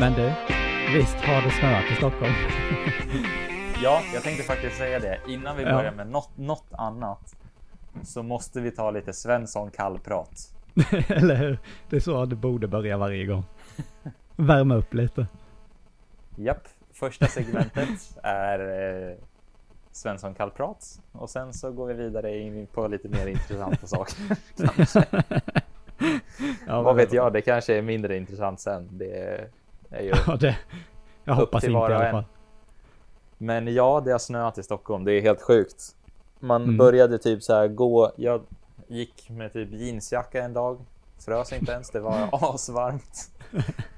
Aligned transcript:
Men 0.00 0.12
du, 0.12 0.32
visst 0.98 1.14
har 1.16 1.42
det 1.42 1.50
snöat 1.50 1.84
i 1.92 1.94
Stockholm? 1.94 2.32
Ja, 3.82 4.00
jag 4.14 4.22
tänkte 4.22 4.42
faktiskt 4.44 4.76
säga 4.76 4.98
det. 4.98 5.18
Innan 5.28 5.56
vi 5.56 5.62
Ja. 5.62 5.72
börjar 5.72 5.92
med 5.92 6.06
något, 6.10 6.36
något 6.36 6.66
annat 6.72 7.36
så 8.02 8.22
måste 8.22 8.60
vi 8.60 8.70
ta 8.70 8.90
lite 8.90 9.12
Svensson 9.12 9.70
kallprat. 9.70 10.54
Eller 11.08 11.34
hur? 11.36 11.58
Det 11.90 11.96
är 11.96 12.00
så 12.00 12.24
det 12.24 12.36
borde 12.36 12.68
börja 12.68 12.96
varje 12.96 13.26
gång. 13.26 13.44
Värma 14.36 14.74
upp 14.74 14.94
lite. 14.94 15.26
Japp, 16.36 16.68
första 16.92 17.26
segmentet 17.26 18.18
är 18.22 18.58
eh, 19.10 19.16
Svensson 19.92 20.34
kallprat 20.34 21.00
och 21.12 21.30
sen 21.30 21.52
så 21.52 21.72
går 21.72 21.86
vi 21.86 21.94
vidare 21.94 22.38
in 22.38 22.66
på 22.66 22.88
lite 22.88 23.08
mer 23.08 23.26
intressanta 23.26 23.86
saker. 23.86 24.16
Ja, 26.66 26.82
Vad 26.82 26.96
vet 26.96 27.12
jag, 27.12 27.32
det 27.32 27.40
kanske 27.40 27.74
är 27.78 27.82
mindre 27.82 28.16
intressant 28.16 28.60
sen. 28.60 28.88
Det 28.92 29.18
är 29.18 29.48
ju... 29.90 30.12
Ja, 30.26 30.36
det, 30.36 30.58
jag 31.24 31.34
hoppas 31.34 31.64
inte 31.64 31.72
i 31.72 31.76
alla 31.94 32.10
fall. 32.10 32.24
Men 33.38 33.74
ja, 33.74 34.02
det 34.04 34.12
har 34.12 34.18
snöat 34.18 34.58
i 34.58 34.62
Stockholm. 34.62 35.04
Det 35.04 35.12
är 35.12 35.20
helt 35.22 35.42
sjukt. 35.42 35.82
Man 36.40 36.62
Mm. 36.62 36.76
började 36.76 37.18
typ 37.18 37.42
så 37.42 37.54
här 37.54 37.68
gå. 37.68 38.12
Jag 38.16 38.42
gick 38.88 39.30
med 39.30 39.52
typ 39.52 39.68
jeansjacka 39.72 40.42
en 40.42 40.52
dag. 40.52 40.78
Frös 41.18 41.52
inte 41.52 41.72
ens. 41.72 41.90
Det 41.90 42.00
var 42.00 42.28
asvarmt. 42.54 43.30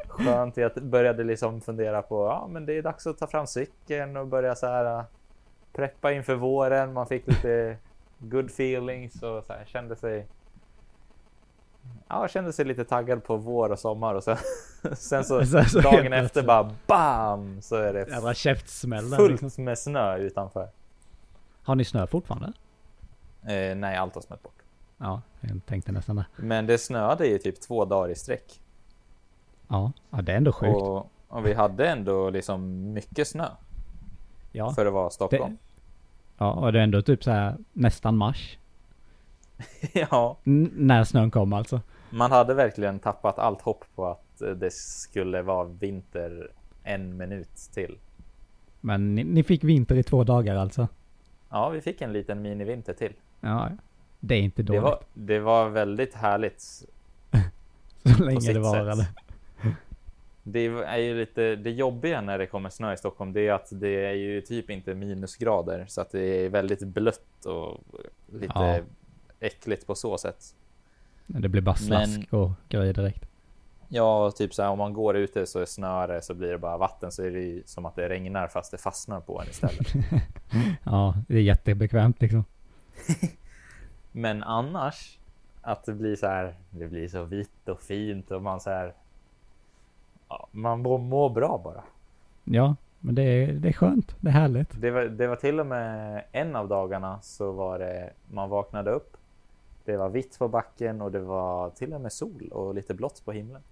Skönt. 0.09 0.57
Jag 0.57 0.73
började 0.83 1.25
liksom 1.25 1.61
fundera 1.61 2.03
på 2.03 2.27
ja, 2.27 2.47
men 2.51 2.67
det 2.67 2.73
är 2.79 2.83
dags 2.83 3.07
att 3.07 3.19
ta 3.19 3.27
fram 3.27 3.47
cykeln 3.47 4.17
och 4.17 4.27
börja 4.27 4.55
så 4.55 4.67
här 4.67 4.99
äh, 4.99 5.05
preppa 5.73 6.13
inför 6.13 6.35
våren. 6.35 6.93
Man 6.93 7.07
fick 7.07 7.27
lite 7.27 7.77
good 8.19 8.47
feelings 8.47 9.15
och 9.23 9.45
så 9.45 9.53
här, 9.53 9.65
kände 9.67 9.97
sig. 9.97 10.27
Ja, 12.09 12.29
kände 12.29 12.53
sig 12.53 12.65
lite 12.65 12.85
taggad 12.85 13.25
på 13.25 13.37
vår 13.37 13.73
och 13.73 13.79
sommar 13.79 14.15
och 14.15 14.25
sen, 14.25 14.37
sen 14.97 15.25
så, 15.25 15.47
Sen 15.47 15.65
så 15.65 15.81
dagen 15.81 16.13
efter 16.13 16.43
bara 16.43 16.75
bam 16.87 17.63
så 17.63 17.77
är 17.77 17.93
det 17.93 18.09
Jävla 18.09 18.35
käftsmäll 18.35 19.11
där, 19.11 19.17
fullt 19.17 19.43
liksom. 19.43 19.65
med 19.65 19.79
snö 19.79 20.17
utanför. 20.17 20.69
Har 21.63 21.75
ni 21.75 21.85
snö 21.85 22.07
fortfarande? 22.07 22.53
Eh, 23.43 23.77
nej, 23.77 23.97
allt 23.97 24.15
har 24.15 24.23
smält 24.23 24.43
bort. 24.43 24.63
Ja, 24.99 25.23
jag 25.41 25.61
tänkte 25.67 25.93
nästan 25.93 26.17
det. 26.17 26.25
Men 26.37 26.67
det 26.67 26.79
snöade 26.79 27.27
i 27.27 27.39
typ 27.39 27.61
två 27.61 27.85
dagar 27.85 28.11
i 28.11 28.15
sträck. 28.15 28.61
Ja, 29.69 29.93
ja 30.11 30.23
det 30.23 30.33
är 30.33 30.37
ändå 30.37 30.53
sjukt. 30.53 30.77
Och, 30.77 31.11
och 31.29 31.47
vi 31.47 31.53
hade 31.55 31.89
ändå 31.89 32.31
liksom 32.31 32.93
mycket 32.93 33.29
snö 33.29 33.47
ja, 34.53 34.73
för 34.73 34.87
att 34.87 34.93
vara 34.93 35.11
Stockholm. 35.11 35.59
ja, 36.39 36.53
och 36.53 36.73
det 36.73 36.79
är 36.79 36.83
ändå 36.83 37.03
typ 37.03 37.25
så 37.25 37.31
här 37.31 37.57
nästan 37.73 38.17
mars. 38.17 38.59
ja, 39.93 40.37
N- 40.45 40.71
när 40.75 41.05
snön 41.05 41.31
kom 41.31 41.53
alltså. 41.53 41.81
man 42.11 42.33
hade 42.33 42.55
verkligen 42.55 42.99
tappat 42.99 43.39
allt 43.39 43.61
hopp 43.61 43.85
på 43.95 44.07
att 44.07 44.43
eh, 44.43 44.51
det 44.51 44.73
skulle 44.73 45.43
vara 45.43 45.65
vinter 45.65 46.51
en 46.83 47.17
minut 47.17 47.57
till. 47.75 47.99
Men 48.81 49.15
ni, 49.15 49.25
ni 49.25 49.43
fick 49.43 49.65
vinter 49.65 49.97
i 49.97 50.03
två 50.03 50.25
dagar 50.25 50.57
alltså. 50.57 50.89
Ja, 51.51 51.69
vi 51.69 51.81
fick 51.81 52.01
en 52.01 52.13
liten 52.13 52.43
minivinter 52.43 52.93
till. 52.93 53.13
Ja, 53.41 53.69
det 54.21 54.35
är 54.35 54.41
inte 54.41 54.63
Det 54.63 54.67
dåligt. 54.67 54.83
var, 54.83 55.01
det 55.15 55.39
var 55.39 55.69
väldigt 55.69 56.15
härligt. 56.15 56.61
så 58.17 58.25
länge 58.25 58.53
det 58.53 58.61
varade. 58.61 59.09
Det 60.43 60.67
är 60.67 60.97
ju 60.99 61.15
lite 61.15 61.57
det 61.57 61.71
jobbiga 61.71 62.21
när 62.21 62.39
det 62.39 62.47
kommer 62.47 62.71
snö 62.71 62.93
i 62.93 62.97
Stockholm. 62.97 63.33
Det 63.33 63.49
är 63.49 63.53
att 63.53 63.69
det 63.73 64.07
är 64.07 64.13
ju 64.13 64.41
typ 64.41 64.71
inte 64.71 64.95
minusgrader 64.95 65.85
så 65.89 66.01
att 66.01 66.11
det 66.13 66.21
är 66.45 66.49
väldigt 66.49 66.83
blött 66.83 67.45
och 67.47 67.81
lite 68.33 68.53
Ja. 68.55 68.79
Äckligt 69.41 69.87
på 69.87 69.95
så 69.95 70.19
sätt. 70.19 70.55
Det 71.27 71.49
blir 71.49 71.63
bara 71.63 71.77
slask 71.77 72.33
och 72.33 72.51
grejer 72.69 72.95
direkt. 72.95 73.27
Ja, 73.89 74.31
typ 74.31 74.55
så 74.55 74.63
här 74.63 74.71
om 74.71 74.79
man 74.79 74.93
går 74.93 75.17
ute 75.17 75.47
så 75.47 75.59
är 75.59 75.65
snöre 75.65 76.23
så 76.23 76.35
blir 76.35 76.49
det 76.49 76.59
bara 76.59 76.77
vatten 76.77 77.13
så 77.13 77.23
är 77.23 77.31
det 77.31 77.41
ju 77.41 77.63
som 77.67 77.87
att 77.87 77.97
det 77.97 78.09
regnar 78.09 78.49
fast 78.49 78.71
det 78.71 78.79
fastnar 78.79 79.21
på 79.21 79.41
en 79.41 79.49
istället. 79.49 79.87
Ja, 80.85 81.15
det 81.29 81.37
är 81.37 81.43
jättebekvämt 81.43 82.21
liksom. 82.21 82.45
Men 84.13 84.43
annars 84.43 85.19
att 85.63 85.85
det 85.85 85.93
blir 85.93 86.17
så 86.17 86.27
här. 86.27 86.55
Det 86.71 86.89
blir 86.89 87.09
så 87.09 87.25
vitt 87.25 87.69
och 87.69 87.81
fint 87.81 88.31
och 88.31 88.43
man 88.43 88.61
så 88.61 88.71
här. 88.71 88.95
Ja, 90.29 90.49
man 90.51 90.83
mår, 90.83 90.99
mår 90.99 91.31
bra 91.31 91.61
bara. 91.65 91.83
Ja, 92.45 92.77
men 92.99 93.15
det 93.15 93.23
är, 93.23 93.53
det 93.53 93.69
är 93.69 93.73
skönt. 93.73 94.17
Det 94.21 94.29
är 94.29 94.33
härligt. 94.33 94.81
Det 94.81 94.91
var, 94.91 95.03
det 95.03 95.27
var 95.27 95.37
till 95.37 95.61
och 95.61 95.67
med 95.67 96.25
en 96.33 96.57
av 96.57 96.69
dagarna 96.69 97.21
så 97.23 97.53
var 97.53 97.79
det 97.79 98.11
man 98.31 98.49
vaknade 98.51 98.91
upp. 98.91 99.10
Det 99.91 99.97
var 99.97 100.09
vitt 100.09 100.39
på 100.39 100.49
backen 100.49 101.01
och 101.01 101.13
det 101.13 101.21
var 101.21 101.71
till 101.71 101.95
och 101.95 102.01
med 102.01 102.13
sol 102.13 102.49
och 102.53 102.75
lite 102.75 102.95
blått 102.95 103.25
på 103.25 103.33
himlen. 103.33 103.63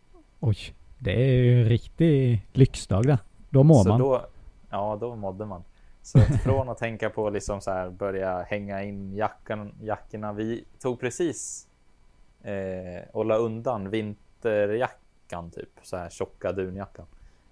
Oj, 0.40 0.56
det 0.98 1.12
är 1.12 1.42
ju 1.42 1.62
en 1.62 1.68
riktig 1.68 2.46
lyxdag 2.52 3.06
där. 3.06 3.18
Då 3.50 3.62
mår 3.62 3.82
så 3.82 3.88
man. 3.88 4.00
Då, 4.00 4.26
ja, 4.70 4.98
då 5.00 5.16
mådde 5.16 5.46
man. 5.46 5.64
Så 6.02 6.18
att 6.18 6.42
från 6.42 6.68
att 6.68 6.78
tänka 6.78 7.10
på 7.10 7.30
liksom 7.30 7.60
så 7.60 7.70
här 7.70 7.90
börja 7.90 8.42
hänga 8.42 8.82
in 8.82 9.12
jackan, 9.16 9.74
jackorna. 9.82 10.32
Vi 10.32 10.64
tog 10.78 11.00
precis 11.00 11.68
eh, 12.42 13.08
och 13.12 13.24
la 13.24 13.36
undan 13.36 13.90
vinterjackan 13.90 15.50
typ 15.50 15.70
så 15.82 15.96
här 15.96 16.10
tjocka 16.10 16.52
dunjackan. 16.52 17.06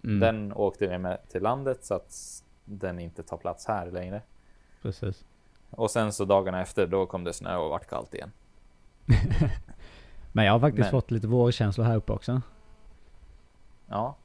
Mm, 0.04 0.20
Den 0.20 0.52
åkte 0.52 0.86
vi 0.86 0.98
med 0.98 1.18
till 1.28 1.42
landet 1.42 1.84
så 1.84 1.94
att 1.94 2.42
den 2.64 2.98
inte 2.98 3.22
tar 3.22 3.36
plats 3.36 3.66
här 3.66 3.90
längre. 3.90 4.22
Precis. 4.82 5.24
Och 5.70 5.90
sen 5.90 6.12
så 6.12 6.24
dagarna 6.24 6.62
efter 6.62 6.86
då 6.86 7.06
kom 7.06 7.24
det 7.24 7.32
snö 7.32 7.56
och 7.56 7.70
vart 7.70 7.86
kallt 7.86 8.14
igen. 8.14 8.32
Men 10.32 10.44
jag 10.44 10.52
har 10.52 10.60
faktiskt 10.60 10.84
Men- 10.84 10.90
fått 10.90 11.10
lite 11.10 11.26
vårkänslor 11.26 11.84
här 11.84 11.96
uppe 11.96 12.12
också. 12.12 12.42
Ja. 13.86 14.16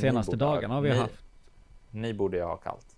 Senaste 0.00 0.36
dagarna 0.36 0.74
har 0.74 0.80
vi 0.80 0.90
ni, 0.90 0.96
haft. 0.98 1.24
Ni 1.90 2.14
borde 2.14 2.36
ju 2.36 2.42
ha 2.42 2.56
kallt. 2.56 2.96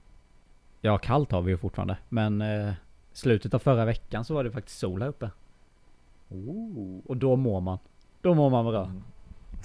Ja, 0.81 0.99
kallt 0.99 1.33
har 1.33 1.43
vi 1.43 1.51
ju 1.51 1.57
fortfarande. 1.57 1.99
Men 2.09 2.43
eh, 2.43 2.73
slutet 3.13 3.55
av 3.55 3.59
förra 3.59 3.85
veckan 3.85 4.25
så 4.25 4.35
var 4.35 4.45
det 4.45 4.51
faktiskt 4.51 4.79
sol 4.79 5.03
här 5.03 5.09
uppe. 5.09 5.31
Ooh. 6.29 7.01
Och 7.07 7.17
då 7.17 7.37
mår 7.37 7.61
man. 7.61 7.79
Då 8.21 8.35
mår 8.35 8.51
man 8.51 8.65
bra. 8.65 8.93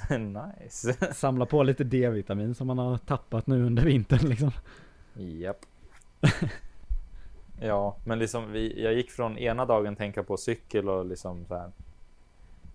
nice. 0.17 0.93
Samla 1.13 1.45
på 1.45 1.63
lite 1.63 1.83
D-vitamin 1.83 2.55
som 2.55 2.67
man 2.67 2.77
har 2.77 2.97
tappat 2.97 3.47
nu 3.47 3.65
under 3.65 3.83
vintern 3.83 4.29
liksom. 4.29 4.51
Japp. 5.13 5.65
Ja, 7.61 7.95
men 8.03 8.19
liksom 8.19 8.51
vi, 8.51 8.83
jag 8.83 8.93
gick 8.93 9.11
från 9.11 9.37
ena 9.37 9.65
dagen 9.65 9.95
tänka 9.95 10.23
på 10.23 10.37
cykel 10.37 10.89
och 10.89 11.05
liksom 11.05 11.45
så 11.45 11.55
här 11.55 11.71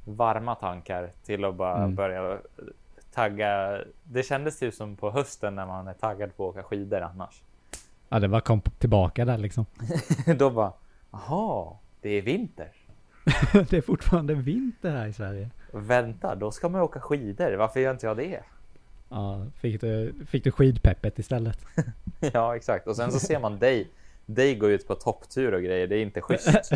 varma 0.05 0.55
tankar 0.55 1.11
till 1.25 1.45
att 1.45 1.55
bara 1.55 1.77
Mm. 1.77 1.95
börja 1.95 2.39
tagga. 3.15 3.81
Det 4.05 4.23
kändes 4.23 4.59
typ 4.59 4.75
som 4.75 4.97
på 4.97 5.11
hösten 5.11 5.55
när 5.55 5.67
man 5.67 5.89
är 5.89 5.95
taggad 5.95 6.37
på 6.37 6.49
att 6.49 6.57
åka 6.57 6.63
skidor 6.63 7.01
annars. 7.01 7.43
Ja, 8.09 8.19
det 8.21 8.29
var 8.29 8.41
kom 8.41 8.61
tillbaka 8.61 9.25
där 9.25 9.39
liksom. 9.39 9.67
Då 10.39 10.51
bara, 10.51 10.73
aha, 11.11 11.79
det 12.01 12.09
är 12.11 12.23
vinter. 12.23 12.69
det 13.53 13.73
är 13.73 13.81
fortfarande 13.81 14.35
vinter 14.35 14.91
här 14.91 15.07
i 15.07 15.13
Sverige. 15.13 15.51
Vänta, 15.73 16.35
då 16.35 16.51
ska 16.51 16.69
man 16.69 16.81
åka 16.81 17.01
skidor. 17.01 17.53
Varför 17.57 17.81
gör 17.81 17.93
inte 17.93 18.07
jag 18.07 18.17
det? 18.17 18.41
Ja, 19.09 19.47
fick 19.61 19.81
du, 19.81 20.15
fick 20.29 20.45
du 20.45 20.51
skidpeppet 20.53 21.19
istället? 21.19 21.59
ja, 22.33 22.57
exakt. 22.57 22.87
Och 22.87 22.97
sen 22.97 23.13
så 23.13 23.19
ser 23.19 23.41
man 23.41 23.59
dig, 23.59 23.89
dig 24.27 24.55
gå 24.55 24.71
ut 24.71 24.89
på 24.89 24.95
topptur 24.95 25.55
och 25.55 25.63
grejer. 25.63 25.87
Det 25.87 25.97
är 25.97 26.03
inte 26.03 26.21
schysst. 26.21 26.71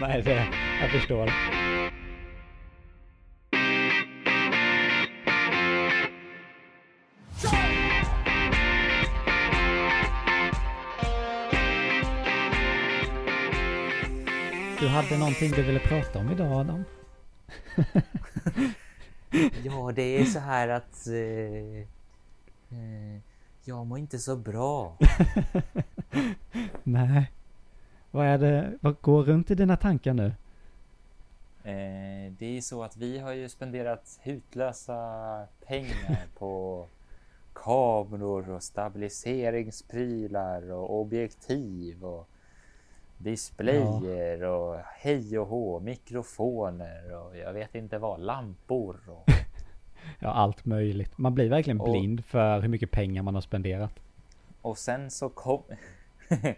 Nej, 0.00 0.22
det, 0.22 0.48
jag 0.80 0.90
förstår. 0.90 1.30
Du 14.80 14.88
hade 14.88 15.18
någonting 15.18 15.50
du 15.50 15.62
ville 15.62 15.80
prata 15.80 16.18
om 16.18 16.32
idag 16.32 16.52
Adam? 16.52 16.84
Ja, 19.64 19.92
det 19.94 20.20
är 20.20 20.24
så 20.24 20.38
här 20.38 20.68
att 20.68 21.06
eh, 21.06 21.78
eh, 22.78 23.20
jag 23.64 23.86
mår 23.86 23.98
inte 23.98 24.18
så 24.18 24.36
bra. 24.36 24.96
Nej. 26.82 27.30
Vad 28.10 28.26
är 28.26 28.38
det, 28.38 28.78
vad 28.80 28.96
går 29.00 29.22
runt 29.22 29.50
i 29.50 29.54
dina 29.54 29.76
tankar 29.76 30.14
nu? 30.14 30.26
Eh, 31.64 32.32
det 32.38 32.56
är 32.56 32.60
så 32.60 32.82
att 32.82 32.96
vi 32.96 33.18
har 33.18 33.32
ju 33.32 33.48
spenderat 33.48 34.20
hutlösa 34.22 35.46
pengar 35.66 36.26
på 36.38 36.86
kameror 37.52 38.50
och 38.50 38.62
stabiliseringsprylar 38.62 40.72
och 40.72 41.00
objektiv 41.00 42.04
och 42.04 42.28
displayer 43.18 44.42
och 44.42 44.78
hej 44.96 45.38
och 45.38 45.46
hå, 45.46 45.80
mikrofoner 45.80 47.16
och 47.16 47.36
jag 47.36 47.52
vet 47.52 47.74
inte 47.74 47.98
vad, 47.98 48.20
lampor 48.20 48.96
och 49.08 49.30
Ja, 50.18 50.28
allt 50.28 50.64
möjligt. 50.64 51.18
Man 51.18 51.34
blir 51.34 51.48
verkligen 51.48 51.80
Och- 51.80 51.90
blind 51.90 52.24
för 52.24 52.60
hur 52.60 52.68
mycket 52.68 52.90
pengar 52.90 53.22
man 53.22 53.34
har 53.34 53.42
spenderat. 53.42 53.92
Och 54.62 54.78
sen 54.78 55.10
så 55.10 55.28
kom... 55.28 55.62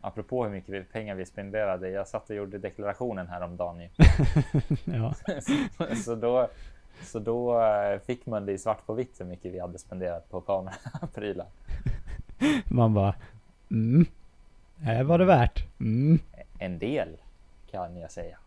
Apropå 0.00 0.44
hur 0.44 0.50
mycket 0.50 0.92
pengar 0.92 1.14
vi 1.14 1.26
spenderade. 1.26 1.90
Jag 1.90 2.08
satt 2.08 2.30
och 2.30 2.36
gjorde 2.36 2.58
deklarationen 2.58 3.28
här 3.28 3.40
om 3.40 3.56
dagen 3.56 3.80
ju. 3.80 3.88
ja. 4.84 5.14
Så 6.04 6.14
då 6.14 6.48
Så 7.02 7.18
då 7.18 7.62
eh, 7.62 7.98
fick 7.98 8.26
man 8.26 8.46
det 8.46 8.52
i 8.52 8.58
svart 8.58 8.86
på 8.86 8.94
vitt 8.94 9.20
hur 9.20 9.24
mycket 9.24 9.52
vi 9.52 9.58
hade 9.60 9.78
spenderat 9.78 10.30
på 10.30 10.40
kameraprylar. 10.40 11.46
Man 12.68 12.94
bara, 12.94 13.14
mm. 13.70 14.06
Här 14.80 15.04
var 15.04 15.18
det 15.18 15.24
värt. 15.24 15.64
Mm. 15.80 16.18
En 16.58 16.78
del 16.78 17.08
kan 17.70 17.96
jag 17.96 18.10
säga. 18.10 18.38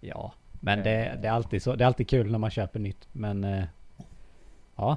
Ja, 0.00 0.32
men 0.64 0.82
det, 0.82 1.18
det 1.22 1.28
är 1.28 1.32
alltid 1.32 1.62
så. 1.62 1.74
Det 1.74 1.84
är 1.84 1.86
alltid 1.86 2.08
kul 2.08 2.30
när 2.30 2.38
man 2.38 2.50
köper 2.50 2.80
nytt. 2.80 3.08
Men 3.12 3.44
eh, 3.44 3.64
ja, 4.76 4.96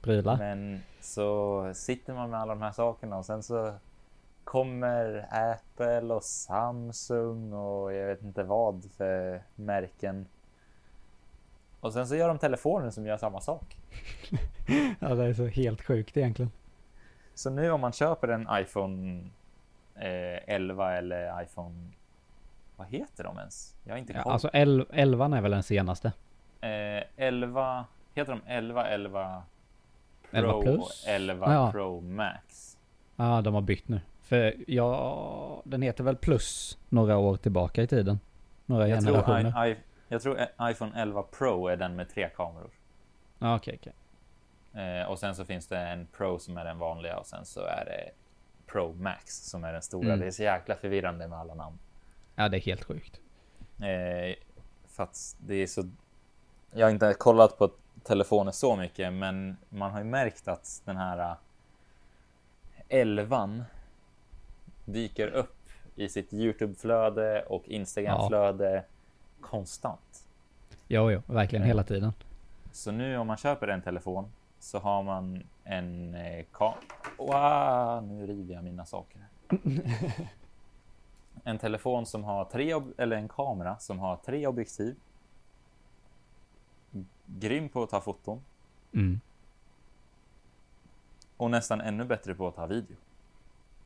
prylar. 0.00 0.36
Men 0.36 0.82
så 1.00 1.70
sitter 1.74 2.14
man 2.14 2.30
med 2.30 2.40
alla 2.40 2.54
de 2.54 2.62
här 2.62 2.72
sakerna 2.72 3.16
och 3.16 3.24
sen 3.24 3.42
så 3.42 3.74
kommer 4.44 5.26
Apple 5.30 6.14
och 6.14 6.22
Samsung 6.22 7.52
och 7.52 7.92
jag 7.92 8.06
vet 8.06 8.22
inte 8.22 8.42
vad 8.42 8.84
för 8.96 9.42
märken. 9.54 10.26
Och 11.80 11.92
sen 11.92 12.08
så 12.08 12.16
gör 12.16 12.28
de 12.28 12.38
telefoner 12.38 12.90
som 12.90 13.06
gör 13.06 13.16
samma 13.16 13.40
sak. 13.40 13.76
ja, 14.98 15.14
det 15.14 15.24
är 15.24 15.34
så 15.34 15.46
helt 15.46 15.82
sjukt 15.82 16.16
egentligen. 16.16 16.50
Så 17.34 17.50
nu 17.50 17.70
om 17.70 17.80
man 17.80 17.92
köper 17.92 18.28
en 18.28 18.48
iPhone 18.50 19.20
eh, 19.94 20.54
11 20.54 20.96
eller 20.96 21.42
iPhone... 21.42 21.90
Vad 22.76 22.86
heter 22.86 23.24
de 23.24 23.38
ens? 23.38 23.74
Jag 23.84 23.92
har 23.92 23.98
inte 23.98 24.12
koll. 24.12 24.22
Ja, 24.24 24.32
alltså 24.32 24.48
11 24.48 25.36
är 25.36 25.40
väl 25.40 25.50
den 25.50 25.62
senaste? 25.62 26.12
Eh, 26.60 27.02
11... 27.16 27.84
Heter 28.14 28.32
de 28.32 28.40
11, 28.46 28.86
11 28.86 29.42
Pro, 30.30 30.38
11 30.38 30.62
plus? 30.62 31.04
11 31.06 31.54
Ja. 31.54 31.72
Pro 31.72 32.00
Max? 32.00 32.76
Ja, 33.16 33.40
de 33.40 33.54
har 33.54 33.60
bytt 33.60 33.88
nu. 33.88 34.00
För 34.22 34.54
ja, 34.66 35.62
den 35.64 35.82
heter 35.82 36.04
väl 36.04 36.16
plus 36.16 36.78
några 36.88 37.16
år 37.16 37.36
tillbaka 37.36 37.82
i 37.82 37.86
tiden. 37.86 38.20
Några 38.66 38.88
Jag 38.88 39.02
tror, 39.02 39.12
generationer. 39.12 39.66
I, 39.66 39.70
I, 39.70 39.76
jag 40.08 40.22
tror 40.22 40.38
iPhone 40.62 40.92
11 41.02 41.22
Pro 41.22 41.68
är 41.68 41.76
den 41.76 41.96
med 41.96 42.08
tre 42.08 42.28
kameror. 42.28 42.70
Ja, 43.38 43.56
okej, 43.56 43.78
okej. 43.80 43.92
Eh, 44.84 45.10
och 45.10 45.18
sen 45.18 45.34
så 45.34 45.44
finns 45.44 45.66
det 45.68 45.78
en 45.78 46.06
Pro 46.06 46.38
som 46.38 46.56
är 46.58 46.64
den 46.64 46.78
vanliga 46.78 47.16
och 47.18 47.26
sen 47.26 47.44
så 47.44 47.60
är 47.60 47.84
det 47.84 48.10
Pro 48.66 48.92
Max 48.92 49.50
som 49.50 49.64
är 49.64 49.72
den 49.72 49.82
stora. 49.82 50.06
Mm. 50.06 50.20
Det 50.20 50.26
är 50.26 50.30
så 50.30 50.42
jäkla 50.42 50.74
förvirrande 50.74 51.28
med 51.28 51.38
alla 51.38 51.54
namn. 51.54 51.78
Ja, 52.34 52.48
det 52.48 52.56
är 52.56 52.60
helt 52.60 52.84
sjukt. 52.84 53.20
Eh, 53.78 54.36
för 54.88 55.02
att 55.02 55.36
det 55.38 55.54
är 55.54 55.66
så... 55.66 55.84
Jag 56.72 56.86
har 56.86 56.90
inte 56.90 57.14
kollat 57.18 57.58
på 57.58 57.70
telefoner 58.02 58.52
så 58.52 58.76
mycket, 58.76 59.12
men 59.12 59.56
man 59.68 59.90
har 59.90 59.98
ju 59.98 60.04
märkt 60.04 60.48
att 60.48 60.82
den 60.84 60.96
här 60.96 61.18
eh, 61.18 61.36
11 62.88 63.64
dyker 64.84 65.28
upp 65.28 65.56
i 65.96 66.08
sitt 66.08 66.32
Youtube-flöde 66.32 67.42
och 67.42 67.68
Instagram-flöde 67.68 68.84
konstant. 69.40 70.26
Jo, 70.88 71.10
jo, 71.10 71.22
verkligen 71.26 71.62
Ja. 71.62 71.66
hela 71.66 71.82
tiden. 71.84 72.12
Så 72.72 72.90
nu 72.90 73.16
om 73.16 73.26
man 73.26 73.36
köper 73.36 73.68
en 73.68 73.82
telefon 73.82 74.32
så 74.58 74.78
har 74.78 75.02
man 75.02 75.42
en 75.64 76.14
eh, 76.14 76.44
kam... 76.52 76.72
Wow, 77.18 78.02
nu 78.02 78.26
river 78.26 78.54
jag 78.54 78.64
mina 78.64 78.84
saker. 78.86 79.20
en 81.44 81.58
telefon 81.58 82.06
som 82.06 82.24
har 82.24 82.44
tre, 82.44 82.74
eller 82.98 83.16
en 83.16 83.28
kamera 83.28 83.78
som 83.78 83.98
har 83.98 84.16
tre 84.16 84.46
objektiv. 84.46 84.96
Grym 87.26 87.68
på 87.68 87.82
att 87.82 87.90
ta 87.90 88.00
foton 88.00 88.40
Mm. 88.92 89.20
och 91.36 91.50
nästan 91.50 91.80
ännu 91.80 92.04
bättre 92.04 92.34
på 92.34 92.48
att 92.48 92.54
ta 92.56 92.66
video. 92.66 92.96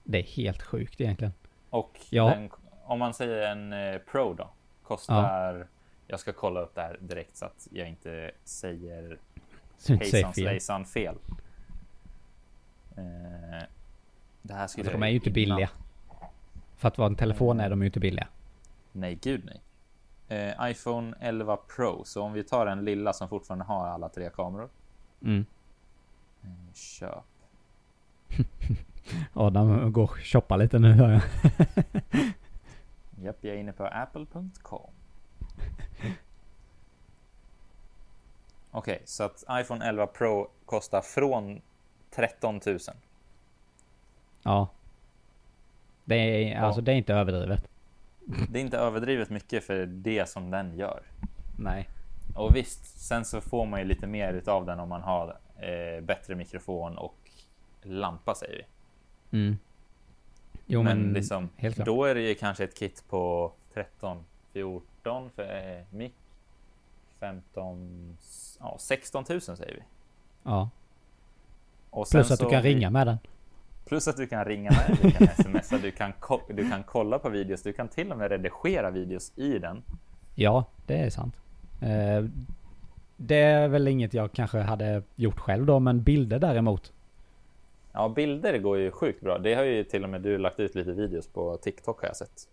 Det 0.05 0.19
är 0.19 0.23
helt 0.23 0.63
sjukt 0.63 1.01
egentligen. 1.01 1.33
Och 1.71 2.01
Ja. 2.11 2.25
den, 2.31 2.51
om 2.85 2.99
man 2.99 3.15
säger 3.15 3.43
en 3.53 3.73
eh, 3.73 3.99
Pro 3.99 4.35
då, 4.35 4.51
kostar... 4.83 5.67
Jag 6.11 6.21
ska 6.21 6.33
kolla 6.33 6.61
upp 6.61 6.75
det 6.75 6.81
här 6.81 6.99
direkt 7.01 7.37
så 7.37 7.45
att 7.47 7.69
jag 7.73 7.89
inte 7.89 8.31
säger 8.45 9.19
hejsan 9.89 10.33
fel. 10.33 10.45
svejsan 10.45 10.85
fel. 10.85 11.15
Eh, 12.97 13.63
det 14.43 14.55
här 14.55 14.67
skulle 14.67 14.85
Alltså, 14.89 14.99
de 14.99 15.03
är 15.03 15.09
ju 15.09 15.15
inte 15.15 15.31
billiga. 15.31 15.71
För 16.79 16.89
att 16.89 16.99
vara 16.99 17.07
en 17.07 17.17
telefon 17.17 17.61
är 17.61 17.71
de 17.71 17.81
ju 17.81 17.87
inte 17.87 18.01
billiga. 18.01 18.29
Nej, 18.93 19.19
gud 19.23 19.45
nej. 19.45 19.61
Eh, 20.29 20.71
iPhone 20.71 21.17
11 21.21 21.57
Pro, 21.57 22.05
så 22.05 22.23
om 22.23 22.33
vi 22.33 22.45
tar 22.45 22.67
den 22.67 22.85
lilla 22.85 23.13
som 23.13 23.29
fortfarande 23.29 23.65
har 23.65 23.87
alla 23.87 24.09
tre 24.09 24.31
kameror. 24.31 24.69
Mm. 25.23 25.47
Eh, 26.43 26.75
köp. 26.75 27.25
Adam 29.33 29.93
går 29.93 30.03
och 30.03 30.19
shoppar 30.19 30.57
lite 30.57 30.79
nu 30.79 30.93
hör 30.93 31.11
jag. 31.11 31.23
Japp, 33.23 33.37
jag 33.41 33.55
är 33.55 33.59
inne 33.59 33.73
på 33.73 33.87
apple.com. 33.87 34.91
Okej, 38.71 39.03
så 39.05 39.25
att 39.25 39.45
iPhone 39.51 39.89
11 39.89 40.07
Pro 40.07 40.51
kostar 40.65 41.01
från 41.01 41.61
13 42.11 42.61
000. 42.67 42.79
Ja. 44.43 44.69
Det 46.09 46.17
är, 46.17 46.55
Ja. 46.55 46.61
alltså 46.61 46.81
det 46.81 46.93
är 46.93 46.97
inte 46.97 47.15
överdrivet. 47.15 47.69
Det 48.51 48.59
är 48.59 48.63
inte 48.63 48.79
överdrivet 48.79 49.31
mycket 49.31 49.65
för 49.65 49.87
det 49.87 50.29
som 50.29 50.51
den 50.51 50.77
gör. 50.79 51.03
Nej. 51.59 51.89
Och 52.37 52.57
visst, 52.57 53.01
sen 53.01 53.25
så 53.25 53.41
får 53.41 53.67
man 53.67 53.81
ju 53.81 53.87
lite 53.87 54.07
mer 54.07 54.33
utav 54.33 54.67
den 54.67 54.81
om 54.81 54.89
man 54.89 55.03
har 55.03 55.37
eh, 55.57 56.01
bättre 56.05 56.35
mikrofon 56.35 56.99
och 56.99 57.15
lampa 57.83 58.35
säger 58.35 58.57
vi. 59.31 59.39
Mm. 59.39 59.59
Jo 60.67 60.83
men, 60.83 61.03
men, 61.03 61.13
liksom, 61.13 61.49
helt 61.57 61.75
klart. 61.75 61.87
då 61.87 62.05
är 62.05 62.15
det 62.15 62.21
ju 62.21 62.35
kanske 62.35 62.65
ett 62.65 62.79
kit 62.79 63.05
på 63.09 63.53
13, 63.75 64.25
14 64.53 65.31
för 65.31 65.43
eh, 65.79 65.85
mick. 65.97 66.15
15, 67.21 68.17
ja 68.61 68.77
16 68.79 69.25
000 69.29 69.41
säger 69.41 69.75
vi. 69.75 69.83
Ja. 70.43 70.71
Och 71.91 72.09
Plus 72.11 72.31
att 72.31 72.39
du 72.41 72.51
kan 72.51 72.63
vi- 72.63 72.69
ringa 72.75 72.91
med 72.91 73.07
den. 73.07 73.19
Plus 73.88 74.08
att 74.08 74.17
du 74.17 74.26
kan 74.26 74.44
ringa 74.44 74.70
med, 74.70 74.99
du 75.02 75.11
kan 75.11 75.29
smsa, 75.29 75.79
du 75.79 75.90
kan, 75.90 76.12
du 76.49 76.70
kan 76.70 76.82
kolla 76.82 77.19
på 77.19 77.29
videos, 77.29 77.62
du 77.62 77.73
kan 77.73 77.88
till 77.88 78.12
och 78.12 78.19
med 78.19 78.31
redigera 78.31 78.90
videos 78.90 79.32
i 79.37 79.58
den. 79.58 79.82
Ja, 80.35 80.64
det 80.87 80.96
är 80.96 81.11
sant. 81.11 81.35
Eh, 81.82 82.25
det 83.17 83.37
är 83.37 83.69
väl 83.69 83.88
inget 83.88 84.14
jag 84.14 84.32
kanske 84.32 84.58
hade 84.58 85.02
gjort 85.17 85.38
själv 85.38 85.67
då, 85.67 85.79
men 85.81 86.02
bilder 86.02 86.38
däremot. 86.38 86.93
Ja, 87.93 88.08
bilder 88.08 88.58
går 88.58 88.79
ju 88.79 88.90
sjukt 88.90 89.20
bra. 89.20 89.38
Det 89.38 89.55
har 89.55 89.62
ju 89.62 89.85
till 89.85 90.05
och 90.05 90.11
med 90.11 90.20
du 90.20 90.38
lagt 90.38 90.61
ut 90.61 90.75
lite 90.75 90.93
videos 90.93 91.28
på 91.28 91.57
TikTok 91.57 92.00
har 92.00 92.09
jag 92.09 92.16
sett. 92.16 92.49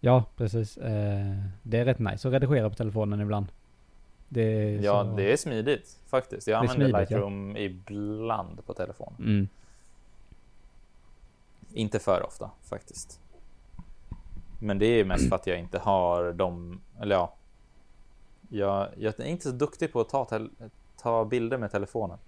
Ja, 0.00 0.24
precis. 0.36 0.76
Eh, 0.76 1.36
det 1.62 1.78
är 1.78 1.84
rätt 1.84 1.98
nice 1.98 2.28
att 2.28 2.34
redigera 2.34 2.68
på 2.68 2.74
telefonen 2.74 3.20
ibland. 3.20 3.46
Det 4.28 4.70
Ja, 4.70 5.04
så... 5.04 5.16
det 5.16 5.32
är 5.32 5.36
smidigt 5.36 5.98
faktiskt. 6.06 6.46
Jag 6.48 6.58
använder 6.58 6.74
smidigt, 6.74 7.10
ja. 7.10 7.16
Lightroom 7.16 7.56
ibland 7.56 8.66
på 8.66 8.74
telefonen. 8.74 9.20
Mm. 9.20 9.48
Inte 11.76 11.98
för 11.98 12.26
ofta 12.26 12.50
faktiskt. 12.62 13.20
Men 14.58 14.78
det 14.78 14.86
är 14.86 15.04
mest 15.04 15.28
för 15.28 15.36
att 15.36 15.46
jag 15.46 15.58
inte 15.58 15.78
har 15.78 16.32
de, 16.32 16.80
eller 17.00 17.14
ja. 17.14 17.34
Jag, 18.48 18.88
jag 18.96 19.20
är 19.20 19.24
inte 19.24 19.44
så 19.44 19.50
duktig 19.50 19.92
på 19.92 20.00
att 20.00 20.08
ta, 20.08 20.26
ta 21.02 21.24
bilder 21.24 21.58
med 21.58 21.70
telefonen. 21.70 22.18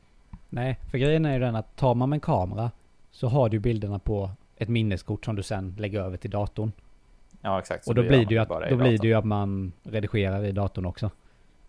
Nej, 0.49 0.79
för 0.91 0.99
grejen 0.99 1.25
är 1.25 1.33
ju 1.33 1.39
den 1.39 1.57
att 1.57 1.77
tar 1.77 1.95
man 1.95 2.09
med 2.09 2.17
en 2.17 2.21
kamera 2.21 2.71
så 3.11 3.29
har 3.29 3.49
du 3.49 3.59
bilderna 3.59 3.99
på 3.99 4.31
ett 4.57 4.69
minneskort 4.69 5.25
som 5.25 5.37
du 5.37 5.43
sen 5.43 5.75
lägger 5.79 6.01
över 6.01 6.17
till 6.17 6.31
datorn. 6.31 6.73
Ja, 7.41 7.59
exakt. 7.59 7.89
och 7.89 7.95
då 7.95 8.03
blir 8.03 8.27
det 8.27 8.35
ju 8.35 8.39
att, 8.39 8.49
då 8.49 8.77
blir 8.77 8.99
det 8.99 9.09
ju 9.09 9.15
att 9.15 9.25
man 9.25 9.73
redigerar 9.83 10.45
i 10.45 10.53
datorn 10.53 10.87
också. 10.87 11.11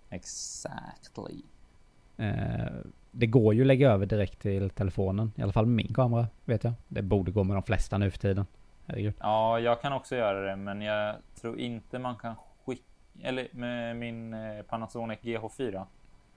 Exactly. 0.10 1.42
Eh, 2.18 2.66
det 3.12 3.28
går 3.28 3.54
ju 3.54 3.62
att 3.62 3.68
lägga 3.68 3.92
över 3.92 4.06
direkt 4.06 4.40
till 4.40 4.70
telefonen. 4.70 5.32
I 5.36 5.42
alla 5.42 5.52
fall 5.52 5.66
min 5.66 5.94
kamera, 5.94 6.28
vet 6.46 6.64
jag. 6.64 6.74
Det 6.88 7.02
borde 7.02 7.32
gå 7.32 7.44
med 7.44 7.56
de 7.56 7.64
flesta 7.64 7.98
nu 7.98 8.12
för 8.12 8.20
tiden. 8.20 8.46
Herregud. 8.86 9.14
Ja, 9.20 9.60
jag 9.60 9.82
kan 9.82 9.94
också 9.94 10.16
göra 10.16 10.50
det, 10.50 10.56
men 10.56 10.82
jag 10.82 11.16
tror 11.42 11.60
inte 11.60 12.00
man 12.00 12.16
kan 12.16 12.36
skicka... 12.66 12.84
Eller 13.22 13.48
med 13.52 13.96
min 13.96 14.34
eh, 14.34 14.62
Panasonic 14.62 15.20
GH4. 15.22 15.86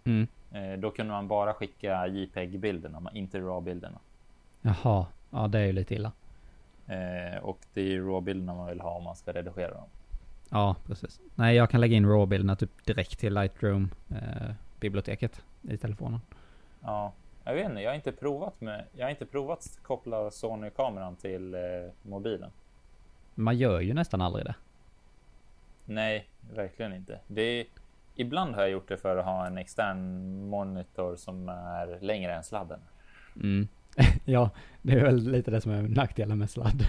Mm. 0.05 0.27
Eh, 0.53 0.73
då 0.79 0.91
kunde 0.91 1.13
man 1.13 1.29
bara 1.29 1.55
skicka 1.55 2.07
JPEG-bilderna, 2.07 3.11
inte 3.15 3.39
RAW-bilderna. 3.39 3.99
Jaha, 4.63 5.07
ja 5.31 5.49
det 5.49 5.59
är 5.59 5.67
ju 5.67 5.73
lite 5.73 5.95
illa. 5.95 6.13
Eh, 6.87 7.37
och 7.43 7.59
det 7.75 7.81
är 7.81 7.87
ju 7.87 8.07
RAW-bilderna 8.07 8.55
man 8.55 8.67
vill 8.67 8.81
ha 8.81 8.91
om 8.91 9.05
man 9.05 9.17
ska 9.17 9.33
redigera 9.33 9.75
dem. 9.75 9.89
Ja, 10.51 10.77
precis. 10.87 11.21
Nej, 11.35 11.57
jag 11.57 11.71
kan 11.71 11.81
lägga 11.81 11.97
in 11.97 12.07
RAW-bilderna 12.07 12.57
typ 12.57 12.85
direkt 12.85 13.19
till 13.19 13.35
Lightroom-biblioteket 13.35 15.43
i 15.63 15.77
telefonen. 15.77 16.21
Ja, 16.85 17.13
jag 17.45 17.55
vet 17.55 17.69
inte. 17.69 17.81
Jag 17.81 17.91
har 17.91 17.95
inte 17.95 18.13
provat 18.13 18.61
med. 18.61 18.85
Jag 18.97 19.05
har 19.07 19.11
inte 19.11 19.27
provat 19.27 19.59
att 19.59 19.83
koppla 19.83 20.31
Sony-kameran 20.31 21.17
till 21.17 21.55
eh, 21.55 21.61
mobilen. 22.03 22.51
Man 23.35 23.57
gör 23.57 23.81
ju 23.81 23.95
nästan 23.95 24.21
aldrig 24.21 24.45
det. 24.45 24.55
Nej, 25.85 26.29
verkligen 26.55 26.93
inte. 26.93 27.19
Det 27.27 27.43
är, 27.43 27.67
ibland 28.15 28.55
har 28.55 28.63
jag 28.63 28.71
gjort 28.71 28.89
det 28.89 28.97
för 28.97 29.17
att 29.17 29.25
ha 29.25 29.47
en 29.47 29.59
extern 29.59 30.49
monitor 30.49 31.17
som 31.17 31.49
är 31.49 31.99
längre 32.01 32.35
än 32.35 32.45
sladden. 32.45 32.81
Mm. 33.37 33.69
ja, 34.25 34.51
det 34.83 34.93
är 34.93 35.03
väl 35.03 35.31
lite 35.31 35.51
det 35.51 35.61
som 35.61 35.73
är 35.73 35.83
nackdelen 35.83 36.39
med 36.39 36.51
sladd. 36.51 36.87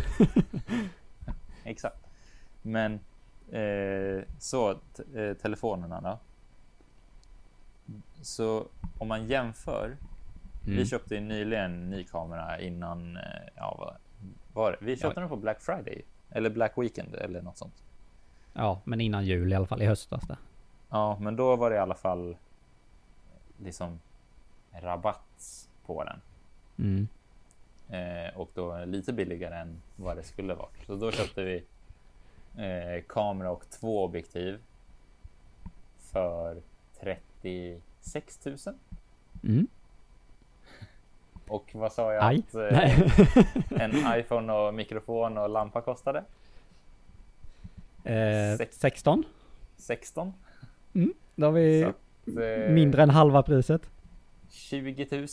Exakt. 1.64 2.08
Men 2.62 3.00
eh, 3.52 4.24
så 4.40 4.72
eh, 5.16 5.34
telefonerna 5.42 6.02
då. 6.02 6.20
Så 8.24 8.68
om 8.98 9.08
man 9.08 9.27
jämför. 9.27 9.86
Mm. 9.86 10.77
Vi 10.77 10.86
köpte 10.86 11.15
ju 11.15 11.22
nyligen 11.22 11.65
en 11.65 11.89
ny 11.89 12.03
kamera 12.03 12.60
innan. 12.60 13.18
eh, 13.18 13.24
Ja, 13.56 13.75
vad 13.80 13.96
var 14.53 14.72
det? 14.72 14.77
Vi 14.82 14.98
köpte 14.98 15.20
den 15.20 15.30
på 15.30 15.36
Black 15.36 15.62
Friday 15.62 16.01
eller 16.30 16.50
Black 16.50 16.77
Weekend 16.77 17.15
eller 17.15 17.42
något 17.42 17.58
sånt. 17.58 17.84
Ja, 18.53 18.82
men 18.84 19.01
innan 19.01 19.25
jul 19.25 19.51
i 19.51 19.56
alla 19.56 19.68
fall, 19.68 19.82
i 19.82 19.86
höstas 19.86 20.27
där. 20.27 20.38
Ja, 20.89 21.18
men 21.20 21.36
då 21.36 21.56
var 21.56 21.70
det 21.70 21.75
i 21.75 21.80
alla 21.80 21.96
fall 21.96 22.38
liksom 23.58 24.00
rabatt 24.72 25.68
på 25.86 26.03
den. 26.03 26.22
Mm. 26.77 27.08
Eh, 27.89 28.38
och 28.38 28.50
då 28.53 28.86
lite 28.86 29.13
billigare 29.13 29.56
än 29.56 29.82
vad 29.96 30.18
det 30.18 30.24
skulle 30.24 30.53
varit. 30.53 30.86
Så 30.86 30.96
då 30.96 31.12
köpte 31.12 31.44
vi 31.44 31.63
eh, 32.58 33.03
kamera 33.08 33.51
och 33.51 33.70
två 33.70 34.03
objektiv 34.03 34.60
för 36.00 36.62
36 37.00 37.22
000. 38.45 38.57
Mm. 39.43 39.67
Och 41.48 41.69
vad 41.74 41.93
sa 41.93 42.13
jag 42.13 42.24
Aj. 42.24 42.43
att 42.48 42.55
eh, 42.55 43.81
en 43.81 44.19
iPhone 44.19 44.53
och 44.53 44.74
mikrofon 44.74 45.38
och 45.38 45.50
lampa 45.50 45.81
kostade? 45.81 46.24
eh, 48.03 48.57
Sex- 48.57 48.79
16. 48.79 49.24
16. 49.77 50.33
Då 51.36 51.45
har 51.45 51.51
vi 51.51 51.83
att, 51.83 51.95
eh, 52.27 52.74
mindre 52.74 53.03
än 53.03 53.10
halva 53.10 53.43
priset. 53.43 53.81
20 54.50 55.07
000. 55.12 55.27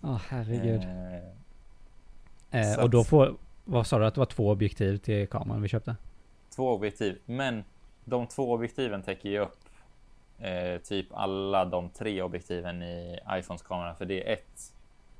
Ja, 0.00 0.20
herregud. 0.28 0.82
Eh, 0.82 1.28
Eh, 2.54 2.78
och 2.82 2.90
då 2.90 3.04
får, 3.04 3.34
vad 3.64 3.86
sa 3.86 3.98
du 3.98 4.06
att 4.06 4.14
det 4.14 4.20
var 4.20 4.26
två 4.26 4.50
objektiv 4.50 4.96
till 4.98 5.28
kameran 5.28 5.62
vi 5.62 5.68
köpte? 5.68 5.96
två 6.50 6.70
objektiv, 6.72 7.18
men 7.26 7.64
de 8.04 8.26
två 8.26 8.52
objektiven 8.52 9.02
täcker 9.02 9.28
ju 9.28 9.38
upp 9.38 9.56
eh, 10.42 10.78
typ 10.80 11.06
alla 11.12 11.64
de 11.64 11.90
tre 11.90 12.22
objektiven 12.22 12.82
i 12.82 13.18
iPhones 13.30 13.62
kamera, 13.62 13.94
för 13.94 14.04
det 14.04 14.28
är 14.28 14.32
ett, 14.32 14.74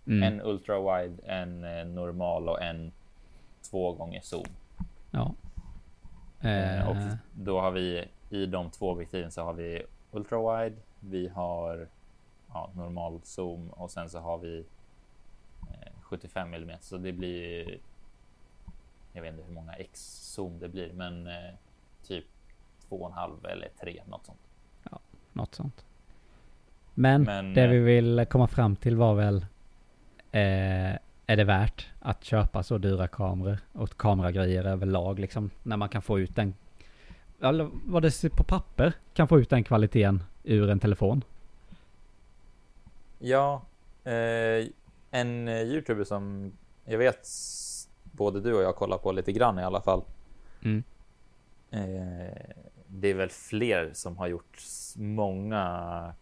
Mm. 0.06 0.22
en 0.22 0.46
ultra 0.46 0.78
wide, 1.02 1.22
en 1.26 1.64
eh, 1.64 1.84
normal 1.86 2.48
och 2.48 2.62
en 2.62 2.92
två 3.70 3.92
gånger 3.92 4.20
zoom. 4.20 4.46
Ja. 5.10 5.34
Eh, 6.40 6.78
Eh, 6.80 6.88
och 6.88 6.96
då 7.32 7.60
har 7.60 7.70
vi 7.70 8.04
i 8.30 8.46
de 8.46 8.70
två 8.70 8.90
objektiven 8.90 9.30
så 9.30 9.42
har 9.42 9.52
vi 9.52 9.82
ultra 10.10 10.38
wide, 10.64 10.76
vi 11.00 11.28
har 11.28 11.88
ja, 12.52 12.70
normal 12.74 13.20
zoom 13.22 13.70
och 13.70 13.90
sen 13.90 14.10
så 14.10 14.18
har 14.18 14.38
vi 14.38 14.64
eh, 15.70 15.92
75 16.02 16.54
mm, 16.54 16.76
så 16.80 16.96
det 16.98 17.12
blir. 17.12 17.78
Jag 19.12 19.22
vet 19.22 19.32
inte 19.32 19.44
hur 19.46 19.54
många 19.54 19.72
x 19.72 20.00
zoom 20.34 20.58
det 20.58 20.68
blir, 20.68 20.92
men 20.92 21.26
eh, 21.26 21.54
typ 22.06 22.24
två 22.88 22.96
och 22.96 23.06
en 23.08 23.12
halv 23.16 23.46
eller 23.46 23.68
tre, 23.80 24.02
något 24.06 24.26
sånt. 24.26 24.38
Något 25.34 25.54
sånt. 25.54 25.84
Men, 26.94 27.22
Men, 27.22 27.54
det 27.54 27.62
eh, 27.62 27.70
vi 27.70 27.78
vill 27.78 28.26
komma 28.30 28.46
fram 28.46 28.76
till 28.76 28.96
var 28.96 29.14
väl 29.14 29.46
eh, 30.32 30.92
Är 31.26 31.36
det 31.36 31.44
värt 31.44 31.86
att 32.00 32.24
köpa 32.24 32.62
så 32.62 32.78
dyra 32.78 33.08
kameror 33.08 33.58
och 33.72 33.96
kameragrejer 33.96 34.64
överlag 34.64 35.18
liksom 35.18 35.50
när 35.62 35.76
man 35.76 35.88
kan 35.88 36.02
få 36.02 36.20
ut 36.20 36.36
den 36.36 36.54
Eller 37.40 37.70
vad 37.86 38.02
det 38.02 38.10
ser 38.10 38.28
på 38.28 38.44
papper 38.44 38.92
kan 39.14 39.28
få 39.28 39.40
ut 39.40 39.50
den 39.50 39.64
kvaliteten 39.64 40.22
ur 40.44 40.70
en 40.70 40.80
telefon. 40.80 41.24
Ja, 43.18 43.62
eh, 44.04 44.66
en 45.10 45.48
eh, 45.48 45.62
youtuber 45.62 46.04
som 46.04 46.52
jag 46.84 46.98
vet 46.98 47.28
både 48.02 48.40
du 48.40 48.54
och 48.54 48.62
jag 48.62 48.76
kollar 48.76 48.98
på 48.98 49.12
lite 49.12 49.32
grann 49.32 49.58
i 49.58 49.64
alla 49.64 49.80
fall. 49.80 50.02
Mm. 50.62 50.82
Eh, 51.70 52.54
det 52.94 53.08
är 53.08 53.14
väl 53.14 53.30
fler 53.30 53.90
som 53.92 54.16
har 54.16 54.26
gjort 54.26 54.62
många 54.96 56.14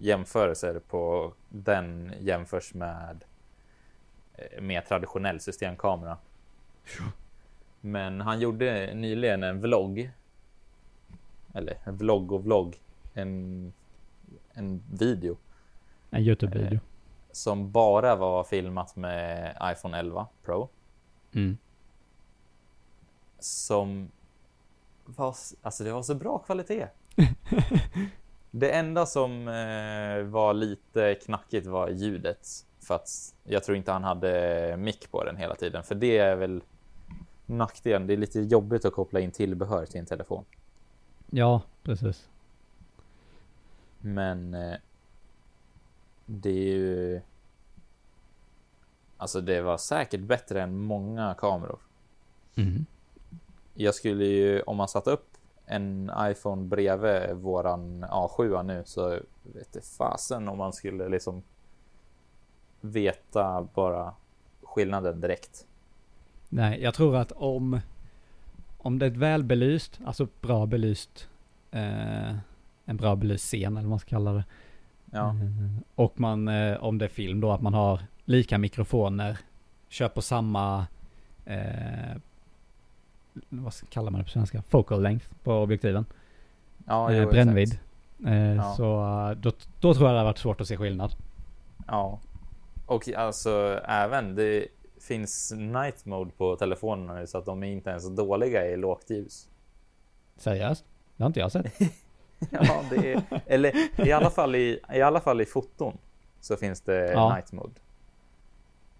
jämförelser 0.00 0.80
på 0.88 1.32
den 1.48 2.12
jämförs 2.20 2.74
med 2.74 3.24
eh, 4.34 4.60
mer 4.60 4.80
traditionell 4.80 5.40
systemkamera. 5.40 6.18
Men 7.80 8.20
han 8.20 8.40
gjorde 8.40 8.94
nyligen 8.94 9.42
en 9.42 9.60
vlogg. 9.60 10.10
Eller 11.54 11.78
en 11.84 11.96
vlogg 11.96 12.32
och 12.32 12.44
vlogg. 12.44 12.76
En, 13.14 13.72
en 14.52 14.82
video 14.92 15.36
En 16.10 16.22
YouTube-video. 16.22 16.80
som 17.32 17.70
bara 17.70 18.16
var 18.16 18.44
filmat 18.44 18.96
med 18.96 19.56
iPhone 19.62 19.98
11 19.98 20.26
Pro. 20.44 20.68
Mm. 21.32 21.58
Som 23.38 24.10
var, 25.16 25.34
alltså 25.62 25.84
det 25.84 25.92
var 25.92 26.02
så 26.02 26.14
bra 26.14 26.38
kvalitet. 26.38 26.88
det 28.50 28.70
enda 28.70 29.06
som 29.06 29.48
eh, 29.48 30.22
var 30.22 30.54
lite 30.54 31.14
knackigt 31.14 31.66
var 31.66 31.88
ljudet. 31.88 32.48
För 32.80 32.94
att 32.94 33.34
jag 33.44 33.64
tror 33.64 33.76
inte 33.76 33.92
han 33.92 34.04
hade 34.04 34.76
mick 34.76 35.10
på 35.10 35.24
den 35.24 35.36
hela 35.36 35.54
tiden. 35.54 35.84
För 35.84 35.94
det 35.94 36.18
är 36.18 36.36
väl 36.36 36.62
nackdelen. 37.46 38.06
Det 38.06 38.12
är 38.12 38.16
lite 38.16 38.40
jobbigt 38.40 38.84
att 38.84 38.92
koppla 38.92 39.20
in 39.20 39.30
tillbehör 39.30 39.86
till 39.86 40.00
en 40.00 40.06
telefon. 40.06 40.44
Ja, 41.30 41.62
precis. 41.82 42.28
Men 43.98 44.54
eh, 44.54 44.76
det 46.26 46.50
är 46.50 46.74
ju... 46.74 47.20
Alltså 49.16 49.40
det 49.40 49.62
var 49.62 49.78
säkert 49.78 50.20
bättre 50.20 50.62
än 50.62 50.78
många 50.78 51.34
kameror. 51.38 51.78
Mm. 52.54 52.86
Jag 53.80 53.94
skulle 53.94 54.24
ju, 54.24 54.60
om 54.62 54.76
man 54.76 54.88
satte 54.88 55.10
upp 55.10 55.28
en 55.66 56.10
iPhone 56.20 56.62
bredvid 56.62 57.36
våran 57.36 58.04
A7 58.04 58.62
nu 58.62 58.82
så 58.86 59.08
vet 59.42 59.72
det 59.72 59.84
fasen 59.98 60.48
om 60.48 60.58
man 60.58 60.72
skulle 60.72 61.08
liksom 61.08 61.42
veta 62.80 63.68
bara 63.74 64.14
skillnaden 64.62 65.20
direkt. 65.20 65.66
Nej, 66.48 66.82
jag 66.82 66.94
tror 66.94 67.16
att 67.16 67.32
om 67.32 67.80
om 68.78 68.98
det 68.98 69.06
är 69.06 69.10
ett 69.10 69.16
välbelyst, 69.16 70.00
alltså 70.04 70.28
bra 70.40 70.66
belyst, 70.66 71.28
eh, 71.70 72.30
en 72.84 72.96
bra 72.96 73.16
belyst 73.16 73.44
scen 73.44 73.72
eller 73.76 73.82
vad 73.82 73.90
man 73.90 73.98
ska 73.98 74.08
kalla 74.08 74.32
det. 74.32 74.44
Ja, 75.10 75.28
Eh, 75.28 75.82
Och 75.94 76.20
man, 76.20 76.48
eh, 76.48 76.84
om 76.84 76.98
det 76.98 77.04
är 77.04 77.08
film 77.08 77.40
då, 77.40 77.52
att 77.52 77.60
man 77.60 77.74
har 77.74 78.00
lika 78.24 78.58
mikrofoner, 78.58 79.38
kör 79.88 80.08
på 80.08 80.22
samma, 80.22 80.86
eh, 81.44 82.16
vad 83.48 83.72
kallar 83.90 84.10
man 84.10 84.18
det 84.18 84.24
på 84.24 84.30
svenska? 84.30 84.62
Focal 84.68 85.02
length 85.02 85.26
på 85.42 85.52
objektiven. 85.52 86.06
ja 86.86 87.12
eh, 87.12 87.18
jo, 87.22 87.30
brännvidd. 87.30 87.78
Eh, 88.26 88.54
Ja. 88.56 88.74
Så 88.76 88.84
då, 89.40 89.52
då 89.80 89.94
tror 89.94 90.06
jag 90.06 90.14
det 90.14 90.18
har 90.18 90.24
varit 90.24 90.38
svårt 90.38 90.60
att 90.60 90.68
se 90.68 90.76
skillnad. 90.76 91.12
Ja, 91.86 92.18
och 92.86 93.08
alltså 93.08 93.80
även 93.84 94.34
det 94.34 94.66
finns 95.00 95.52
night 95.56 96.04
mode 96.04 96.30
på 96.36 96.56
telefonerna 96.56 97.14
nu 97.14 97.26
så 97.26 97.38
att 97.38 97.46
de 97.46 97.62
är 97.62 97.66
inte 97.72 97.90
ens 97.90 98.08
dåliga 98.16 98.66
i 98.66 98.76
lågt 98.76 99.10
ljus. 99.10 99.48
Seriöst? 100.36 100.84
Det 101.16 101.22
har 101.22 101.26
inte 101.26 101.40
jag 101.40 101.52
sett. 101.52 101.72
Ja, 102.50 102.82
det 102.90 103.12
är, 103.12 103.22
eller 103.46 103.72
i 104.08 104.12
alla 104.12 104.30
fall 104.30 104.54
i, 104.54 104.80
i 104.94 105.02
alla 105.02 105.20
fall 105.20 105.40
i 105.40 105.44
foton 105.44 105.98
så 106.40 106.56
finns 106.56 106.80
det 106.80 107.12
Ja. 107.12 107.34
night 107.34 107.52
mode. 107.52 107.72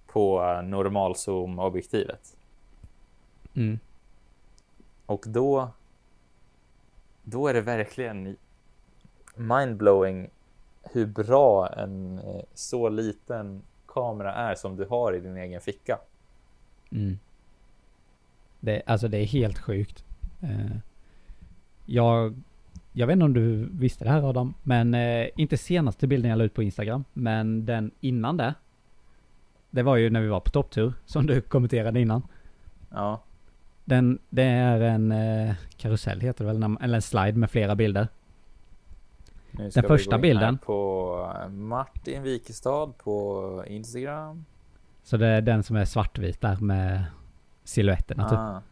På 0.06 0.42
eh, 0.44 0.62
normalzoom 0.62 1.58
objektivet 1.58 2.36
Mm. 3.54 3.78
Och 5.08 5.24
då. 5.26 5.70
Då 7.22 7.48
är 7.48 7.54
det 7.54 7.60
verkligen 7.60 8.36
mindblowing 9.34 10.30
hur 10.82 11.06
bra 11.06 11.68
en 11.68 12.18
eh, 12.18 12.42
så 12.54 12.88
liten 12.88 13.62
kamera 13.86 14.34
är 14.34 14.54
som 14.54 14.76
du 14.76 14.84
har 14.84 15.12
i 15.12 15.20
din 15.20 15.36
egen 15.36 15.60
ficka. 15.60 15.98
Mm. 16.90 17.18
Det, 18.60 18.82
alltså 18.86 19.08
det 19.08 19.18
är 19.18 19.26
helt 19.26 19.58
sjukt. 19.58 20.04
Eh, 20.42 20.76
jag, 21.86 22.42
jag 22.92 23.06
vet 23.06 23.14
inte 23.14 23.24
om 23.24 23.32
du 23.32 23.68
visste 23.72 24.04
det 24.04 24.10
här 24.10 24.28
Adam, 24.28 24.54
men 24.62 24.94
eh, 24.94 25.28
inte 25.36 25.56
senaste 25.56 26.06
bilden 26.06 26.30
jag 26.30 26.38
la 26.38 26.44
ut 26.44 26.54
på 26.54 26.62
Instagram, 26.62 27.04
men 27.12 27.66
den 27.66 27.90
innan 28.00 28.36
det. 28.36 28.54
Det 29.70 29.82
var 29.82 29.96
ju 29.96 30.10
när 30.10 30.20
vi 30.20 30.28
var 30.28 30.40
på 30.40 30.50
topptur, 30.50 30.92
som 31.06 31.26
du 31.26 31.40
kommenterade 31.40 32.00
innan. 32.00 32.22
Ja, 32.90 33.22
Den, 33.88 34.18
det 34.28 34.42
är 34.42 34.80
en 34.80 35.12
eh, 35.12 35.54
karusell 35.76 36.20
heter 36.20 36.44
det 36.44 36.52
väl, 36.52 36.76
eller 36.80 36.94
en 36.94 37.02
slide 37.02 37.32
med 37.32 37.50
flera 37.50 37.74
bilder. 37.74 38.08
nu 39.50 39.70
ska 39.70 39.80
vi 39.80 39.88
första 39.88 40.10
gå 40.10 40.16
in 40.16 40.20
bilden. 40.20 40.54
här 40.54 40.66
På 40.66 41.32
eh, 41.42 41.48
Martin 41.48 42.22
Wikestad 42.22 42.98
på 42.98 43.64
Instagram. 43.66 44.44
Så 45.02 45.16
det 45.16 45.26
är 45.26 45.40
den 45.40 45.62
som 45.62 45.76
är 45.76 45.84
svartvit 45.84 46.40
där 46.40 46.56
med 46.56 47.04
silhuetterna 47.64 48.28
typ. 48.28 48.38
Ah, 48.38 48.62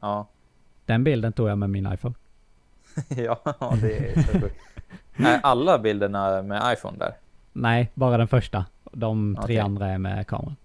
ja, 0.00 0.28
Den 0.86 1.04
bilden 1.04 1.32
tog 1.32 1.48
jag 1.48 1.58
med 1.58 1.70
min 1.70 1.92
iPhone. 1.92 2.14
ja, 3.08 3.40
det 3.80 3.98
är 3.98 4.22
så 4.22 4.40
sjukt. 4.40 4.60
Är 5.16 5.40
alla 5.42 5.78
bilderna 5.78 6.42
med 6.42 6.72
iPhone 6.72 6.98
där? 6.98 7.14
Nej, 7.52 7.90
bara 7.94 8.16
den 8.16 8.28
första. 8.28 8.66
De 8.92 9.34
tre 9.34 9.44
Okej. 9.44 9.58
andra 9.58 9.88
är 9.88 9.98
med 9.98 10.26
kameran. 10.26 10.56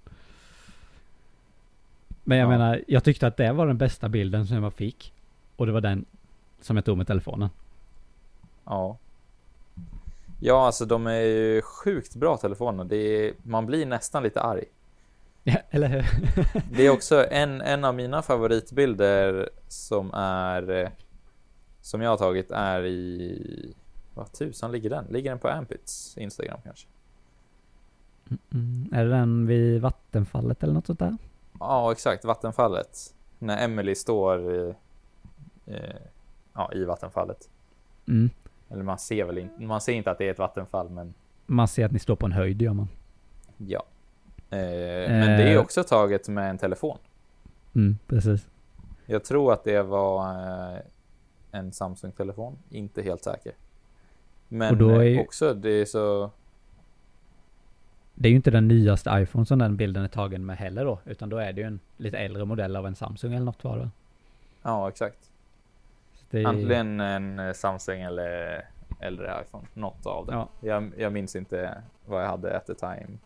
Men 2.27 2.37
jag 2.37 2.45
Ja. 2.45 2.49
menar, 2.49 2.83
jag 2.87 3.03
tyckte 3.03 3.27
att 3.27 3.37
det 3.37 3.53
var 3.53 3.67
den 3.67 3.77
bästa 3.77 4.09
bilden 4.09 4.47
som 4.47 4.63
jag 4.63 4.73
fick. 4.73 5.13
Och 5.55 5.65
det 5.65 5.71
var 5.71 5.81
den 5.81 6.05
som 6.61 6.75
jag 6.77 6.85
tog 6.85 6.97
med 6.97 7.07
telefonen. 7.07 7.49
Ja. 8.65 8.97
Ja, 10.39 10.65
alltså 10.65 10.85
de 10.85 11.07
är 11.07 11.19
ju 11.19 11.61
sjukt 11.61 12.15
bra 12.15 12.37
telefoner. 12.37 12.83
Det 12.85 12.95
är, 12.97 13.33
man 13.43 13.65
blir 13.65 13.85
nästan 13.85 14.23
lite 14.23 14.41
arg. 14.41 14.63
Ja, 15.43 15.57
eller 15.69 15.87
hur? 15.87 16.05
Det 16.71 16.85
är 16.85 16.89
också 16.89 17.25
en, 17.31 17.61
en 17.61 17.85
av 17.85 17.95
mina 17.95 18.21
favoritbilder 18.21 19.49
som 19.67 20.13
är 20.13 20.69
eh, 20.69 20.89
som 21.81 22.01
jag 22.01 22.09
har 22.09 22.17
tagit 22.17 22.51
är 22.51 22.85
i 22.85 23.73
vad 24.13 24.31
tusan 24.31 24.71
ligger 24.71 24.89
den? 24.89 25.05
Ligger 25.09 25.29
den 25.29 25.39
på 25.39 25.47
Ampits 25.47 26.17
Instagram 26.17 26.59
kanske? 26.63 26.87
Mm, 28.53 28.89
är 28.93 29.03
det 29.05 29.09
den 29.11 29.47
vid 29.47 29.81
vattenfallet 29.81 30.63
eller 30.63 30.73
något 30.73 30.85
sånt 30.87 30.99
där? 30.99 31.17
Ja, 31.59 31.91
exakt. 31.91 32.25
Vattenfallet. 32.25 33.13
När 33.39 33.63
Emily 33.63 33.95
står 33.95 34.51
i, 34.55 34.73
eh, 35.65 35.75
ja, 36.53 36.71
i 36.73 36.83
vattenfallet. 36.85 37.49
Mm. 38.07 38.29
Eller 38.69 38.83
man 38.83 38.97
ser 38.99 39.25
väl 39.25 39.37
inte, 39.37 39.61
man 39.61 39.81
ser 39.81 39.93
inte 39.93 40.11
att 40.11 40.17
det 40.17 40.25
är 40.27 40.31
ett 40.31 40.39
vattenfall, 40.39 40.89
men 40.89 41.13
Man 41.45 41.67
ser 41.67 41.85
att 41.85 41.91
ni 41.91 41.99
står 41.99 42.15
på 42.15 42.25
en 42.25 42.31
höjd, 42.31 42.61
gör 42.61 42.73
man. 42.73 42.87
ja. 43.57 43.83
Eh, 44.49 44.57
men 45.09 45.37
det 45.37 45.43
är 45.43 45.55
Eh. 45.55 45.61
också 45.61 45.83
taget 45.83 46.27
med 46.29 46.49
en 46.49 46.57
telefon. 46.57 46.97
Mm, 47.75 47.97
precis. 48.07 48.47
Jag 49.05 49.23
tror 49.25 49.53
att 49.53 49.63
det 49.63 49.81
var 49.81 50.29
eh, 50.73 50.79
en 51.51 51.71
Samsung-telefon, 51.71 52.57
inte 52.69 53.01
helt 53.01 53.23
säker. 53.23 53.53
Men 54.47 54.71
Och 54.71 54.77
då 54.77 54.89
är 54.89 54.99
eh, 54.99 55.03
ju- 55.07 55.19
också, 55.19 55.53
det 55.53 55.69
är 55.69 55.85
så... 55.85 56.31
Det 58.19 58.27
är 58.27 58.29
ju 58.29 58.35
inte 58.35 58.51
den 58.51 58.67
nyaste 58.67 59.09
iPhone 59.13 59.45
som 59.45 59.59
den 59.59 59.77
bilden 59.77 60.03
är 60.03 60.07
tagen 60.07 60.45
med 60.45 60.57
heller 60.57 60.85
då, 60.85 60.99
utan 61.05 61.29
då 61.29 61.37
är 61.37 61.53
det 61.53 61.61
ju 61.61 61.67
en 61.67 61.79
lite 61.97 62.17
äldre 62.17 62.45
modell 62.45 62.75
av 62.75 62.87
en 62.87 62.95
Samsung 62.95 63.33
eller 63.33 63.45
något 63.45 63.63
var 63.63 63.77
det 63.77 63.89
Ja, 64.63 64.89
exakt. 64.89 65.17
Det 66.29 66.41
är- 66.41 66.45
Antingen 66.47 66.99
en 66.99 67.39
eh, 67.39 67.53
Samsung 67.53 68.01
eller 68.01 68.61
äldre 68.99 69.43
iPhone. 69.47 69.67
Något 69.73 70.05
av 70.05 70.25
dem. 70.25 70.35
Ja, 70.35 70.49
Jag, 70.67 70.91
jag 70.97 71.13
minns 71.13 71.35
inte 71.35 71.81
vad 72.05 72.23
jag 72.23 72.27
hade 72.29 72.57
at 72.57 72.65
the 72.67 72.73
time. 72.73 73.17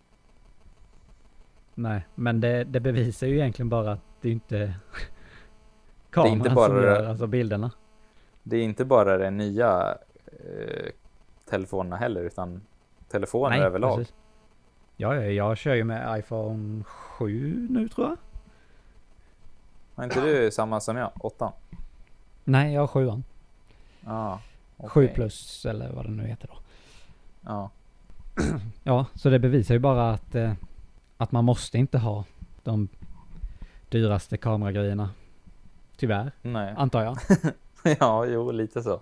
nej, 1.75 2.07
men 2.15 2.41
det, 2.41 2.63
det 2.63 2.79
bevisar 2.79 3.27
ju 3.27 3.35
egentligen 3.39 3.69
bara 3.69 3.91
att 3.91 3.99
det 4.21 4.27
är 4.27 4.31
inte 4.31 4.73
kameran 6.09 6.33
inte 6.33 6.49
som 6.49 6.55
bara- 6.55 6.83
gör 6.83 7.03
alltså 7.05 7.27
bilderna. 7.27 7.71
Det 8.43 8.57
är 8.57 8.63
inte 8.63 8.85
bara 8.85 9.17
de 9.17 9.31
nya 9.31 9.97
eh, 10.25 10.89
telefonerna 11.49 11.95
heller, 11.95 12.21
utan 12.23 12.61
telefoner 13.09 13.57
överlag. 13.61 13.97
precis. 13.97 14.13
Ja, 15.01 15.15
ja, 15.15 15.21
jag 15.21 15.57
kör 15.57 15.75
ju 15.75 15.83
med 15.83 16.19
iPhone 16.19 16.83
7 16.83 17.67
nu 17.69 17.87
tror 17.89 18.07
jag. 18.07 18.17
Har 19.95 20.03
inte 20.03 20.21
du 20.21 20.51
samma 20.51 20.79
som 20.79 20.97
jag? 20.97 21.11
Åttan? 21.19 21.51
Nej, 22.43 22.73
jag 22.73 22.81
har 22.81 22.87
7 22.87 23.23
Ja. 24.05 24.41
7 24.77 24.85
okej. 24.87 25.13
plus 25.15 25.65
eller 25.65 25.91
vad 25.91 26.05
det 26.05 26.11
nu 26.11 26.27
heter 26.27 26.47
då. 26.47 26.53
Ja. 27.41 27.69
Ja, 28.83 29.05
så 29.15 29.29
det 29.29 29.39
bevisar 29.39 29.75
ju 29.75 29.79
bara 29.79 30.11
att, 30.11 30.35
eh, 30.35 30.53
att 31.17 31.31
man 31.31 31.45
måste 31.45 31.77
inte 31.77 31.97
ha 31.97 32.23
de 32.63 32.87
dyraste 33.89 34.37
kameragrejerna. 34.37 35.09
Tyvärr, 35.97 36.31
Nej. 36.41 36.73
antar 36.77 37.03
jag. 37.03 37.17
ja, 37.99 38.25
jo, 38.25 38.51
lite 38.51 38.83
så. 38.83 39.01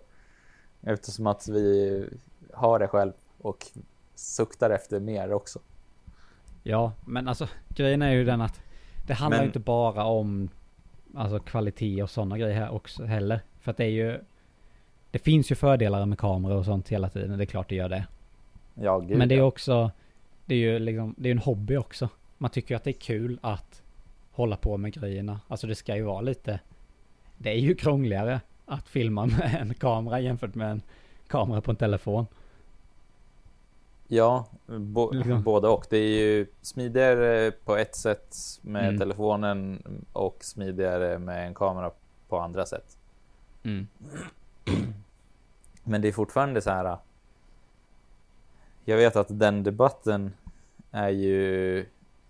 Eftersom 0.82 1.28
att 1.28 1.48
vi 1.48 2.06
har 2.54 2.80
det 2.80 2.88
själv 2.88 3.14
och 3.38 3.68
suktar 4.16 4.70
efter 4.70 5.00
mer 5.00 5.34
också. 5.34 5.60
Ja, 6.64 6.92
men 7.06 7.28
alltså 7.28 7.48
grejen 7.70 8.02
är 8.02 8.12
ju 8.12 8.24
den 8.26 8.42
att 8.42 8.62
det 9.08 9.14
handlar 9.14 9.38
Men- 9.38 9.44
ju 9.46 9.48
inte 9.50 9.60
bara 9.60 10.04
om 10.04 10.50
alltså 11.16 11.40
kvalitet 11.40 12.04
och 12.04 12.10
sådana 12.10 12.38
grejer 12.38 12.56
här 12.56 12.70
också 12.74 13.06
heller. 13.06 13.40
För 13.60 13.72
att 13.72 13.78
det 13.78 13.84
är 13.86 13.90
ju 13.90 14.20
Det 15.12 15.20
finns 15.20 15.52
ju 15.52 15.56
fördelar 15.56 16.06
med 16.06 16.18
kameror 16.20 16.56
och 16.56 16.66
sånt 16.66 16.90
hela 16.90 17.10
tiden, 17.10 17.38
det 17.38 17.44
är 17.44 17.46
klart 17.46 17.70
det 17.70 17.76
gör 17.76 17.90
det. 17.90 18.08
Ja, 18.74 19.00
gud 19.00 19.18
Men 19.18 19.30
det 19.30 19.36
är 19.36 19.42
också 19.42 19.92
Det 20.46 20.56
är 20.56 20.60
ju 20.60 20.80
liksom, 20.80 21.16
det 21.18 21.30
är 21.30 21.32
en 21.32 21.40
hobby 21.40 21.78
också. 21.78 22.10
Man 22.38 22.50
tycker 22.52 22.70
ju 22.70 22.76
att 22.76 22.84
det 22.84 22.90
är 22.92 23.02
kul 23.02 23.40
att 23.42 23.82
hålla 24.32 24.56
på 24.56 24.78
med 24.78 24.94
grejerna. 24.94 25.40
Alltså 25.48 25.68
det 25.68 25.76
ska 25.76 25.96
ju 25.96 26.04
vara 26.04 26.22
lite 26.22 26.60
Det 27.38 27.50
är 27.50 27.60
ju 27.60 27.76
krångligare 27.76 28.42
att 28.66 28.88
filma 28.88 29.26
med 29.26 29.58
en 29.62 29.74
kamera 29.74 30.20
jämfört 30.20 30.56
med 30.56 30.72
en 30.72 30.82
kamera 31.28 31.62
på 31.62 31.72
en 31.72 31.78
telefon. 31.78 32.26
Ja, 34.12 34.46
bo- 34.66 35.12
Liksom. 35.12 35.44
både 35.44 35.68
och. 35.68 35.86
Det 35.90 35.98
är 35.98 36.20
ju 36.20 36.48
smidigare 36.62 37.52
på 37.52 37.76
ett 37.76 37.96
sätt 37.96 38.36
med 38.62 38.84
Mm. 38.86 39.00
telefonen 39.00 39.84
och 40.14 40.38
smidigare 40.44 41.20
med 41.20 41.48
en 41.48 41.54
kamera 41.56 41.92
på 42.30 42.40
andra 42.40 42.66
sätt. 42.66 42.98
Mm. 43.64 43.88
Men 45.84 46.02
det 46.02 46.08
är 46.08 46.12
fortfarande 46.12 46.62
så 46.62 46.70
här. 46.72 46.98
Jag 48.86 48.98
vet 48.98 49.16
att 49.16 49.28
den 49.40 49.64
debatten 49.64 50.34
är 50.92 51.10
ju 51.10 51.86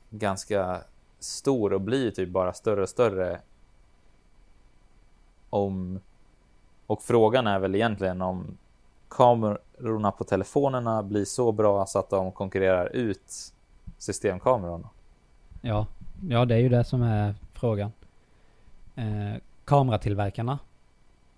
ganska 0.09 0.81
stor 1.19 1.73
och 1.73 1.81
blir 1.81 2.11
typ 2.11 2.29
bara 2.29 2.53
större 2.53 2.81
och 2.81 2.89
större. 2.89 3.39
Om 5.49 5.99
och 6.87 7.01
frågan 7.03 7.47
är 7.47 7.59
väl 7.59 7.75
egentligen 7.75 8.21
om 8.21 8.57
kamerorna 9.79 10.11
på 10.11 10.23
telefonerna 10.23 11.03
blir 11.03 11.25
så 11.25 11.51
bra 11.51 11.85
så 11.85 11.99
att 11.99 12.09
de 12.09 12.31
konkurrerar 12.31 12.95
ut 12.95 13.53
systemkamerorna. 13.97 14.89
Ja, 15.61 15.87
ja 16.29 16.45
det 16.45 16.55
är 16.55 16.59
ju 16.59 16.69
det 16.69 16.83
som 16.83 17.01
är 17.01 17.35
frågan. 17.53 17.91
Eh, 18.95 19.41
kameratillverkarna. 19.65 20.59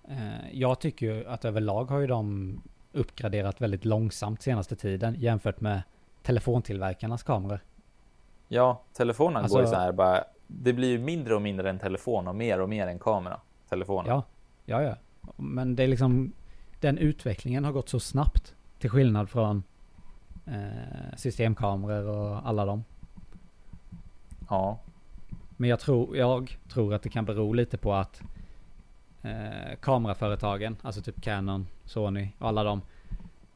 Eh, 0.08 0.52
jag 0.54 0.80
tycker 0.80 1.06
ju 1.06 1.28
att 1.28 1.46
överlag 1.46 1.86
har 1.86 2.00
ju 2.00 2.08
de 2.08 2.62
uppgraderat 2.94 3.62
väldigt 3.62 3.86
långsamt 3.86 4.42
senaste 4.42 4.76
tiden 4.76 5.16
jämfört 5.18 5.62
med 5.62 5.82
telefontillverkarnas 6.24 7.24
kameror. 7.24 7.60
Ja, 8.48 8.82
telefonen 8.94 9.44
Alltså- 9.44 9.58
går 9.58 9.66
ju 9.66 9.72
så 9.72 9.76
här 9.76 9.92
bara. 9.92 10.24
Det 10.48 10.74
blir 10.74 10.90
ju 10.90 11.00
mindre 11.00 11.36
och 11.36 11.42
mindre 11.42 11.70
en 11.70 11.80
telefon 11.80 12.28
och 12.28 12.36
mer 12.36 12.62
och 12.62 12.70
mer 12.70 12.88
en 12.88 13.00
kamera. 13.00 13.40
Telefonen. 13.70 14.10
Ja, 14.10 14.24
ja, 14.66 14.82
ja. 14.82 14.96
Men 15.38 15.76
det 15.76 15.84
är 15.84 15.88
liksom 15.88 16.34
den 16.82 16.98
utvecklingen 16.98 17.64
har 17.64 17.72
gått 17.72 17.90
så 17.90 18.00
snabbt 18.00 18.56
till 18.80 18.90
skillnad 18.90 19.30
från 19.30 19.64
eh, 20.46 21.16
systemkameror 21.18 22.08
och 22.08 22.48
alla 22.48 22.66
dem. 22.66 22.84
ja. 24.50 24.80
Men 25.58 25.70
jag 25.70 25.80
tror, 25.80 26.18
jag 26.18 26.58
tror 26.74 26.94
att 26.94 27.04
det 27.04 27.10
kan 27.10 27.26
bero 27.26 27.54
lite 27.54 27.78
på 27.78 27.94
att 27.94 28.22
eh, 29.22 29.76
kameraföretagen, 29.82 30.78
alltså 30.82 31.02
typ 31.02 31.22
Canon, 31.22 31.68
Sony 31.86 32.30
och 32.40 32.48
alla 32.48 32.64
dem. 32.64 32.82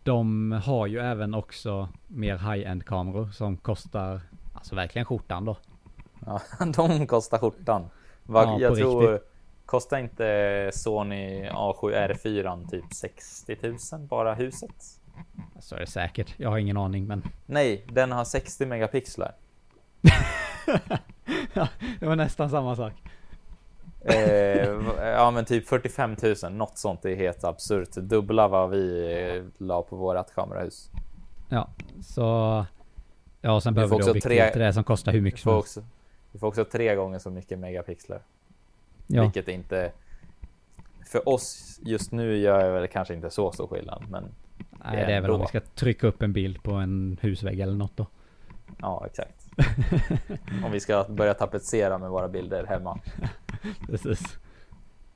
De 0.04 0.52
har 0.52 0.88
ju 0.88 1.00
även 1.00 1.34
också 1.34 1.90
mer 2.08 2.38
high-end 2.38 2.86
kameror 2.86 3.30
som 3.32 3.58
kostar, 3.58 4.22
alltså 4.54 4.76
verkligen 4.76 5.06
skjortan 5.06 5.46
då. 5.46 5.58
Ja, 6.26 6.42
de 6.76 7.08
kostar 7.08 7.38
skjortan. 7.38 7.90
Va, 8.24 8.44
Ja, 8.44 8.60
jag 8.60 8.76
tror, 8.78 9.12
riktigt. 9.12 9.35
Kostar 9.66 9.98
inte 9.98 10.70
Sony 10.74 11.50
A7R4 11.50 12.70
typ 12.70 12.94
60 12.94 13.58
000 13.62 13.78
bara 14.10 14.34
huset? 14.34 14.76
Så 15.60 15.76
är 15.76 15.80
det 15.80 15.88
säkert, 15.88 16.34
jag 16.38 16.50
har 16.50 16.58
ingen 16.58 16.78
aning 16.78 17.06
men. 17.08 17.24
Nej, 17.46 17.86
den 17.92 18.12
har 18.12 18.24
60 18.26 18.66
megapixlar. 18.66 19.36
ja, 21.54 21.68
det 22.00 22.06
var 22.06 22.16
nästan 22.16 22.50
samma 22.50 22.76
sak. 22.76 22.94
Eh, 24.06 24.70
ja, 25.00 25.32
men 25.32 25.46
typ 25.46 25.68
45 25.68 26.16
000, 26.44 26.52
något 26.52 26.78
sånt 26.78 27.06
är 27.06 27.16
helt 27.16 27.44
absurt. 27.44 27.92
Dubbla 27.96 28.48
vad 28.48 28.70
vi 28.70 29.14
eh, 29.38 29.44
la 29.66 29.82
på 29.82 29.96
vårat 29.96 30.36
kamerahus. 30.36 30.90
Ja, 31.50 31.70
så... 32.02 32.22
Ja, 33.42 33.52
och 33.52 33.64
sen 33.64 33.74
Du 33.74 33.76
behöver 33.76 33.98
du 34.00 34.10
objektiv 34.10 34.30
tre- 34.30 34.52
till 34.52 34.62
det 34.62 34.74
som 34.74 34.84
kostar 34.84 35.12
hur 35.12 35.20
Du 35.20 35.24
mycket 35.24 35.40
som 35.42 35.54
helst. 35.54 35.78
också, 35.78 35.84
du 36.32 36.40
får 36.40 36.48
också 36.48 36.66
tre 36.66 36.96
gånger 36.96 37.20
så 37.20 37.30
mycket 37.30 37.60
megapixlar. 37.60 38.22
Ja, 39.08 39.22
Vilket 39.22 39.48
inte... 39.48 39.92
För 41.06 41.30
oss 41.30 41.80
just 41.84 42.12
nu 42.12 42.38
gör 42.38 42.72
väl 42.72 42.88
kanske 42.88 43.14
inte 43.14 43.30
så 43.30 43.52
stor 43.52 43.68
skillnad, 43.68 44.04
men 44.10 44.24
nej, 44.72 45.06
det 45.06 45.14
är 45.14 45.22
väl 45.22 45.32
om 45.32 45.42
vi 45.42 45.48
ska 45.48 45.60
trycka 45.60 46.08
upp 46.08 46.22
en 46.22 46.34
bild 46.34 46.64
på 46.64 46.74
en 46.74 47.18
husvägg 47.22 47.60
eller 47.60 47.76
något 47.76 47.98
då. 47.98 48.08
ja, 48.82 49.06
exakt. 49.06 49.46
Om 50.66 50.72
vi 50.72 50.80
ska 50.80 51.06
börja 51.10 51.34
tapetsera 51.34 51.98
med 51.98 52.10
våra 52.10 52.28
bilder 52.28 52.66
hemma. 52.66 53.00
Precis. 53.88 54.40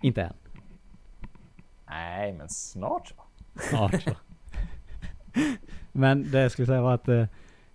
Inte 0.01 0.21
än. 0.21 0.33
Nej, 1.89 2.33
men 2.33 2.49
snart 2.49 3.07
så. 3.07 3.15
Snart 3.61 4.01
så. 4.01 4.11
Men 5.91 6.31
det 6.31 6.41
jag 6.41 6.51
skulle 6.51 6.65
säga 6.65 6.81
var 6.81 6.93
att 6.93 7.07
eh, 7.07 7.25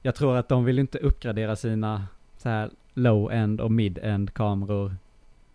jag 0.03 0.15
tror 0.15 0.37
att 0.37 0.49
de 0.49 0.65
vill 0.65 0.79
inte 0.79 0.99
uppgradera 0.99 1.57
sina 1.57 2.07
så 2.37 2.49
här 2.49 2.71
low-end 2.95 3.61
och 3.61 3.71
mid-end 3.71 4.35
kameror 4.35 4.97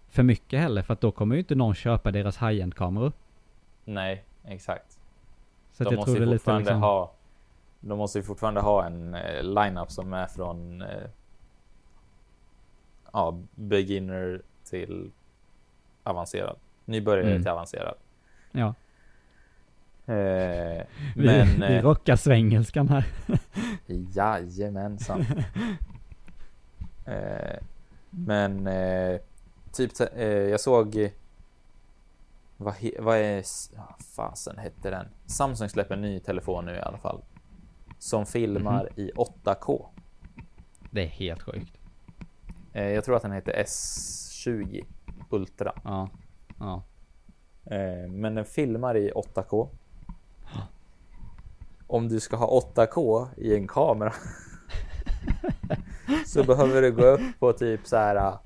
för 0.10 0.24
mycket 0.24 0.60
heller. 0.60 0.82
För 0.82 0.94
att 0.94 1.02
då 1.02 1.12
kommer 1.12 1.36
ju 1.36 1.40
inte 1.42 1.56
någon 1.56 1.76
köpa 1.76 2.12
deras 2.12 2.38
high-end 2.38 2.76
kameror. 2.76 3.12
Nej, 3.86 4.24
exakt. 4.46 5.00
Så 5.72 5.84
de 5.84 5.90
jag 5.90 5.96
måste 5.98 6.12
tror 6.12 6.20
det 6.20 6.26
lite 6.26 6.38
fortfarande 6.38 6.64
liksom, 6.70 6.82
ha... 6.82 7.14
De 7.80 7.98
måste 7.98 8.20
ju 8.20 8.24
fortfarande 8.24 8.62
ha 8.62 8.86
en 8.86 9.16
eh, 9.16 9.44
line-up 9.44 9.92
som 9.92 10.14
är 10.14 10.28
från... 10.28 10.82
Eh, 10.82 10.88
ja, 13.14 13.40
beginner 13.56 14.42
till 14.64 15.12
avancerad. 16.04 16.56
Nybörjare 16.86 17.30
Mm. 17.30 17.42
till 17.42 17.52
avancerad. 17.52 17.96
Ja, 18.52 18.74
Eh, 20.06 20.86
Vi, 21.16 21.26
men, 21.26 21.48
vi 21.60 21.76
eh, 21.76 21.82
rockar 21.84 22.16
svengelskan 22.16 22.88
här. 22.90 23.06
jajamensan. 24.16 25.26
Eh, 27.06 27.60
men 28.10 28.68
eh, 28.68 29.20
typ, 29.72 29.92
eh, 30.16 30.28
jag 30.28 30.60
såg 30.60 31.12
vad, 32.62 32.76
vad 33.00 33.18
är, 33.18 33.44
ja, 33.76 33.96
fasen 34.16 34.58
hette 34.58 34.90
den? 34.90 35.08
Samsung 35.26 35.70
släpper 35.70 35.96
en 35.96 36.02
ny 36.02 36.20
telefon 36.20 36.66
nu 36.66 36.76
i 36.76 36.80
alla 36.80 36.98
fall. 36.98 37.22
Som 38.00 38.26
filmar 38.26 38.90
i 38.96 39.12
8K. 39.16 39.86
Det 40.92 41.04
är 41.04 41.08
helt 41.08 41.42
sjukt. 41.42 41.78
Eh, 42.74 42.88
jag 42.88 43.04
tror 43.04 43.16
att 43.16 43.22
den 43.22 43.32
heter 43.32 43.64
S20 43.64 44.86
Ultra. 45.30 45.74
Ja. 45.84 46.10
Ja. 46.60 46.84
Eh, 47.66 48.10
men 48.10 48.36
den 48.36 48.46
filmar 48.46 48.98
i 48.98 49.12
8K. 49.12 49.70
Om 51.88 52.10
du 52.10 52.20
ska 52.20 52.38
ha 52.38 52.62
8K 52.76 53.28
i 53.38 53.56
en 53.56 53.68
kamera 53.68 54.14
så 56.26 56.44
behöver 56.44 56.82
du 56.82 56.92
gå 56.92 57.06
upp 57.06 57.40
på 57.40 57.54
typ 57.54 57.88
så 57.88 57.98
här 57.98 58.38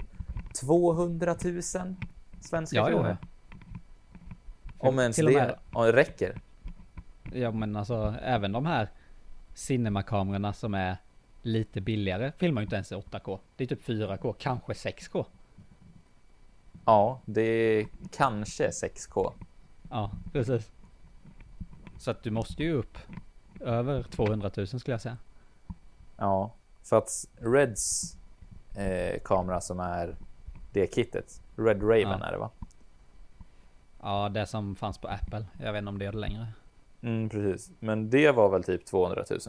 200 0.54 1.36
000 1.44 1.62
svenska 2.42 2.76
Ja, 2.76 2.82
ja, 2.82 2.88
kronor. 2.88 3.18
Om 4.78 5.00
ens 5.00 5.16
Till 5.16 5.26
det 5.26 5.58
ja, 5.74 5.86
det 5.86 5.94
räcker. 5.94 6.42
Ja 7.34 7.52
men 7.52 7.76
alltså 7.76 8.16
även 8.22 8.52
de 8.52 8.66
här 8.66 8.90
Cinema-kamerorna 9.54 10.54
som 10.54 10.74
är 10.74 10.98
lite 11.42 11.82
billigare 11.82 12.32
filmar 12.38 12.62
ju 12.62 12.64
inte 12.64 12.76
ens 12.76 12.92
i 12.92 12.96
8K. 12.96 13.40
Det 13.56 13.64
är 13.64 13.68
typ 13.68 13.88
4K, 13.88 14.36
kanske 14.40 14.74
6K. 14.74 15.26
Ja, 16.86 17.20
det 17.26 17.42
är 17.42 17.88
kanske 18.12 18.70
6K. 18.70 19.34
Ja, 19.90 20.12
precis. 20.32 20.72
Så 21.98 22.12
att 22.12 22.24
du 22.24 22.32
måste 22.32 22.64
ju 22.64 22.74
upp 22.74 22.98
över 23.60 24.04
200 24.04 24.52
000 24.58 24.68
skulle 24.68 24.94
jag 24.94 25.02
säga. 25.02 25.18
Ja, 26.18 26.52
för 26.84 26.98
att 26.98 27.28
Reds 27.38 28.18
eh, 28.76 29.20
kamera 29.24 29.62
som 29.62 29.80
är 29.80 30.16
det 30.74 30.88
kittet. 30.96 31.42
Red 31.56 31.82
Raven 31.84 32.20
Ja. 32.20 32.26
är 32.28 32.32
det 32.32 32.38
va? 32.38 32.50
Ja, 34.02 34.30
det 34.30 34.46
som 34.46 34.76
fanns 34.76 34.98
på 34.98 35.08
Apple. 35.08 35.46
Jag 35.60 35.74
vet 35.74 35.80
inte 35.80 35.90
om 35.90 36.00
det 36.00 36.06
är 36.06 36.12
det 36.12 36.18
längre. 36.18 36.48
Mm, 37.02 37.30
precis. 37.30 37.72
Men 37.80 38.10
det 38.10 38.32
var 38.32 38.50
väl 38.50 38.64
typ 38.64 38.86
200 38.86 39.24
000? 39.30 39.40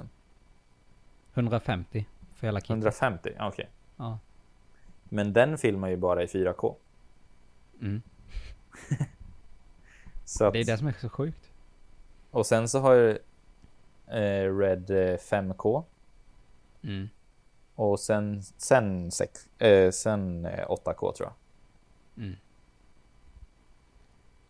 150 1.35 2.07
för 2.35 2.47
hela 2.47 2.61
kittet. 2.61 2.71
150? 2.71 3.31
Okej. 3.41 3.69
Ja. 3.97 4.19
Men 5.05 5.33
den 5.33 5.59
filmar 5.59 5.89
ju 5.89 5.97
bara 5.97 6.23
i 6.23 6.27
4K. 6.27 6.75
Mm. 7.81 8.03
Att, 10.41 10.53
Det 10.53 10.61
är 10.61 10.65
det 10.65 10.79
som 10.79 10.87
är 10.87 10.93
så 10.93 11.09
sjukt. 11.09 11.51
Och 12.31 12.47
sen 12.47 12.69
så 12.69 12.81
har 12.81 13.19
eh, 14.07 14.57
Red 14.59 14.91
eh, 14.91 15.17
5K. 15.19 15.85
Mm. 16.83 17.09
Och 17.75 18.01
sen, 18.01 18.43
sen, 18.43 19.11
sex, 19.11 19.49
eh, 19.59 19.91
sen 19.91 20.45
eh, 20.45 20.69
8K 20.69 21.13
tror 21.13 21.29
jag. 21.29 21.33
Mm. 22.25 22.37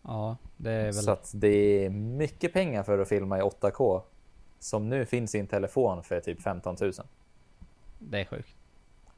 Ja, 0.03 0.37
det 0.57 0.71
är 0.71 0.85
väl... 0.85 0.95
Så 0.95 1.11
att 1.11 1.33
det 1.35 1.85
är 1.85 1.91
mycket 1.91 2.53
pengar 2.53 2.83
för 2.83 2.99
att 2.99 3.09
filma 3.09 3.39
i 3.39 3.43
8K. 3.43 4.03
Som 4.59 4.89
nu 4.89 5.07
finns 5.07 5.35
i 5.35 5.39
en 5.39 5.47
telefon 5.47 6.03
för 6.03 6.21
typ 6.21 6.43
15 6.43 6.77
000. 6.81 6.93
Det 7.99 8.21
är 8.21 8.25
sjukt. 8.25 8.57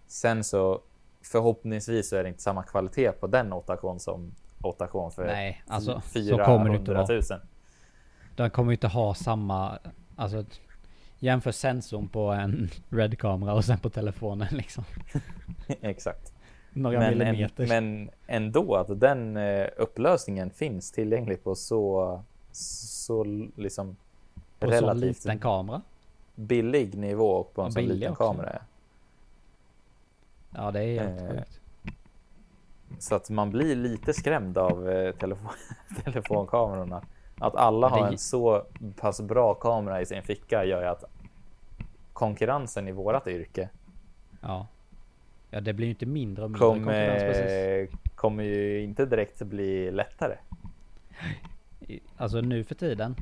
Sen 0.07 0.45
så 0.45 0.81
förhoppningsvis 1.23 2.09
så 2.09 2.17
är 2.17 2.23
det 2.23 2.29
inte 2.29 2.43
samma 2.43 2.63
kvalitet 2.63 3.13
på 3.13 3.27
den 3.27 3.53
8K 3.53 3.99
som 3.99 4.35
8K 4.59 5.11
för 5.11 5.27
Nej, 5.27 5.63
alltså 5.67 6.01
så 6.01 6.01
400 6.01 6.45
kommer 6.45 6.71
det 6.71 6.77
inte 6.77 6.93
000. 6.93 7.23
vara. 7.31 7.41
Den 8.37 8.51
kommer 8.51 8.73
inte 8.73 8.89
ha 8.89 9.15
samma... 9.15 9.79
Alltså... 10.17 10.45
Jämför 11.19 11.53
sensorn 11.53 12.09
på 12.09 12.21
en 12.31 12.69
Red-kamera 12.91 13.55
och 13.55 13.65
sen 13.65 13.79
på 13.79 13.91
telefonen 13.91 14.49
liksom. 14.51 14.85
Exakt. 15.81 16.33
Några 16.73 16.99
Men, 16.99 17.13
en, 17.13 17.19
millimeter. 17.19 17.67
men 17.67 18.11
ändå 18.27 18.77
att 18.77 19.01
den 19.01 19.37
eh, 19.37 19.67
upplösningen 19.77 20.51
finns 20.51 20.93
tillgänglig 20.93 21.45
på 21.45 21.55
så, 21.55 22.23
så 22.53 23.25
liksom 23.57 23.97
på 24.59 24.67
en 24.67 24.73
relativt 24.73 25.03
liten 25.25 25.39
kamera. 25.39 25.83
billig 26.35 26.95
nivå 26.99 27.31
och 27.31 27.55
på 27.55 27.63
en 27.63 27.69
Ja, 27.69 27.75
billig 27.81 27.95
liten 27.95 28.13
också. 28.13 28.25
kamera. 28.33 28.59
Ja, 30.51 30.71
det 30.71 30.83
är 30.85 31.01
helt 31.09 31.21
Eh, 31.23 31.29
sjukt. 31.29 31.61
Så 32.99 33.15
att 33.15 33.31
man 33.31 33.51
blir 33.51 33.77
lite 33.77 34.13
skrämd 34.13 34.59
av 34.59 34.91
eh, 34.91 35.13
telefon 35.15 35.51
telefonkamerorna. 36.05 37.03
Att 37.41 37.55
alla 37.57 37.89
har 37.89 38.07
en 38.07 38.19
så 38.19 38.63
pass 38.97 39.21
bra 39.21 39.55
kamera 39.55 40.01
i 40.01 40.07
sin 40.07 40.23
ficka 40.23 40.65
gör 40.65 40.83
ju 40.83 40.89
att 40.89 41.05
konkurrensen 42.13 42.89
i 42.89 42.93
vårat 42.93 43.27
yrke 43.27 43.69
Ja. 44.41 44.67
Ja, 45.51 45.61
det 45.61 45.73
blir 45.73 45.87
ju 45.87 45.91
inte 45.91 46.07
mindre 46.07 46.45
och 46.45 46.51
mindre 46.51 46.67
konkurrens 46.69 47.23
precis. 47.23 47.99
kommer, 48.15 48.45
ju 48.45 48.83
inte 48.83 49.07
direkt 49.07 49.43
bli 49.43 49.91
lättare. 49.91 50.37
Alltså 52.17 52.41
nu 52.41 52.65
för 52.65 52.75
tiden. 52.75 53.17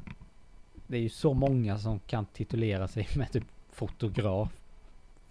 Det 0.86 0.96
är 0.96 1.00
ju 1.00 1.08
så 1.08 1.34
många 1.34 1.78
som 1.78 1.98
kan 1.98 2.26
titulera 2.26 2.88
sig 2.88 3.08
med 3.16 3.32
typ 3.32 3.44
fotograf. 3.72 4.48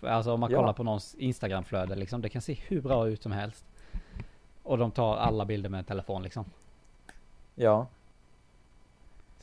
Alltså 0.01 0.33
om 0.33 0.39
man 0.39 0.51
Ja. 0.51 0.57
kollar 0.59 0.73
på 0.73 0.83
någons 0.83 1.15
Instagramflöde 1.15 1.95
liksom. 1.95 2.21
Det 2.21 2.29
kan 2.29 2.41
se 2.41 2.53
hur 2.67 2.81
bra 2.81 3.07
ut 3.07 3.23
som 3.23 3.31
helst. 3.31 3.65
Och 4.63 4.77
de 4.77 4.91
tar 4.91 5.15
alla 5.17 5.45
bilder 5.45 5.69
med 5.69 5.77
en 5.77 5.85
telefon 5.85 6.23
liksom. 6.23 6.45
Ja, 7.55 7.87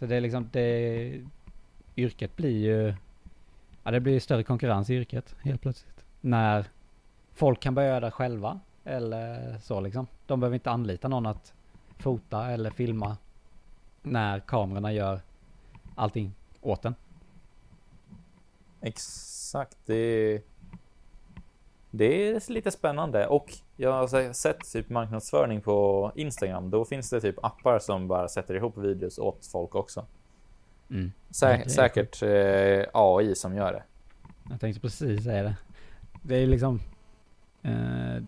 så 0.01 0.07
det 0.07 0.17
är 0.17 0.21
liksom 0.21 0.49
det. 0.53 1.21
Yrket 1.97 2.37
blir 2.37 2.59
ju. 2.59 2.95
Ja 3.83 3.91
det 3.91 4.01
blir 4.01 4.13
ju 4.13 4.21
större 4.21 4.43
konkurrens 4.43 4.91
i 4.91 4.95
yrket 4.95 5.35
helt 5.43 5.61
plötsligt. 5.61 6.05
När 6.21 6.65
folk 7.33 7.61
kan 7.61 7.75
börja 7.75 7.89
göra 7.89 8.01
det 8.01 8.11
själva. 8.11 8.61
Eller 8.85 9.59
så 9.59 9.81
liksom. 9.81 10.07
De 10.27 10.41
behöver 10.41 10.55
inte 10.55 10.71
anlita 10.71 11.09
någon 11.09 11.27
att 11.27 11.55
fota 11.99 12.51
eller 12.51 12.71
filma. 12.71 13.17
När 14.03 14.41
kamerorna 14.41 14.93
gör 14.93 15.21
allting 15.95 16.35
åt 16.61 16.85
en. 16.85 16.95
exakt. 18.81 19.79
Det, 19.87 20.43
det 21.91 22.31
är 22.31 22.53
lite 22.53 22.71
spännande 22.71 23.27
och 23.27 23.55
jag 23.81 23.93
har 23.93 24.33
sett 24.33 24.73
typ 24.73 24.90
marknadsföring 24.90 25.61
på 25.61 26.12
Instagram. 26.14 26.71
Då 26.71 26.85
finns 26.85 27.11
det 27.11 27.21
typ 27.21 27.45
appar 27.45 27.79
som 27.79 28.09
bara 28.09 28.29
sätter 28.29 28.55
ihop 28.55 28.79
videos 28.79 29.19
åt 29.19 29.47
folk 29.47 29.75
också. 29.75 30.07
Mm. 30.90 31.12
Sä 31.31 31.47
är 31.47 31.69
säkert 31.69 32.23
eh, 32.23 32.90
AI 32.93 33.35
som 33.35 33.55
gör 33.55 33.73
det. 33.73 33.83
Jag 34.51 34.61
tänkte 34.61 34.81
precis 34.81 35.25
säga 35.25 35.43
det. 35.43 35.57
Det 36.23 36.37
är 36.37 36.47
liksom. 36.47 36.81
Eh, 37.62 38.23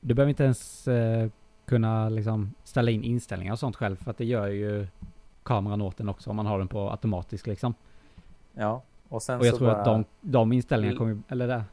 du 0.00 0.14
behöver 0.14 0.28
inte 0.28 0.44
ens 0.44 0.88
eh, 0.88 1.28
kunna 1.66 2.08
liksom 2.08 2.54
ställa 2.64 2.90
in 2.90 3.04
inställningar 3.04 3.52
och 3.52 3.58
sånt 3.58 3.76
själv. 3.76 3.96
För 3.96 4.10
att 4.10 4.18
det 4.18 4.24
gör 4.24 4.46
ju 4.46 4.86
kameran 5.42 5.82
åt 5.82 6.00
en 6.00 6.08
också 6.08 6.30
om 6.30 6.36
man 6.36 6.46
har 6.46 6.58
den 6.58 6.68
på 6.68 6.90
automatisk 6.90 7.46
liksom. 7.46 7.74
Ja, 8.52 8.82
och 9.08 9.22
sen 9.22 9.40
Och 9.40 9.46
jag 9.46 9.52
så 9.52 9.58
tror 9.58 9.68
bara... 9.68 9.78
att 9.78 9.84
de, 9.84 10.04
de 10.20 10.52
inställningarna 10.52 10.98
kommer 10.98 11.18
eller 11.28 11.48
det, 11.48 11.64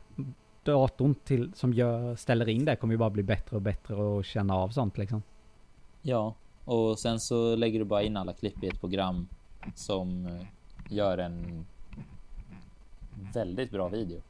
datorn 0.66 1.16
till, 1.16 1.52
som 1.54 1.74
gör, 1.74 2.16
ställer 2.16 2.50
in 2.50 2.66
det 2.66 2.76
kommer 2.76 2.94
ju 2.94 2.98
bara 2.98 3.10
bli 3.10 3.24
bättre 3.24 3.56
och 3.56 3.62
bättre 3.62 3.96
och 3.96 4.26
känna 4.26 4.56
av 4.56 4.70
sånt 4.70 4.98
liksom. 4.98 5.24
Ja, 6.02 6.36
och 6.66 7.00
sen 7.00 7.20
så 7.20 7.56
lägger 7.56 7.80
du 7.80 7.86
bara 7.86 8.04
in 8.04 8.18
alla 8.18 8.34
klipp 8.34 8.64
i 8.64 8.68
ett 8.68 8.80
program 8.80 9.28
som 9.76 10.26
eh, 10.26 10.42
gör 10.90 11.18
en 11.18 11.66
väldigt 13.34 13.72
bra 13.72 13.88
video. 13.88 14.22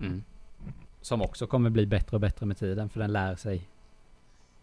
Mm. 0.00 0.22
Som 1.00 1.22
också 1.22 1.46
kommer 1.46 1.70
bli 1.70 1.86
bättre 1.86 2.16
och 2.16 2.20
bättre 2.20 2.46
med 2.46 2.56
tiden 2.56 2.88
för 2.88 3.00
den 3.00 3.12
lär 3.12 3.36
sig 3.36 3.68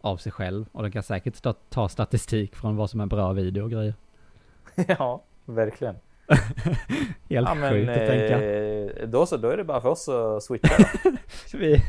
av 0.01 0.17
sig 0.17 0.31
själv. 0.31 0.65
Och 0.71 0.83
den 0.83 0.91
kan 0.91 1.03
säkert 1.03 1.41
ta, 1.41 1.53
ta 1.53 1.89
statistik 1.89 2.55
från 2.55 2.75
vad 2.75 2.89
som 2.89 2.99
är 2.99 3.05
bra 3.05 3.33
video 3.33 3.63
och 3.63 3.71
grejer. 3.71 3.93
ja, 4.87 5.21
verkligen. 5.45 5.95
Helt 7.29 7.47
ja, 7.47 7.53
men 7.53 7.71
sjukt 7.73 7.89
att 7.89 7.95
tänka. 8.07 8.43
eh, 8.43 9.07
då 9.07 9.25
så, 9.25 9.37
då 9.37 9.49
är 9.49 9.57
det 9.57 9.63
bara 9.63 9.81
för 9.81 9.89
oss 9.89 10.09
att 10.09 10.43
switcha 10.43 10.73
då. 11.03 11.11
Vi, 11.57 11.81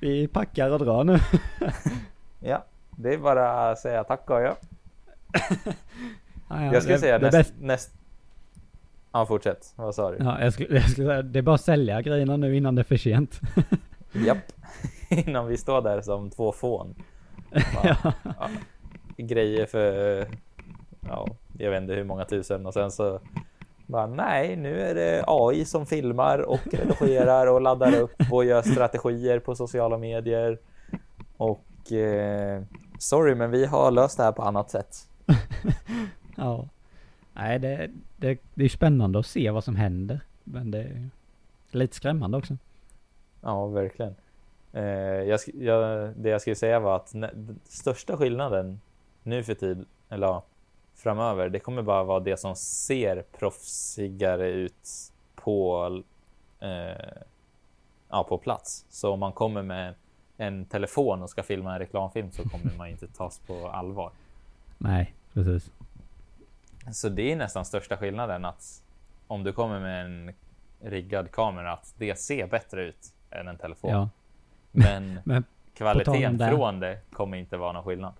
vi 0.00 0.28
packar 0.28 0.70
och 0.70 0.78
drar 0.78 1.04
nu. 1.04 1.18
Ja, 2.40 2.64
det 2.90 3.14
är 3.14 3.18
bara 3.18 3.70
att 3.70 3.78
säga 3.78 4.04
tack 4.04 4.30
och 4.30 4.40
ja. 4.42 4.56
Ja, 5.52 5.72
ja, 6.48 6.72
Jag 6.72 6.82
skulle 6.82 6.94
det- 6.96 7.00
säga 7.00 7.18
det 7.18 7.24
näst, 7.30 7.36
bäst- 7.38 7.54
näst... 7.60 7.94
Ja, 9.12 9.26
fortsätt. 9.26 9.72
Vad 9.76 9.94
sa 9.94 10.10
du? 10.10 10.16
Ja, 10.24 10.40
jag 10.40 10.52
skulle, 10.52 10.74
jag 10.74 10.90
skulle 10.90 11.06
säga, 11.06 11.22
det 11.22 11.38
är 11.38 11.42
bara 11.42 11.54
att 11.54 11.60
sälja 11.60 12.02
grejerna 12.02 12.36
nu 12.36 12.56
innan 12.56 12.74
det 12.74 12.82
är 12.82 12.84
för 12.84 12.96
sent. 12.96 13.40
Japp. 14.12 14.52
Innan 15.10 15.46
vi 15.46 15.56
står 15.56 15.82
där 15.82 16.00
som 16.00 16.30
två 16.30 16.52
fån. 16.52 16.94
ja. 17.84 17.96
ja, 18.22 18.48
grejer 19.16 19.66
för, 19.66 20.26
ja, 21.08 21.28
jag 21.58 21.70
vet 21.70 21.82
inte 21.82 21.94
hur 21.94 22.04
många 22.04 22.24
tusen 22.24 22.66
och 22.66 22.74
sen 22.74 22.90
så 22.90 23.20
bara, 23.86 24.06
nej, 24.06 24.56
nu 24.56 24.80
är 24.80 24.94
det 24.94 25.24
AI 25.26 25.64
som 25.64 25.86
filmar 25.86 26.38
och 26.38 26.66
redigerar 26.72 27.46
och 27.46 27.60
laddar 27.60 28.00
upp 28.00 28.14
och 28.32 28.44
gör 28.44 28.62
strategier 28.62 29.38
på 29.38 29.54
sociala 29.54 29.98
medier. 29.98 30.58
Och 31.36 31.92
eh, 31.92 32.62
sorry, 32.98 33.34
men 33.34 33.50
vi 33.50 33.66
har 33.66 33.90
löst 33.90 34.16
det 34.16 34.22
här 34.22 34.32
på 34.32 34.42
annat 34.42 34.70
sätt. 34.70 35.08
ja. 36.36 36.68
Nej, 37.32 37.58
det, 37.58 37.90
det, 38.16 38.38
det 38.54 38.64
är 38.64 38.68
spännande 38.68 39.18
att 39.18 39.26
se 39.26 39.50
vad 39.50 39.64
som 39.64 39.76
händer. 39.76 40.20
Men 40.44 40.70
det 40.70 40.78
är 40.78 41.08
lite 41.70 41.96
skrämmande 41.96 42.38
också. 42.38 42.56
Ja, 43.40 43.66
verkligen. 43.66 44.14
Eh, 44.72 44.82
jag, 45.22 45.40
jag, 45.54 46.12
det 46.16 46.28
jag 46.28 46.40
skulle 46.40 46.56
säga 46.56 46.80
var 46.80 46.96
att 46.96 47.14
största 47.64 48.16
skillnaden 48.16 48.80
nu 49.22 49.42
för 49.42 49.54
tid, 49.54 49.84
eller 50.08 50.26
ja, 50.26 50.44
framöver, 51.04 51.48
det 51.48 51.58
kommer 51.58 51.82
bara 51.82 52.04
vara 52.04 52.20
det 52.20 52.36
som 52.36 52.56
ser 52.56 53.24
proffsigare 53.38 54.48
ut 54.48 55.12
på, 55.34 56.02
eh, 56.60 57.22
ja, 58.08 58.24
på 58.24 58.38
plats. 58.38 58.86
Så 58.90 59.12
om 59.12 59.20
man 59.20 59.32
kommer 59.32 59.62
med 59.62 59.94
en 60.36 60.64
telefon 60.64 61.22
och 61.22 61.30
ska 61.30 61.42
filma 61.42 61.72
en 61.72 61.78
reklamfilm 61.78 62.30
så 62.30 62.48
kommer 62.48 62.76
man 62.78 62.88
inte 62.88 63.06
tas 63.08 63.38
på 63.38 63.68
allvar. 63.68 64.10
Nej, 64.78 65.14
precis. 65.32 65.70
Så 66.92 67.08
det 67.08 67.32
är 67.32 67.36
nästan 67.36 67.64
största 67.64 67.96
skillnaden 67.96 68.44
att 68.44 68.82
om 69.26 69.44
du 69.44 69.52
kommer 69.52 69.80
med 69.80 70.04
en 70.04 70.34
riggad 70.80 71.30
kamera 71.30 71.72
att 71.72 71.94
det 71.98 72.18
ser 72.18 72.46
bättre 72.46 72.82
ut 72.82 73.12
än 73.30 73.48
en 73.48 73.56
telefon. 73.56 73.90
Ja. 73.90 74.08
Men, 74.72 75.20
Men 75.24 75.44
kvaliteten 75.74 76.38
från 76.38 76.80
det 76.80 76.98
kommer 77.12 77.36
inte 77.36 77.56
vara 77.56 77.72
någon 77.72 77.84
skillnad. 77.84 78.12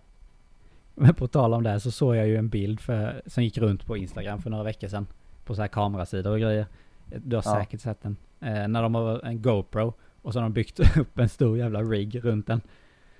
Men 0.95 1.15
på 1.15 1.27
tal 1.27 1.55
om 1.55 1.63
det 1.63 1.81
så 1.81 1.91
såg 1.91 2.17
jag 2.17 2.27
ju 2.27 2.37
en 2.37 2.49
bild 2.49 2.81
för, 2.81 3.23
som 3.27 3.45
gick 3.45 3.59
runt 3.59 3.87
på 3.87 3.97
Instagram 3.97 4.43
för 4.43 4.51
några 4.51 4.65
veckor 4.65 4.89
sedan. 4.89 5.07
På 5.45 5.55
så 5.55 5.61
här 5.61 5.69
kamerasidor 5.69 6.33
och 6.33 6.41
grejer. 6.41 6.67
Du 7.07 7.37
har 7.37 7.43
ja. 7.47 7.55
säkert 7.55 7.81
sett 7.81 8.03
den. 8.03 8.17
Eh, 8.41 8.69
när 8.69 8.83
de 8.83 8.95
har 8.95 9.25
en 9.25 9.43
GoPro 9.43 9.95
och 10.23 10.33
så 10.33 10.39
har 10.39 10.43
de 10.43 10.53
byggt 10.53 10.97
upp 10.97 11.19
en 11.19 11.29
stor 11.29 11.59
jävla 11.59 11.83
rig 11.83 12.25
runt 12.25 12.47
den. 12.47 12.61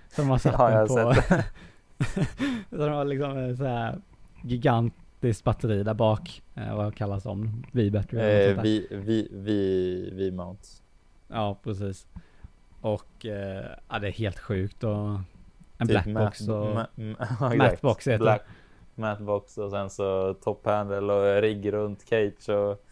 Som 0.09 0.29
har 0.29 0.39
satt 0.39 0.55
ja, 0.59 0.71
den 0.71 0.89
på. 0.89 1.15
så 2.71 2.77
de 2.77 2.93
har 2.93 3.05
liksom 3.05 3.37
en 3.37 3.57
så 3.57 3.65
här 3.65 3.99
gigantiskt 4.43 5.45
batteri 5.45 5.83
där 5.83 5.95
bak. 5.95 6.43
Eh, 6.55 6.77
vad 6.77 6.95
kallas 6.95 7.23
de? 7.23 7.65
V-battery? 7.73 8.21
Eh, 8.51 8.63
V-mount. 10.13 10.69
Ja, 11.29 11.59
precis. 11.63 12.07
Och 12.81 13.27
eh, 13.27 13.67
ja, 13.89 13.99
det 13.99 14.09
är 14.09 14.13
helt 14.13 14.39
sjukt 14.39 14.85
och 14.85 15.19
en 15.79 15.87
typ 15.89 16.05
blackbox 16.05 16.49
och... 16.49 16.75
Ma 16.75 16.87
ma 17.41 17.55
Mattbox 17.55 18.09
heter 18.09 18.19
Black, 18.19 18.43
Mattbox 18.95 19.59
och 19.59 19.71
sen 19.71 19.91
så 19.91 20.35
top 20.35 20.67
handle 20.67 21.13
och 21.13 21.43
rigg 21.43 21.73
runt 21.73 22.09
cage 22.09 22.49
och 22.49 22.85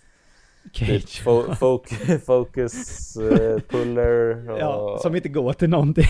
Cage. 0.72 0.86
Typ 0.86 1.08
fo 1.08 1.54
fo 1.54 1.84
focus 2.26 3.16
uh, 3.16 3.58
puller. 3.58 4.50
Och... 4.50 4.58
Ja, 4.58 4.98
som 5.02 5.16
inte 5.16 5.28
går 5.28 5.52
till 5.52 5.70
någonting. 5.70 6.04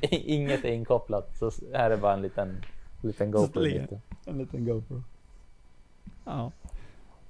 Inget 0.00 0.64
är 0.64 0.72
inkopplat. 0.72 1.36
Så 1.38 1.50
här 1.74 1.90
är 1.90 1.96
bara 1.96 2.14
en 2.14 2.22
liten, 2.22 2.64
liten 3.02 3.30
GoPro. 3.30 3.64
En 4.26 4.38
liten 4.38 4.64
GoPro. 4.64 5.02
Ja. 6.24 6.52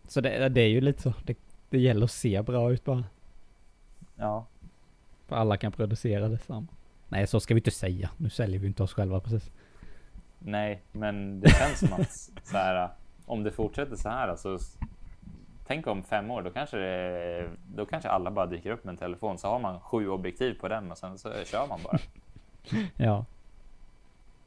Så 0.09 0.20
det, 0.20 0.49
det 0.49 0.61
är 0.61 0.68
ju 0.68 0.81
lite 0.81 1.03
så. 1.03 1.12
Det, 1.25 1.38
det 1.70 1.79
gäller 1.79 2.05
att 2.05 2.11
se 2.11 2.42
bra 2.42 2.73
ut 2.73 2.85
bara. 2.85 3.05
Ja. 4.16 4.46
För 5.27 5.37
alla 5.37 5.57
kan 5.57 5.73
producera 5.73 6.29
detsamma. 6.29 6.66
Nej, 7.11 7.27
så 7.27 7.40
ska 7.40 7.55
vi 7.55 7.61
inte 7.61 7.70
säga. 7.70 8.11
Nu 8.16 8.31
säljer 8.31 8.61
vi 8.61 8.66
inte 8.66 8.83
oss 8.83 8.94
själva 8.94 9.20
precis. 9.20 9.51
Nej, 10.38 10.83
men 10.92 11.40
det 11.40 11.51
känns 11.51 11.79
som 11.79 11.92
att 11.92 12.12
så 12.42 12.57
här, 12.57 12.88
om 13.27 13.42
det 13.42 13.51
fortsätter 13.51 13.96
så 13.96 14.09
här 14.09 14.37
så 14.37 14.59
tänk 15.66 15.87
om 15.87 16.03
fem 16.03 16.31
år, 16.31 16.42
då 16.42 16.51
kanske, 16.51 16.77
det, 16.77 17.51
då 17.75 17.87
kanske 17.87 18.09
alla 18.09 18.31
bara 18.31 18.46
dyker 18.46 18.70
upp 18.70 18.85
med 18.85 18.92
en 18.92 18.99
telefon 18.99 19.38
så 19.38 19.49
har 19.49 19.59
man 19.59 19.81
sju 19.81 20.09
objektiv 20.09 20.55
på 20.61 20.68
den 20.68 20.90
och 20.90 20.99
sen 20.99 21.18
så 21.18 21.33
kör 21.44 21.66
man 21.66 21.81
bara. 21.85 21.99
ja. 22.96 23.25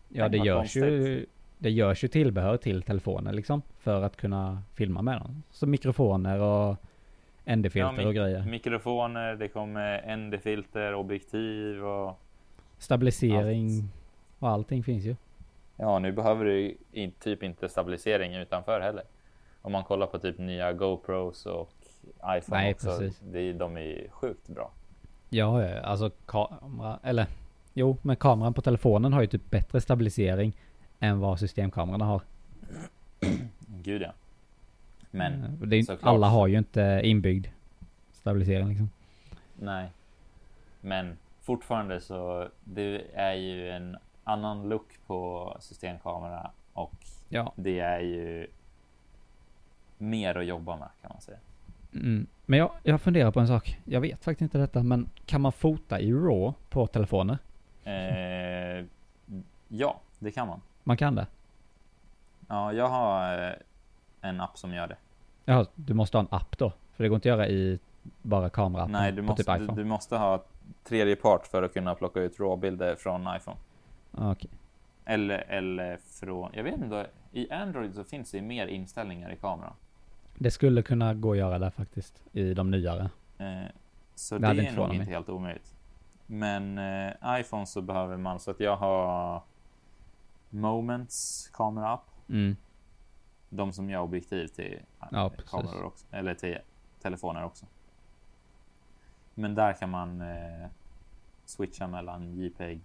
Ja, 0.10 0.30
det 0.30 0.38
görs 0.38 0.58
konstigt. 0.58 0.84
ju. 0.84 1.26
Det 1.58 1.71
görs 1.71 2.04
ju 2.04 2.08
tillbehör 2.08 2.58
till 2.58 2.84
telefoner 2.84 3.34
liksom 3.34 3.62
för 3.80 4.02
att 4.02 4.17
kunna 4.17 4.63
filma 4.76 5.02
med 5.02 5.21
dem. 5.21 5.43
Som 5.52 5.71
mikrofoner 5.71 6.39
och 6.39 6.78
ND-filter 7.45 8.02
ja, 8.02 8.08
och 8.08 8.15
grejer. 8.15 8.45
Mikrofoner, 8.45 9.36
det 9.36 9.47
kommer 9.47 10.15
ND-filter, 10.15 10.93
objektiv 10.93 11.86
och 11.86 12.19
stabilisering 12.83 13.69
allt. 13.69 13.85
och 14.39 14.49
allting 14.49 14.83
finns 14.83 15.03
ju. 15.03 15.15
Ja, 15.75 15.99
nu 15.99 16.11
behöver 16.11 16.45
du 16.45 16.77
typ 17.19 17.43
inte 17.43 17.69
stabilisering 17.69 18.35
utanför 18.35 18.81
heller 18.81 19.03
om 19.63 19.71
man 19.71 19.83
kollar 19.83 20.07
på 20.07 20.19
typ 20.19 20.37
nya 20.37 20.73
GoPros 20.73 21.45
och 21.45 21.69
iPhone 22.37 22.61
Nej, 22.61 22.73
också, 22.73 22.87
precis. 22.87 23.19
Det, 23.19 23.53
de 23.53 23.77
är 23.77 24.07
sjukt 24.11 24.47
bra. 24.47 24.71
Ja, 25.29 25.79
alltså 25.79 26.09
kamera, 26.25 26.99
eller 27.03 27.27
jo, 27.73 27.97
men 28.01 28.15
kameran 28.15 28.53
på 28.53 28.61
telefonen 28.61 29.13
har 29.13 29.21
ju 29.21 29.27
typ 29.27 29.49
bättre 29.49 29.81
stabilisering 29.81 30.53
än 30.99 31.19
vad 31.19 31.39
systemkamerorna 31.39 32.05
har. 32.05 32.21
Gud 33.67 34.01
ja. 34.01 34.13
Men 35.11 35.43
eh, 35.43 35.67
det 35.67 35.77
är, 35.77 35.97
alla 36.01 36.27
har 36.27 36.47
ju 36.47 36.57
inte 36.57 37.01
inbyggd 37.03 37.47
stabilisering 38.11 38.67
liksom. 38.67 38.89
Nej. 39.55 39.89
Men 40.81 41.17
fortfarande 41.43 42.01
så 42.01 42.47
det 42.63 43.01
är 43.13 43.34
ju 43.34 43.69
en 43.69 43.97
annan 44.23 44.69
look 44.69 44.88
på 45.08 45.58
systemkamera 45.60 46.51
och 46.73 46.93
ja. 47.29 47.53
det 47.56 47.79
är 47.79 47.99
ju 47.99 48.47
mer 49.97 50.38
att 50.38 50.45
jobba 50.45 50.77
med 50.77 50.88
kan 51.01 51.12
man 51.13 51.21
säga. 51.21 51.38
Mm. 51.93 52.27
Men 52.45 52.60
jag, 52.60 52.71
jag 52.84 53.01
funderar 53.01 53.32
på 53.32 53.39
en 53.39 53.47
sak. 53.47 53.79
Jag 53.86 54.01
vet 54.01 54.23
faktiskt 54.23 54.41
inte 54.41 54.58
detta, 54.58 54.84
men 54.84 55.10
kan 55.25 55.41
man 55.41 55.51
fota 55.51 55.99
i 55.99 56.13
RAW 56.13 56.53
på 56.69 56.88
telefoner? 56.88 57.38
Eh, 57.84 58.86
ja, 59.67 59.99
det 60.19 60.32
kan 60.32 60.47
man. 60.47 60.62
Man 60.84 60.97
kan 60.97 61.15
det? 61.15 61.27
Ja, 62.47 62.73
jag 62.73 62.88
har 62.88 63.47
eh, 63.47 63.53
en 64.21 64.41
app 64.41 64.58
som 64.58 64.73
gör 64.73 64.88
det. 64.88 64.97
Ja, 65.45 65.65
du 65.75 65.93
måste 65.93 66.17
ha 66.17 66.21
en 66.21 66.27
app 66.32 66.58
då? 66.58 66.73
För 66.95 67.03
det 67.03 67.10
går 67.10 67.15
inte 67.15 67.34
att 67.34 67.38
göra 67.38 67.47
i 67.47 67.79
bara 68.21 68.49
kamera 68.49 68.86
Nej, 68.86 69.12
du 69.12 69.21
måste, 69.21 69.43
typ 69.43 69.67
du, 69.67 69.75
du, 69.75 69.84
måste 69.84 70.17
ha 70.17 70.43
tredje 70.84 71.15
part 71.15 71.47
för 71.47 71.63
att 71.63 71.73
kunna 71.73 71.95
plocka 71.95 72.19
ut 72.19 72.39
RAW-bilder 72.39 72.95
från 72.95 73.36
iPhone. 73.38 73.58
Ah. 74.12 74.32
Okay. 74.32 74.49
Eller, 75.06 75.38
eller 75.38 75.97
från, 75.97 76.52
jag 76.54 76.63
vet 76.63 76.82
inte, 76.82 77.08
i 77.32 77.52
Android 77.52 77.95
så 77.95 78.04
finns 78.04 78.32
det 78.32 78.41
mer 78.41 78.67
inställningar 78.67 79.32
i 79.34 79.36
kameran. 79.36 79.73
Det 80.38 80.52
skulle 80.52 80.82
kunna 80.82 81.13
gå 81.13 81.32
att 81.32 81.38
göra 81.38 81.60
där 81.60 81.69
faktiskt 81.69 82.23
i 82.32 82.54
de 82.54 82.71
nyare. 82.71 83.10
Eh, 83.38 83.63
så 84.15 84.38
det, 84.38 84.54
det 84.54 84.65
är 84.67 84.76
nog 84.76 84.93
inte 84.93 85.12
helt 85.12 85.30
omöjligt. 85.30 85.76
Men 86.26 86.78
eh, 86.78 87.39
iPhone 87.39 87.65
så 87.65 87.82
behöver 87.82 88.17
man 88.17 88.39
så 88.39 88.52
att 88.52 88.60
jag 88.60 88.76
har 88.76 89.41
Moments 90.49 91.49
kamera-app. 91.54 92.06
Mm. 92.30 92.56
De 93.49 93.73
som 93.73 93.89
gör 93.89 93.99
objektiv 93.99 94.47
till 94.47 94.80
ja, 95.12 95.32
kameror 95.49 95.84
också, 95.84 96.06
eller 96.12 96.34
till 96.34 96.58
telefoner 97.02 97.45
också. 97.45 97.65
Men 99.33 99.55
där 99.55 99.73
kan 99.73 99.89
man 99.89 100.21
eh, 100.21 100.67
switcha 101.45 101.87
mellan 101.87 102.33
JPEG, 102.33 102.81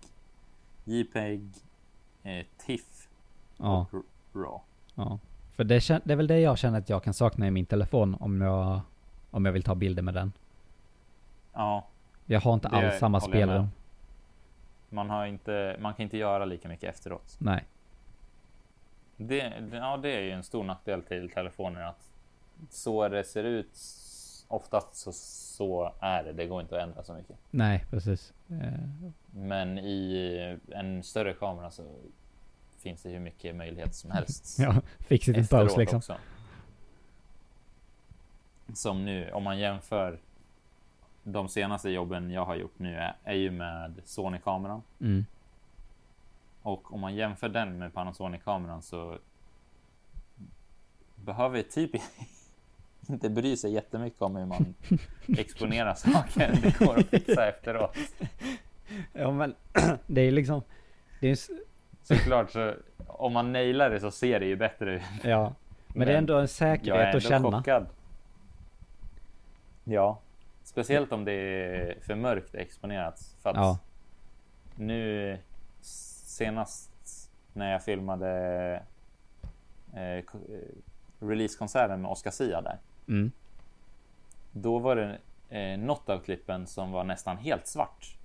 JPEG, 0.85 1.43
eh, 2.23 2.47
TIFF 2.59 3.09
ja. 3.57 3.87
och 3.91 4.05
RAW. 4.33 4.61
Ja. 4.95 5.19
För 5.57 5.65
det, 5.65 5.89
det 6.05 6.13
är 6.13 6.17
väl 6.17 6.27
det 6.27 6.41
jag 6.41 6.59
känner 6.59 6.79
att 6.79 6.89
jag 6.89 7.03
kan 7.03 7.15
sakna 7.15 7.47
i 7.47 7.51
min 7.51 7.67
telefon 7.67 8.17
om 8.21 8.41
jag, 8.41 8.81
om 9.31 9.45
jag 9.45 9.53
vill 9.53 9.63
ta 9.63 9.75
bilder 9.75 10.03
med 10.03 10.15
den. 10.15 10.33
Ja. 11.53 11.87
Jag 12.27 12.41
har 12.41 12.55
inte 12.55 12.69
alls 12.69 12.99
samma 12.99 13.21
spelrum. 13.21 13.69
Man 14.89 15.11
har 15.11 15.27
inte, 15.27 15.77
man 15.81 15.95
kan 15.95 16.03
inte 16.03 16.17
göra 16.17 16.45
lika 16.45 16.69
mycket 16.69 16.95
efteråt. 16.95 17.37
Nej. 17.39 17.65
Det, 19.17 19.53
ja, 19.73 19.97
det 19.97 20.09
är 20.09 20.21
ju 20.21 20.31
en 20.31 20.43
stor 20.43 20.65
nackdel 20.65 21.03
till 21.03 21.31
telefoner 21.31 21.83
att 21.83 22.11
så 22.71 23.09
det 23.09 23.25
ser 23.25 23.45
ut 23.45 23.77
oftast 24.49 24.95
så, 24.95 25.13
så 25.13 25.93
är 26.01 26.25
det. 26.25 26.33
Det 26.33 26.47
går 26.47 26.61
inte 26.61 26.77
att 26.77 26.83
ändra 26.83 27.05
så 27.05 27.15
mycket. 27.15 27.37
Nej, 27.51 27.85
precis. 27.91 28.33
Eh. 28.49 28.73
Men 29.31 29.79
i 29.79 30.59
en 30.69 31.03
större 31.03 31.35
kamera 31.35 31.71
så 31.71 31.83
finns 32.79 33.03
det 33.03 33.11
hur 33.11 33.21
mycket 33.21 33.57
möjligheter 33.57 33.95
som 33.95 34.11
helst. 34.11 34.59
ja, 34.59 34.75
fix 34.99 35.29
it 35.29 35.37
in 35.37 35.47
post 35.47 35.77
liksom. 35.77 35.99
Också. 35.99 36.17
Som 38.75 39.05
nu, 39.05 39.31
om 39.31 39.43
man 39.43 39.59
jämför 39.59 40.19
de 41.23 41.49
senaste 41.49 41.91
jobben 41.91 42.31
jag 42.31 42.45
har 42.45 42.57
gjort 42.57 42.79
nu 42.79 42.97
är, 42.97 43.17
är 43.25 43.35
ju 43.35 43.51
med 43.51 43.95
Sony-kameran. 44.05 44.83
Mm. 45.01 45.27
Och 46.63 46.95
om 46.95 47.01
man 47.01 47.15
jämför 47.15 47.49
den 47.49 47.79
med 47.79 47.95
Panasonic-kameran 47.95 48.83
så 48.83 49.19
behöver 51.17 51.63
typ 51.63 51.91
inte 53.13 53.31
bry 53.31 53.57
sig 53.57 53.73
jättemycket 53.73 54.23
om 54.23 54.37
hur 54.37 54.47
man 54.47 54.75
exponerar 55.39 55.95
saker. 55.95 56.59
Det 56.63 56.79
går 56.79 56.99
att 56.99 57.07
fixa 57.07 57.49
efteråt. 57.49 57.97
Ja 59.13 59.33
men 59.33 59.55
det 60.07 60.21
är 60.21 60.31
liksom 60.31 60.63
det 61.21 61.31
är 61.31 61.39
såklart 62.03 62.51
så 62.51 62.75
om 63.07 63.33
man 63.33 63.53
nailar 63.53 63.91
det 63.91 64.01
så 64.01 64.11
ser 64.11 64.41
det 64.41 64.47
ju 64.47 64.57
bättre 64.57 64.95
ut. 64.95 65.03
Ja, 65.23 65.43
men, 65.43 65.99
men 65.99 66.07
det 66.07 66.15
är 66.15 66.19
ändå 66.19 66.39
en 66.39 66.49
säkerhet 66.49 67.15
att 67.15 67.23
känna. 67.23 67.59
Chockad. 67.59 67.87
Ja, 69.85 70.21
speciellt 70.63 71.13
om 71.13 71.25
det 71.25 71.33
är 71.33 72.01
för 72.01 72.15
mörkt 72.15 72.55
exponerat. 72.55 73.35
För 73.43 73.51
att 73.51 73.57
ja. 73.57 73.79
nu 74.77 75.39
senast 75.81 76.91
när 77.53 77.73
jag 77.73 77.85
filmade 77.85 78.83
eh, 79.95 80.03
eh, 80.03 80.25
releasekonserten 81.21 82.03
med 82.03 82.11
Oscar 82.11 82.31
Sia 82.31 82.61
där. 82.61 82.79
Mm. 83.09 83.33
Då 84.53 84.79
var 84.79 84.97
det 84.97 85.19
eh, 85.49 85.79
något 85.79 86.09
av 86.09 86.19
klippen 86.19 86.67
som 86.67 86.93
var 86.93 87.05
nästan 87.05 87.37
helt 87.37 87.67
svart. 87.67 88.17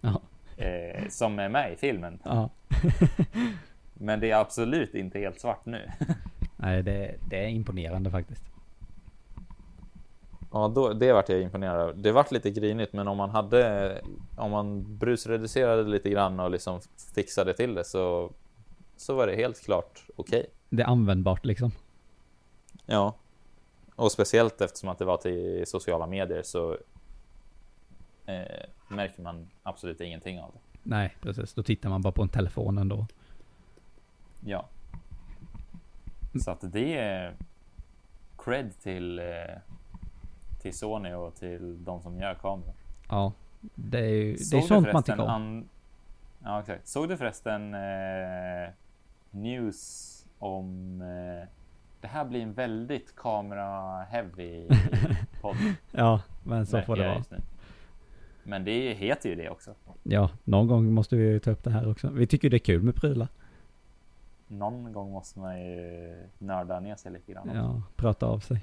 Ja. 0.00 0.20
Eh, 0.56 1.08
som 1.08 1.38
är 1.38 1.48
med 1.48 1.72
i 1.72 1.76
filmen. 1.76 2.18
ja. 2.24 2.50
Men 4.00 4.20
det 4.20 4.30
är 4.30 4.36
absolut 4.36 4.94
inte 4.94 5.18
helt 5.18 5.40
svart 5.40 5.66
nu. 5.66 5.90
Nej, 6.56 6.82
det, 6.82 7.14
det 7.28 7.44
är 7.44 7.48
imponerande 7.48 8.10
faktiskt. 8.10 8.44
Ja, 10.52 10.68
då, 10.68 10.92
det 10.92 11.12
vart 11.12 11.28
jag 11.28 11.42
imponerad 11.42 11.80
av. 11.80 12.02
Det 12.02 12.12
vart 12.12 12.32
lite 12.32 12.50
grinigt, 12.50 12.92
men 12.92 13.08
om 13.08 13.16
man 13.16 13.30
hade, 13.30 14.00
om 14.36 14.50
man 14.50 14.98
brusreducerade 14.98 15.82
lite 15.82 16.10
grann 16.10 16.40
och 16.40 16.50
liksom 16.50 16.80
fixade 17.14 17.54
till 17.54 17.74
det 17.74 17.84
så, 17.84 18.32
så 18.96 19.14
var 19.14 19.26
det 19.26 19.36
helt 19.36 19.64
klart 19.64 20.06
okej. 20.16 20.46
Det 20.68 20.82
är 20.82 20.86
användbart 20.86 21.44
liksom. 21.44 21.72
Ja, 22.86 23.14
och 23.98 24.12
speciellt 24.12 24.60
eftersom 24.60 24.88
att 24.88 24.98
det 24.98 25.04
var 25.04 25.16
till 25.16 25.66
sociala 25.66 26.06
medier 26.06 26.42
så 26.42 26.72
eh, 28.26 28.64
märker 28.88 29.22
man 29.22 29.50
absolut 29.62 30.00
ingenting 30.00 30.40
av 30.40 30.50
det. 30.52 30.58
Nej, 30.82 31.16
precis. 31.20 31.54
Då 31.54 31.62
tittar 31.62 31.88
man 31.88 32.02
bara 32.02 32.12
på 32.12 32.22
en 32.22 32.28
telefon 32.28 32.78
ändå. 32.78 33.06
Ja. 34.44 34.68
Så 36.44 36.50
att 36.50 36.72
det 36.72 36.98
är 36.98 37.34
cred 38.38 38.78
till, 38.82 39.18
eh, 39.18 39.24
till 40.62 40.78
Sony 40.78 41.12
och 41.12 41.34
till 41.34 41.84
de 41.84 42.02
som 42.02 42.18
gör 42.20 42.34
kameror. 42.34 42.74
Ja, 43.08 43.32
det 43.74 43.98
är 43.98 44.08
ju 44.08 44.36
det 44.36 44.56
är 44.56 44.60
sånt 44.60 44.92
man 44.92 45.02
tycker 45.02 45.20
om. 45.20 45.28
an- 45.28 45.68
Ja, 46.44 46.60
exakt. 46.60 46.88
Såg 46.88 47.08
du 47.08 47.16
förresten 47.16 47.74
eh, 47.74 48.70
news 49.30 50.26
om... 50.38 51.00
Eh, 51.02 51.48
det 52.00 52.08
här 52.08 52.24
blir 52.24 52.42
en 52.42 52.52
väldigt 52.52 53.14
kamera-heavy 53.16 54.68
podd. 55.40 55.56
Ja, 55.92 56.22
men 56.44 56.66
så 56.66 56.82
får 56.82 56.96
det 56.96 57.08
vara. 57.08 57.22
Men 58.42 58.64
det 58.64 58.92
heter 58.94 59.28
ju 59.28 59.34
det 59.34 59.50
också. 59.50 59.74
Ja, 60.02 60.30
någon 60.44 60.66
gång 60.66 60.92
måste 60.92 61.16
vi 61.16 61.22
ju 61.24 61.38
ta 61.38 61.50
upp 61.50 61.64
det 61.64 61.70
här 61.70 61.90
också. 61.90 62.08
Vi 62.10 62.26
tycker 62.26 62.50
det 62.50 62.56
är 62.56 62.58
kul 62.58 62.82
med 62.82 62.94
prylar. 62.94 63.28
Någon 64.46 64.92
gång 64.92 65.12
måste 65.12 65.38
man 65.38 65.60
ju 65.60 66.16
nörda 66.38 66.80
ner 66.80 66.96
sig 66.96 67.12
lite 67.12 67.32
grann. 67.32 67.48
också. 67.48 67.58
Ja, 67.58 67.82
prata 67.96 68.26
av 68.26 68.38
sig. 68.38 68.60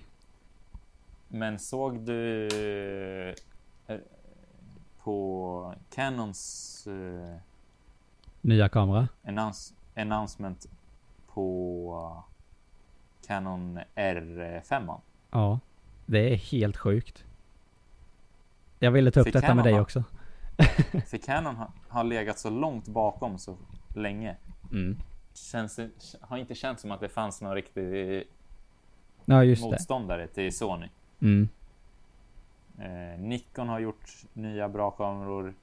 Men 1.28 1.60
såg 1.60 2.00
du 2.02 2.48
eh, 3.88 3.98
på 5.04 5.74
Canons 5.90 6.88
eh, 6.88 7.36
Nya 8.42 8.70
kamera. 8.70 9.08
announce, 9.24 9.74
announcement 9.96 10.66
på 11.34 12.24
Canon 13.28 13.80
R5? 13.96 15.00
Ja, 15.32 15.60
det 16.06 16.34
är 16.34 16.36
helt 16.36 16.78
sjukt. 16.78 17.24
Jag 18.80 18.92
ville 18.92 19.12
ta 19.12 19.20
upp 19.20 19.26
Fick 19.26 19.34
detta 19.34 19.48
Canon 19.48 19.56
med 19.58 19.66
dig 19.66 19.74
ha- 19.74 19.82
också. 19.82 20.04
För 21.08 21.18
Canon 21.18 21.56
har, 21.56 21.72
har 21.88 22.04
legat 22.04 22.40
så 22.40 22.50
långt 22.50 22.88
bakom 22.88 23.38
så 23.40 23.58
länge. 23.96 24.36
Mm. 24.72 24.98
Känns, 25.34 25.80
har 26.22 26.38
inte 26.38 26.56
känts 26.56 26.82
som 26.82 26.92
att 26.92 27.00
det 27.00 27.10
fanns 27.10 27.42
någon 27.42 27.56
riktig 27.56 28.24
Ja, 29.26 29.44
just 29.44 29.64
det. 29.64 29.70
motståndare 29.70 30.28
till 30.28 30.56
Sony. 30.56 30.88
Mm. 31.20 31.50
Eh, 32.80 33.20
Nikon 33.20 33.70
har 33.70 33.80
gjort 33.80 34.12
nya 34.34 34.70
bra 34.70 34.92
kameror. 34.92 35.54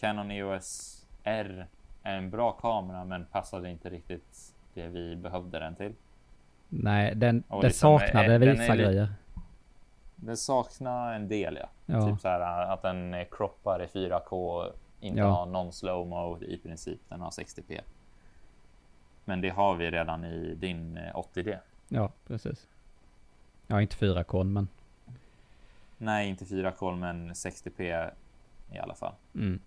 Canon 0.00 0.30
EOS 0.30 0.96
R 1.24 1.66
är 2.02 2.16
en 2.16 2.30
bra 2.30 2.52
kamera 2.52 3.04
men 3.04 3.24
passade 3.26 3.70
inte 3.70 3.90
riktigt 3.90 4.54
det 4.74 4.86
vi 4.86 5.16
behövde 5.16 5.58
den 5.58 5.74
till. 5.76 5.94
Nej, 6.70 7.14
den, 7.14 7.42
det 7.48 7.62
liksom, 7.62 7.98
saknade 7.98 8.38
den 8.38 8.58
vissa 8.58 8.74
li- 8.74 8.82
grejer. 8.84 9.14
Den 10.16 10.36
saknar 10.36 11.14
en 11.14 11.28
del 11.28 11.58
ja. 11.60 11.68
Ja, 11.86 12.06
Typ 12.10 12.20
så 12.20 12.28
här 12.28 12.72
att 12.72 12.82
den 12.82 13.24
kroppar 13.30 13.82
i 13.82 13.86
4K, 13.86 14.64
inte 15.00 15.18
Ja. 15.18 15.26
har 15.28 15.46
någon 15.46 15.72
slow-mo 15.72 16.42
i 16.44 16.58
princip. 16.58 17.00
Den 17.08 17.20
har 17.20 17.30
60p. 17.30 17.80
Men 19.24 19.40
det 19.40 19.48
har 19.48 19.74
vi 19.74 19.90
redan 19.90 20.24
i 20.24 20.54
din 20.54 20.96
eh, 20.96 21.14
80D. 21.14 21.58
ja, 21.88 22.12
precis. 22.26 22.66
Ja, 23.66 23.80
inte 23.80 23.96
4K 23.96 24.44
men. 24.44 24.68
Nej, 25.98 26.28
inte 26.28 26.44
4K 26.44 26.96
men 26.96 27.32
60p 27.32 28.10
i 28.72 28.78
alla 28.78 28.94
fall. 28.94 29.12
Mm. 29.34 29.60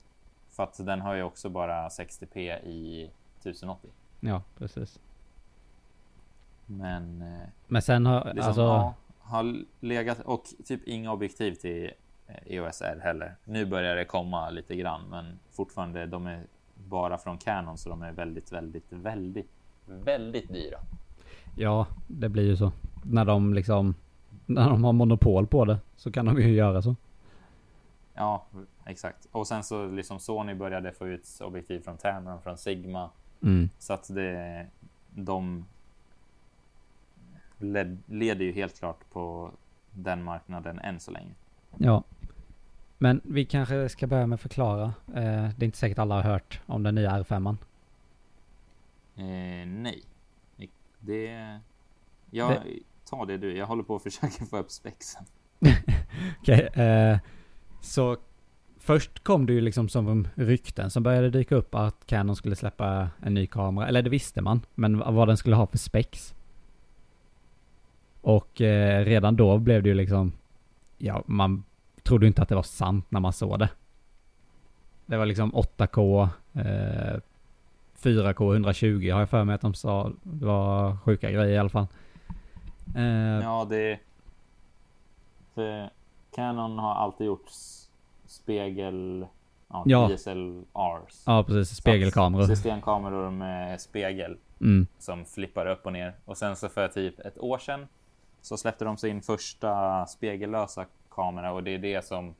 För 0.49 0.63
att 0.63 0.85
den 0.85 1.01
har 1.01 1.13
ju 1.13 1.23
också 1.23 1.49
bara 1.49 1.87
60p 1.89 2.37
i 2.63 3.11
1080. 3.39 3.89
Ja, 4.19 4.41
precis. 4.57 4.99
Men 6.77 7.21
eh, 7.21 7.47
Men 7.67 7.81
sen 7.81 8.05
har, 8.05 8.25
liksom, 8.25 8.47
alltså, 8.47 8.61
ja, 8.61 8.93
har 9.19 9.63
legat 9.79 10.19
och 10.19 10.43
typ 10.65 10.87
inga 10.87 11.11
objektiv 11.11 11.53
till 11.53 11.91
eh, 12.27 12.53
EOS 12.55 12.81
R 12.81 12.99
heller. 13.03 13.35
Nu 13.45 13.65
börjar 13.65 13.95
det 13.95 14.05
komma 14.05 14.49
lite 14.49 14.75
grann, 14.75 15.01
men 15.09 15.39
fortfarande 15.51 16.05
de 16.05 16.27
är 16.27 16.43
bara 16.75 17.17
från 17.17 17.37
Canon 17.37 17.77
så 17.77 17.89
de 17.89 18.01
är 18.01 18.11
väldigt, 18.11 18.51
väldigt, 18.51 18.85
väldigt, 18.89 19.51
väldigt 19.85 20.53
dyra. 20.53 20.77
ja, 21.57 21.87
det 22.07 22.29
blir 22.29 22.43
ju 22.43 22.57
så. 22.57 22.71
När 23.03 23.25
de 23.25 23.53
liksom, 23.53 23.95
när 24.45 24.69
de 24.69 24.83
har 24.83 24.93
monopol 24.93 25.47
på 25.47 25.65
det 25.65 25.77
så 25.95 26.11
kan 26.11 26.25
de 26.25 26.41
ju 26.41 26.53
göra 26.53 26.81
så. 26.81 26.95
Ja, 28.13 28.45
exakt. 28.85 29.27
Och 29.31 29.47
sen 29.47 29.63
så 29.63 29.87
liksom 29.87 30.19
Sony 30.19 30.53
började 30.53 30.91
få 30.91 31.07
ut 31.07 31.27
objektiv 31.41 31.79
från 31.79 31.97
Tamron, 31.97 32.41
från 32.41 32.57
Sigma. 32.57 33.09
Mm. 33.41 33.69
Så 33.79 33.93
att 33.93 34.15
det, 34.15 34.65
de 35.09 35.65
leder 38.05 38.45
ju 38.45 38.51
helt 38.51 38.79
klart 38.79 39.09
på 39.11 39.51
den 39.91 40.23
marknaden 40.23 40.79
än 40.79 40.99
så 40.99 41.11
länge. 41.11 41.33
Ja. 41.77 42.03
Men 42.97 43.21
vi 43.23 43.45
kanske 43.45 43.89
ska 43.89 44.07
börja 44.07 44.27
med 44.27 44.35
att 44.35 44.41
förklara. 44.41 44.83
Eh, 45.07 45.49
det 45.57 45.63
är 45.63 45.63
inte 45.63 45.77
säkert 45.77 45.99
alla 45.99 46.15
har 46.15 46.21
hört 46.21 46.61
om 46.65 46.83
den 46.83 46.95
nya 46.95 47.11
R5. 47.11 47.57
Eh, 49.15 49.67
nej. 49.67 50.03
Det... 50.99 51.59
Jag 52.31 52.57
tar 53.09 53.25
det 53.25 53.37
du. 53.37 53.57
Jag 53.57 53.65
håller 53.65 53.83
på 53.83 53.95
att 53.95 54.03
försöka 54.03 54.45
få 54.45 54.57
upp 54.57 54.71
spexen. 54.71 55.25
Okej, 56.39 56.67
eh, 56.73 57.17
så 57.81 58.17
först 58.79 59.23
kom 59.23 59.45
det 59.45 59.53
ju 59.53 59.61
liksom 59.61 59.89
som 59.89 60.27
rykten 60.35 60.89
som 60.89 61.03
började 61.03 61.29
dyka 61.29 61.55
upp 61.55 61.75
att 61.75 62.05
Canon 62.05 62.35
skulle 62.35 62.55
släppa 62.55 63.09
en 63.21 63.33
ny 63.33 63.47
kamera. 63.47 63.87
Eller 63.87 64.01
det 64.01 64.09
visste 64.09 64.41
man, 64.41 64.61
men 64.75 64.97
vad 64.97 65.27
den 65.27 65.37
skulle 65.37 65.55
ha 65.55 65.67
för 65.67 65.77
specs. 65.77 66.35
Och 68.23 68.61
eh, 68.61 69.05
redan 69.05 69.35
då 69.35 69.57
blev 69.57 69.83
det 69.83 69.89
ju 69.89 69.95
liksom, 69.95 70.31
ja, 70.97 71.23
man 71.25 71.63
trodde 72.03 72.27
inte 72.27 72.41
att 72.41 72.49
det 72.49 72.55
var 72.55 72.63
sant 72.63 73.05
när 73.09 73.19
man 73.19 73.33
såg 73.33 73.59
det. 73.59 73.69
Det 75.05 75.17
var 75.17 75.25
liksom 75.25 75.51
8K, 75.53 76.29
eh, 76.53 77.19
4K 78.01 78.53
120 78.53 79.09
har 79.13 79.19
jag 79.19 79.29
för 79.29 79.43
mig 79.43 79.55
att 79.55 79.61
de 79.61 79.73
sa. 79.73 80.11
Det 80.23 80.45
var 80.45 80.97
sjuka 80.97 81.31
grejer 81.31 81.53
i 81.53 81.57
alla 81.57 81.69
fall. 81.69 81.87
Eh, 82.95 83.03
Ja, 83.43 83.67
det... 83.69 83.99
För 85.53 85.89
Canon 86.35 86.79
har 86.79 86.95
alltid 86.95 87.27
gjort 87.27 87.45
spegel... 88.25 89.25
Ja, 89.69 89.83
Ja. 89.85 90.07
DSLRs. 90.07 91.23
ja, 91.25 91.43
precis. 91.43 91.77
Spegelkameror. 91.77 92.43
Systemkameror 92.47 93.31
med 93.31 93.81
spegel 93.81 94.37
Mm. 94.61 94.87
som 94.99 95.25
flippar 95.25 95.65
upp 95.65 95.85
och 95.85 95.93
ner. 95.93 96.13
Och 96.25 96.37
sen 96.37 96.55
så 96.55 96.69
för 96.69 96.87
typ 96.87 97.19
ett 97.19 97.37
år 97.39 97.57
sedan 97.57 97.87
så 98.43 98.57
släppte 98.57 98.85
de 98.85 98.97
sin 98.97 99.21
första 99.21 100.05
spegellösa 100.05 100.85
kamera 101.09 101.51
och 101.53 101.63
det 101.63 101.71
är 101.71 101.77
det 101.79 102.05
som 102.05 102.35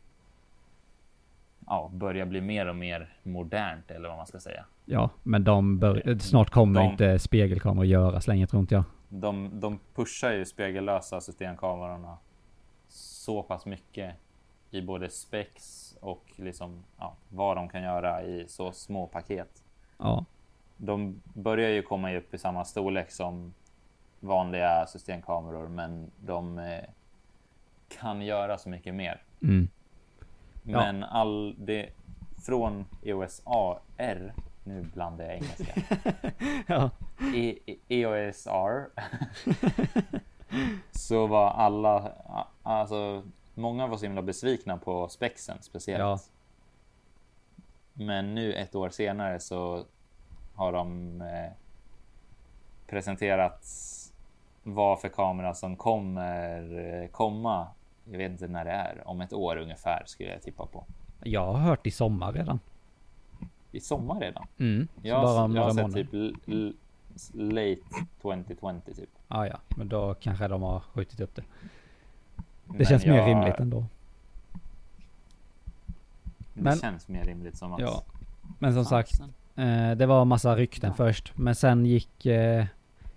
ja, 1.68 1.90
börjar 1.94 2.26
bli 2.26 2.42
mer 2.42 2.68
och 2.68 2.76
mer 2.76 3.14
modernt 3.24 3.92
eller 3.92 4.08
vad 4.10 4.18
man 4.18 4.28
ska 4.28 4.40
säga. 4.40 4.66
Ja, 4.86 5.10
men 5.24 5.44
de 5.44 5.80
bör, 5.80 6.18
snart 6.20 6.50
kommer 6.50 6.82
De- 6.82 6.92
inte 6.92 7.20
spegelkameror 7.20 7.86
göras 7.86 8.28
längre 8.28 8.48
tror 8.48 8.60
inte 8.62 8.76
jag. 8.76 8.84
De, 9.10 9.60
de 9.60 9.80
pushar 9.96 10.32
ju 10.32 10.46
spegellösa 10.46 11.22
systemkamerorna 11.22 12.18
så 12.88 13.44
pass 13.44 13.66
mycket 13.66 14.16
i 14.72 14.82
både 14.82 15.10
specs 15.10 15.98
och 16.02 16.24
liksom, 16.36 16.84
ja, 17.00 17.16
vad 17.30 17.58
de 17.58 17.70
kan 17.70 17.84
göra 17.84 18.24
i 18.24 18.46
så 18.48 18.72
små 18.72 19.08
paket. 19.08 19.64
Ja, 19.98 20.26
De 20.78 21.22
börjar 21.34 21.70
ju 21.70 21.82
komma 21.82 22.14
upp 22.16 22.34
i 22.34 22.38
samma 22.38 22.66
storlek 22.66 23.12
som 23.12 23.54
vanliga 24.24 24.86
systemkameror, 24.88 25.68
men 25.68 26.12
de 26.20 26.60
eh, 26.60 26.84
kan 27.88 28.22
göra 28.22 28.58
så 28.58 28.70
mycket 28.70 28.94
mer. 28.96 29.24
mm. 29.42 29.68
Ja. 30.66 30.78
Men 30.80 31.04
all 31.04 31.56
det 31.58 31.90
från 32.46 32.86
EOS 33.04 33.42
AR, 33.46 34.34
nu 34.64 34.82
blandar 34.94 35.26
jag 35.26 35.34
engelska, 35.34 35.74
ja. 36.68 36.90
E- 37.36 37.58
E- 37.66 37.76
EOS 37.90 38.48
R 38.48 38.88
så 40.92 41.28
var 41.28 41.50
alla, 41.50 42.12
alltså 42.64 43.24
många 43.54 43.88
var 43.88 43.98
så 43.98 44.06
himla 44.06 44.22
besvikna 44.22 44.78
på 44.78 45.10
spexen 45.10 45.58
speciellt. 45.62 46.00
Ja. 46.00 46.20
Men 47.94 48.36
nu 48.36 48.54
ett 48.54 48.76
år 48.76 48.90
senare 48.90 49.40
så 49.40 49.86
har 50.56 50.72
de 50.72 51.22
eh, 51.22 51.52
presenterat 52.88 53.66
vad 54.64 55.02
för 55.02 55.10
kamera 55.10 55.54
som 55.54 55.76
kommer 55.76 56.78
eh, 57.04 57.08
komma. 57.10 57.68
Jag 58.12 58.18
vet 58.18 58.32
inte 58.32 58.48
när 58.48 58.66
det 58.66 58.72
är. 58.72 59.08
Om 59.08 59.22
ett 59.22 59.34
år 59.34 59.58
ungefär 59.58 60.04
skulle 60.06 60.30
jag 60.30 60.42
tippa 60.42 60.66
på. 60.66 60.86
Jag 61.24 61.46
har 61.54 61.60
hört 61.60 61.88
i 61.88 61.92
sommar 61.92 62.32
redan. 62.34 62.60
I 63.72 63.80
sommar 63.80 64.20
redan? 64.20 64.46
Mm, 64.60 64.88
Jag, 65.02 65.22
bara 65.24 65.34
jag 65.36 65.44
om 65.44 65.56
har 65.56 65.60
några 65.60 65.74
sett 65.74 65.82
månader. 65.84 66.04
typ 66.46 66.76
late 67.34 68.06
2020 68.22 68.80
typ. 68.96 69.10
Ah, 69.28 69.46
ja, 69.46 69.58
men 69.78 69.90
då 69.90 70.14
kanske 70.14 70.48
de 70.48 70.62
har 70.62 70.80
skjutit 70.80 71.20
upp 71.20 71.36
det. 71.36 71.44
Det 72.66 72.78
Men 72.78 72.86
känns 72.86 73.06
mer 73.06 73.16
jag- 73.18 73.28
rimligt 73.30 73.60
ändå. 73.60 73.86
Det 76.54 76.62
Men- 76.62 76.78
känns 76.80 77.08
mer 77.08 77.24
rimligt 77.24 77.58
som 77.58 77.74
att... 77.74 77.80
Ja. 77.82 78.04
Men 78.60 78.74
som 78.74 78.86
sagt, 78.86 79.20
eh, 79.56 79.92
det 79.92 80.06
var 80.06 80.26
massa 80.26 80.56
rykten 80.56 80.90
Ja. 80.90 80.94
först. 80.96 81.38
Men 81.38 81.56
sen 81.56 81.86
gick 81.86 82.26
eh, 82.26 82.66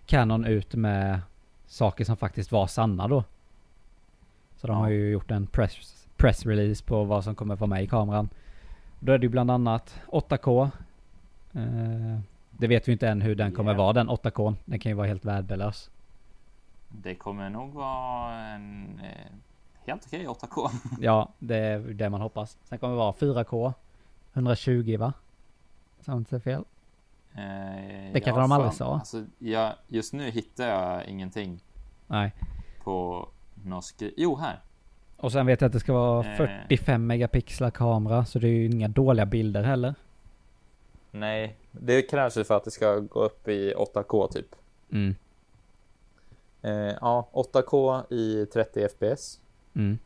Canon 0.07 0.45
ut 0.45 0.75
med 0.75 1.21
saker 1.67 2.05
som 2.05 2.17
faktiskt 2.17 2.53
var 2.53 2.67
sanna 2.67 3.09
då. 3.09 3.25
Så 4.57 4.67
de 4.67 4.77
har 4.77 4.89
ju 4.89 5.11
gjort 5.11 5.31
en 5.31 5.47
press, 5.47 6.07
pressrelease 6.17 6.85
på 6.85 7.05
vad 7.05 7.25
som 7.25 7.35
kommer 7.35 7.57
vara 7.57 7.69
med 7.69 7.83
i 7.83 7.87
kameran. 7.87 8.29
Då 9.01 9.13
är 9.13 9.19
det 9.19 9.25
ju 9.25 9.31
bland 9.31 9.51
annat 9.51 10.01
8K. 10.07 10.71
Eh, 11.53 12.21
det 12.51 12.67
vet 12.67 12.89
vi 12.89 12.93
inte 12.93 13.09
än 13.09 13.21
hur 13.21 13.35
den 13.35 13.53
kommer 13.53 13.71
Yeah. 13.71 13.85
vara 13.85 13.93
den 13.93 14.11
8K. 14.11 14.55
Den 14.65 14.79
kan 14.79 14.91
ju 14.91 14.97
vara 14.97 15.07
helt 15.07 15.25
värdelös. 15.25 15.91
Det 16.89 17.15
kommer 17.15 17.51
nog 17.51 17.73
vara 17.73 18.33
en 18.35 19.01
eh, 19.05 19.33
helt 19.87 20.07
okej 20.07 20.27
8K. 20.27 20.71
Ja, 21.01 21.29
det 21.39 21.57
är 21.57 21.79
det 21.79 22.11
man 22.11 22.21
hoppas. 22.21 22.59
Sen 22.65 22.79
kommer 22.79 22.93
det 22.95 22.99
vara 22.99 23.13
4K. 23.13 23.73
120 24.33 24.97
va? 24.99 25.13
Så 26.01 26.13
inte 26.13 26.41
fel. 26.41 26.65
Eh, 27.39 28.13
Det 28.13 28.21
kanske 28.21 28.41
de 28.41 28.53
aldrig 28.53 28.73
sa. 28.73 28.95
Alltså, 28.95 29.25
jag, 29.39 29.73
just 29.89 30.13
nu 30.13 30.31
hittar 30.31 30.69
jag 30.69 31.07
ingenting 31.07 31.61
Nej. 32.07 32.33
på 32.85 33.29
skri- 33.83 34.15
Jo, 34.17 34.37
här. 34.37 34.61
Och 35.17 35.33
sen 35.33 35.47
vet 35.47 35.61
jag 35.61 35.67
att 35.67 35.73
det 35.73 35.81
ska 35.81 35.93
vara 35.93 36.27
Eh. 36.27 36.37
45 36.37 37.07
megapixlar 37.07 37.71
kamera. 37.71 38.25
Så 38.25 38.39
det 38.39 38.47
är 38.49 38.53
ju 38.53 38.67
inga 38.67 38.89
dåliga 38.89 39.27
bilder 39.27 39.63
heller. 39.63 39.95
Nej, 41.11 41.57
det 41.73 42.03
krävs 42.03 42.37
ju 42.37 42.45
för 42.45 42.57
att 42.57 42.65
det 42.65 42.71
ska 42.71 42.95
gå 42.99 43.21
upp 43.25 43.49
i 43.49 43.75
8K 43.77 44.27
typ. 44.33 44.47
Mm. 44.93 45.15
Eh, 46.63 46.73
ja, 47.01 47.29
8K 47.33 48.03
i 48.15 48.47
30 48.47 48.89
FPS. 48.89 49.41
Mm. 49.75 49.99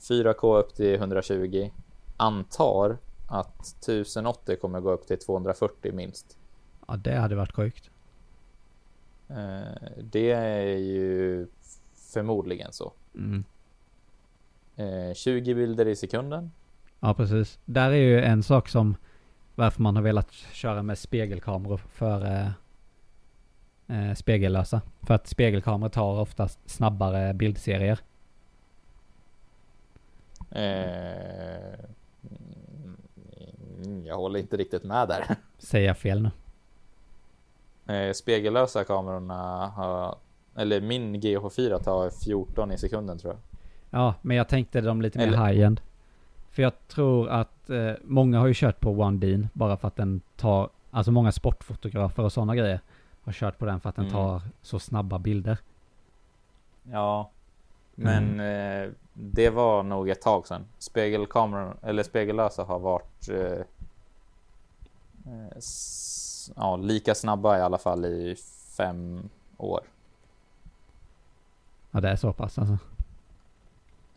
4K 0.00 0.56
upp 0.58 0.74
till 0.74 0.94
120. 0.94 1.70
Antar 2.16 2.96
att 3.32 3.60
1080 3.60 4.56
kommer 4.56 4.80
gå 4.80 4.90
upp 4.90 5.06
till 5.06 5.18
240 5.18 5.92
minst. 5.92 6.38
Ja, 6.88 6.96
det 6.96 7.14
hade 7.14 7.34
varit 7.34 7.52
sjukt. 7.52 7.90
Eh, 9.28 9.92
det 10.02 10.30
är 10.30 10.76
ju 10.76 11.46
förmodligen 11.94 12.72
så. 12.72 12.92
Mm. 13.14 13.44
Eh, 14.76 15.14
20 15.14 15.54
bilder 15.54 15.88
i 15.88 15.96
sekunden. 15.96 16.50
Ja, 17.00 17.14
precis. 17.14 17.58
Där 17.64 17.90
är 17.90 17.96
ju 17.96 18.22
en 18.22 18.42
sak 18.42 18.68
som 18.68 18.96
varför 19.54 19.82
man 19.82 19.96
har 19.96 20.02
velat 20.02 20.32
köra 20.32 20.82
med 20.82 20.98
spegelkameror 20.98 21.76
före 21.76 22.52
eh, 23.88 24.14
spegellösa. 24.14 24.82
För 25.02 25.14
att 25.14 25.26
spegelkameror 25.26 25.90
tar 25.90 26.20
oftast 26.20 26.70
snabbare 26.70 27.34
bildserier. 27.34 27.98
Eh, 30.50 31.78
mm, 33.84 34.06
jag 34.06 34.16
håller 34.16 34.38
inte 34.40 34.56
riktigt 34.56 34.84
med 34.84 35.08
där. 35.08 35.24
Säger 35.58 35.86
jag 35.86 35.98
fel 35.98 36.22
nu? 36.22 36.30
Eh, 37.94 38.12
spegellösa 38.12 38.84
kamerorna 38.84 39.66
har, 39.66 40.14
eller 40.56 40.80
min 40.80 41.20
GH4 41.20 41.78
tar 41.82 42.10
14 42.24 42.72
i 42.72 42.78
sekunden 42.78 43.18
tror 43.18 43.32
jag. 43.32 43.40
Ja, 44.00 44.14
men 44.22 44.36
jag 44.36 44.48
tänkte 44.48 44.80
de 44.80 45.02
lite 45.02 45.18
mer 45.18 45.26
Eller- 45.26 45.46
high-end. 45.46 45.80
För 46.50 46.62
jag 46.62 46.88
tror 46.88 47.28
att 47.28 47.70
eh, 47.70 47.92
många 48.04 48.38
har 48.40 48.46
ju 48.46 48.54
kört 48.56 48.80
på 48.80 48.90
One 48.90 49.18
Bean 49.18 49.48
bara 49.52 49.76
för 49.76 49.88
att 49.88 49.96
den 49.96 50.20
tar, 50.36 50.70
alltså 50.90 51.12
många 51.12 51.32
sportfotografer 51.32 52.22
och 52.22 52.32
sådana 52.32 52.56
grejer 52.56 52.80
har 53.24 53.32
kört 53.32 53.58
på 53.58 53.64
den 53.64 53.80
för 53.80 53.88
att 53.88 53.96
den 53.96 54.04
Mm. 54.04 54.14
tar 54.16 54.42
så 54.62 54.78
snabba 54.78 55.18
bilder. 55.18 55.58
Ja, 56.82 57.30
men 57.94 58.40
eh, 58.40 58.90
det 59.12 59.50
var 59.50 59.82
nog 59.82 60.08
ett 60.08 60.20
tag 60.20 60.46
sedan. 60.46 60.64
Spegelkameror 60.78 61.76
eller 61.82 62.02
spegellösa 62.02 62.64
har 62.64 62.78
varit 62.78 63.28
eh, 63.28 63.60
eh, 65.26 65.58
ja, 66.56 66.76
lika 66.76 67.14
snabba 67.14 67.58
i 67.58 67.60
alla 67.60 67.78
fall 67.78 68.04
i 68.04 68.36
fem 68.76 69.28
år. 69.56 69.80
Ja, 71.90 72.00
det 72.00 72.08
är 72.08 72.16
så 72.16 72.32
pass 72.32 72.58
alltså. 72.58 72.78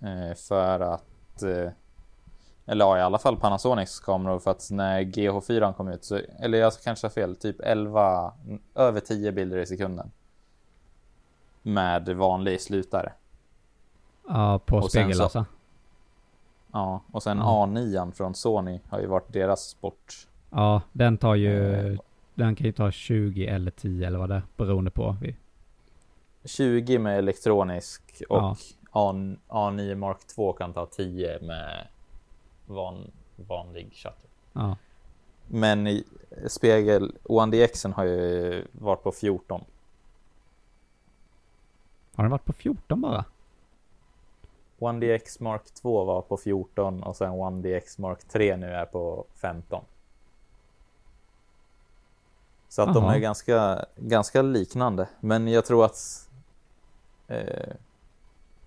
Eh, 0.01 0.35
för 0.35 0.79
att 0.79 1.43
eh, 1.43 1.71
eller 2.65 2.85
ja, 2.85 2.97
i 2.97 3.01
alla 3.01 3.17
fall 3.17 3.37
Panasonics 3.37 3.99
kameror 3.99 4.39
för 4.39 4.51
att 4.51 4.67
när 4.71 5.01
GH4 5.01 5.73
kom 5.73 5.87
ut 5.87 6.03
så, 6.03 6.19
eller 6.39 6.57
jag 6.57 6.73
kanske 6.83 7.07
har 7.07 7.11
fel, 7.11 7.35
typ 7.35 7.59
11, 7.59 8.33
över 8.75 8.99
10 8.99 9.31
bilder 9.31 9.57
i 9.57 9.65
sekunden. 9.65 10.11
Med 11.61 12.09
vanlig 12.09 12.61
slutare. 12.61 13.11
Ja, 14.27 14.59
på 14.65 14.75
Och 14.77 14.81
sen 14.83 14.89
så- 14.89 14.89
spegellösa. 15.13 15.45
Ja, 16.71 17.01
och 17.11 17.23
sen 17.23 17.37
Ja. 17.37 17.65
A9 17.65 18.11
från 18.11 18.35
Sony 18.35 18.79
har 18.89 18.99
ju 18.99 19.07
varit 19.07 19.33
deras 19.33 19.61
sport. 19.61 20.27
Ja, 20.49 20.81
den 20.91 21.17
tar 21.17 21.35
ju, 21.35 21.73
Eh. 21.93 21.99
den 22.35 22.55
kan 22.55 22.65
ju 22.65 22.71
ta 22.73 22.91
20 22.91 23.47
eller 23.47 23.71
10 23.71 24.07
eller 24.07 24.19
vad 24.19 24.29
det 24.29 24.35
är, 24.35 24.41
beroende 24.57 24.91
på. 24.91 25.15
Vi- 25.21 25.35
20 26.43 26.99
med 26.99 27.17
elektronisk 27.17 28.21
och 28.29 28.37
Ja. 28.37 28.55
A, 28.91 29.13
A9 29.47 29.95
Mark 29.95 30.27
2 30.27 30.53
kan 30.53 30.73
ta 30.73 30.85
10 30.85 31.39
med 31.41 31.87
van, 32.65 33.11
vanlig 33.35 33.93
shutter. 33.93 34.29
Ja, 34.53 34.77
Men 35.47 35.87
i 35.87 36.03
spegel, 36.47 37.15
OneDXen 37.23 37.93
har 37.93 38.03
ju 38.03 38.67
varit 38.71 39.03
på 39.03 39.11
14. 39.11 39.63
har 42.15 42.23
den 42.23 42.31
varit 42.31 42.45
på 42.45 42.53
14 42.53 43.01
bara? 43.01 43.25
OneDX 44.85 45.39
Mark 45.39 45.73
2 45.73 46.05
var 46.05 46.21
på 46.21 46.37
14 46.37 47.03
och 47.03 47.15
sen 47.15 47.31
OneDX 47.31 47.97
Mark 47.97 48.23
3 48.27 48.57
nu 48.57 48.67
är 48.67 48.85
på 48.85 49.25
15. 49.35 49.83
Så 52.69 52.81
att 52.81 52.93
de 52.93 53.03
Jaha. 53.03 53.15
är 53.15 53.19
ganska, 53.19 53.85
ganska 53.95 54.41
liknande. 54.41 55.07
Men 55.19 55.47
jag 55.47 55.65
tror 55.65 55.85
att 55.85 56.29
eh, 57.27 57.73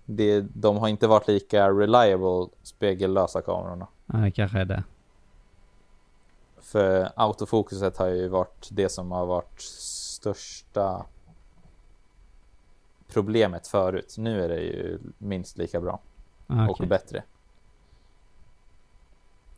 det, 0.05 0.41
de 0.41 0.77
har 0.77 0.87
inte 0.87 1.07
varit 1.07 1.27
lika 1.27 1.69
reliable 1.69 2.47
spegellösa 2.63 3.41
kamerorna. 3.41 3.87
Nej, 4.05 4.31
kanske 4.31 4.59
är 4.59 4.65
det. 4.65 4.83
För 6.61 7.11
autofokuset 7.15 7.97
har 7.97 8.07
ju 8.07 8.27
varit 8.27 8.69
det 8.71 8.89
som 8.89 9.11
har 9.11 9.25
varit 9.25 9.61
största 9.61 11.05
problemet 13.07 13.67
förut. 13.67 14.15
Nu 14.17 14.43
är 14.43 14.49
det 14.49 14.61
ju 14.61 14.99
minst 15.17 15.57
lika 15.57 15.81
bra. 15.81 15.99
Ah, 16.49 16.67
och 16.67 16.87
bättre. 16.87 17.23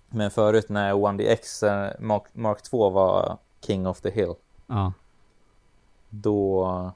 Men 0.10 0.32
förut 0.32 0.70
när 0.70 0.94
OneDX 0.94 1.64
eh, 1.64 1.92
Mark, 2.00 2.24
Mark 2.34 2.62
2 2.62 2.90
var 2.90 3.38
King 3.62 3.88
of 3.88 4.02
the 4.02 4.10
Hill, 4.10 4.34
Ja, 4.68 4.94
då 6.10 6.94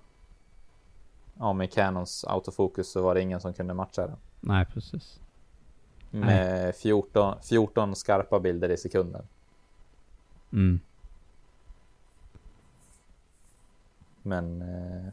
ja, 1.40 1.54
med 1.54 1.74
Canons 1.74 2.24
autofokus 2.24 2.92
så 2.92 3.02
var 3.02 3.16
det 3.16 3.22
ingen 3.22 3.42
som 3.42 3.54
kunde 3.54 3.74
matcha 3.74 4.08
den. 4.08 4.18
nej 4.42 4.66
precis. 4.66 5.20
Med 6.12 6.76
14, 6.76 7.36
14 7.44 7.96
skarpa 7.96 8.40
bilder 8.40 8.70
i 8.70 8.78
sekunden. 8.78 9.28
Mm. 10.52 10.80
Men 14.22 14.62
eh, 14.62 15.12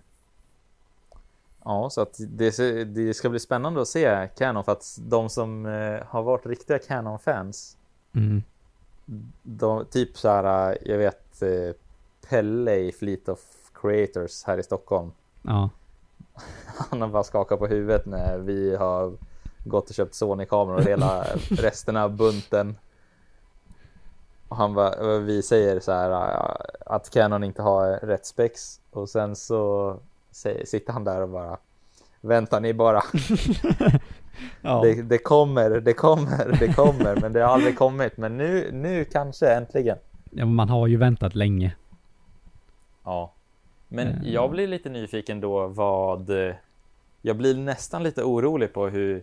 ja, 1.64 1.90
så 1.90 2.00
att 2.00 2.16
det, 2.28 2.84
det 2.84 3.14
ska 3.14 3.28
bli 3.28 3.40
spännande 3.40 3.82
att 3.82 3.88
se 3.88 4.28
Canon 4.38 4.64
för 4.64 4.72
att 4.72 4.98
de 5.00 5.28
som 5.28 5.66
eh, 5.66 6.02
har 6.06 6.22
varit 6.22 6.46
riktiga 6.46 6.78
Canon-fans 6.78 7.76
Mm. 8.14 8.42
de, 9.42 9.84
typ 9.84 10.18
så 10.18 10.28
här, 10.28 10.78
jag 10.82 10.98
vet 10.98 11.42
eh, 11.42 11.74
Pelle 12.28 12.74
i 12.76 12.92
Fleet 12.92 13.28
of 13.28 13.40
Creators 13.74 14.44
här 14.44 14.58
i 14.58 14.62
Stockholm. 14.62 15.12
Ja, 15.42 15.70
Han 16.90 17.00
har 17.00 17.08
bara 17.08 17.22
skakat 17.24 17.58
på 17.58 17.66
huvudet 17.66 18.06
när 18.06 18.38
vi 18.38 18.76
har 18.76 19.12
gått 19.64 19.88
och 19.88 19.94
köpt 19.94 20.14
Sony-kameror 20.14 20.76
och 20.76 20.84
hela 20.84 21.24
resten 21.50 21.96
av 21.96 22.16
bunten. 22.16 22.76
Och 24.48 24.56
han 24.56 24.74
bara, 24.74 25.18
vi 25.18 25.42
säger 25.42 25.80
så 25.80 25.92
här 25.92 26.10
att 26.86 27.10
Canon 27.10 27.44
inte 27.44 27.62
har 27.62 27.92
rätt 27.92 28.26
spex 28.26 28.80
och 28.90 29.08
sen 29.08 29.36
så 29.36 29.96
sitter 30.64 30.92
han 30.92 31.04
där 31.04 31.22
och 31.22 31.28
bara 31.28 31.58
Vänta 32.24 32.60
ni 32.60 32.74
bara, 32.74 33.02
ja. 34.62 34.80
det, 34.82 35.02
det 35.02 35.18
kommer, 35.18 35.70
det 35.70 35.92
kommer, 35.92 36.56
det 36.60 36.72
kommer, 36.72 37.16
men 37.20 37.32
det 37.32 37.40
har 37.40 37.48
aldrig 37.54 37.78
kommit. 37.78 38.16
Men 38.16 38.36
nu, 38.36 38.70
nu 38.72 39.04
kanske 39.04 39.54
äntligen. 39.54 39.98
ja 40.30 40.46
man 40.46 40.68
har 40.68 40.86
ju 40.86 40.96
väntat 40.96 41.34
länge. 41.34 41.74
Ja. 43.04 43.32
Men 43.88 44.08
Eh. 44.08 44.32
jag 44.32 44.50
blir 44.50 44.68
lite 44.68 44.88
nyfiken 44.90 45.40
då 45.40 45.66
vad... 45.66 46.30
Jag 47.22 47.36
blir 47.36 47.56
nästan 47.56 48.02
lite 48.02 48.22
orolig 48.22 48.72
på 48.72 48.86
hur 48.88 49.22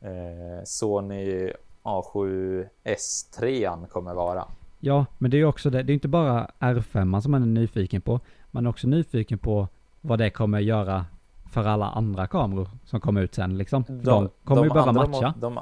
eh, 0.00 0.64
Sony 0.64 1.52
A7S3 1.82 3.86
kommer 3.86 4.14
vara. 4.14 4.44
Ja, 4.80 5.06
men 5.18 5.30
det 5.30 5.36
är 5.36 5.38
ju 5.38 5.44
också 5.44 5.70
det. 5.70 5.82
Det 5.82 5.92
är 5.92 5.94
inte 5.94 6.08
bara 6.08 6.50
R5 6.60 7.20
som 7.20 7.32
man 7.32 7.42
är 7.42 7.46
nyfiken 7.46 8.00
på. 8.00 8.20
Man 8.50 8.66
är 8.66 8.70
också 8.70 8.88
nyfiken 8.88 9.38
på 9.38 9.68
vad 10.02 10.18
det 10.18 10.30
kommer 10.30 10.60
göra 10.60 11.06
för 11.52 11.64
alla 11.64 11.86
andra 11.90 12.26
kameror 12.26 12.68
som 12.84 13.00
kommer 13.00 13.20
ut 13.22 13.34
sen 13.34 13.58
liksom. 13.58 13.84
För 13.84 13.92
De, 13.92 14.28
kommer 14.44 14.62
ju 14.64 14.70
behöva 14.70 14.92
matcha. 14.92 15.34
De, 15.38 15.60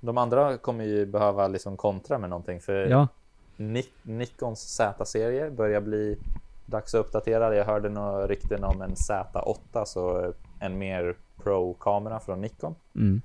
de 0.00 0.18
andra 0.18 0.56
kommer 0.58 0.84
ju 0.84 1.06
behöva 1.06 1.48
liksom 1.48 1.76
kontra 1.76 2.18
med 2.18 2.30
någonting 2.30 2.60
för 2.60 2.86
Ja, 2.86 3.08
Nik- 3.56 3.92
Nikons 4.02 4.60
Z-serie 4.60 5.50
börjar 5.50 5.80
bli 5.80 6.18
dags 6.66 6.94
att 6.94 7.00
uppdatera. 7.00 7.54
Jag 7.56 7.64
hörde 7.64 7.88
några 7.88 8.26
rykten 8.26 8.64
om 8.64 8.82
en 8.82 8.94
Z8, 8.94 9.84
så 9.84 10.32
en 10.60 10.78
mer 10.78 11.16
pro-kamera 11.42 12.20
från 12.20 12.40
Nikon. 12.40 12.74
mm. 12.94 13.22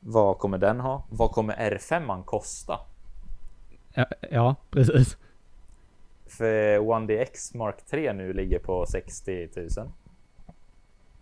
Vad 0.00 0.38
kommer 0.38 0.58
den 0.58 0.80
ha? 0.80 1.02
Vad 1.10 1.30
kommer 1.30 1.54
R5 1.54 2.22
kosta? 2.24 2.78
ja, 3.94 4.06
ja, 4.30 4.56
precis. 4.70 5.16
För 6.30 6.78
One 6.78 7.06
DX 7.24 7.54
Mark 7.54 7.86
3 7.86 8.12
nu 8.12 8.32
ligger 8.32 8.58
på 8.58 8.86
60 8.86 9.48
000. 9.56 9.68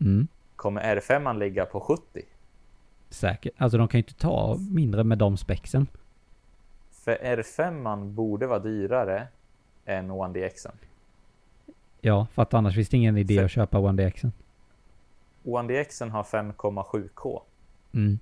Mm. 0.00 0.28
Kommer 0.56 0.96
R5 0.96 1.38
ligga 1.38 1.66
på 1.66 1.80
70? 1.80 2.02
Säkert. 3.10 3.52
Alltså 3.56 3.78
de 3.78 3.88
kan 3.88 3.98
ju 3.98 4.02
inte 4.02 4.14
ta 4.20 4.56
mindre 4.70 5.04
med 5.04 5.18
de 5.18 5.36
spexen. 5.36 5.86
För 6.90 7.16
R5 7.16 8.04
borde 8.12 8.46
vara 8.46 8.58
dyrare 8.58 9.26
än 9.84 10.10
One 10.10 10.48
DX. 10.48 10.66
Ja, 12.00 12.26
för 12.32 12.42
att 12.42 12.54
annars 12.54 12.74
finns 12.74 12.88
det 12.88 12.96
ingen 12.96 13.16
idé 13.18 13.36
För- 13.36 13.44
att 13.44 13.50
köpa 13.50 13.78
One 13.78 14.02
DXen. 14.08 14.32
One 15.44 15.82
DX 15.82 16.00
har 16.00 16.22
5,7K 16.22 17.42
Mm. 17.92 18.18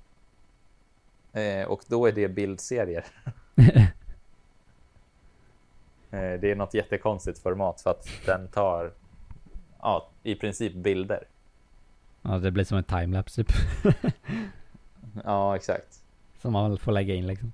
eh, 1.33 1.67
och 1.67 1.83
då 1.89 2.07
är 2.07 2.13
det 2.13 2.29
bildserier. 2.29 3.05
Eh, 6.17 6.41
det 6.41 6.51
är 6.51 6.55
något 6.57 6.75
jättekonstigt 6.75 7.39
format 7.39 7.81
för 7.81 7.91
att 7.91 8.09
den 8.27 8.49
tar 8.49 8.93
ja, 9.81 10.09
i 10.23 10.35
princip 10.35 10.75
bilder. 10.75 11.29
Ja, 12.23 12.39
det 12.39 12.51
blir 12.51 12.65
som 12.65 12.79
en 12.79 12.85
timelapse 12.85 13.45
typ. 13.45 13.57
Ja, 15.25 15.57
exakt. 15.57 16.03
Som 16.43 16.53
man 16.53 16.79
får 16.79 16.93
lägga 16.93 17.15
in 17.15 17.27
liksom. 17.27 17.53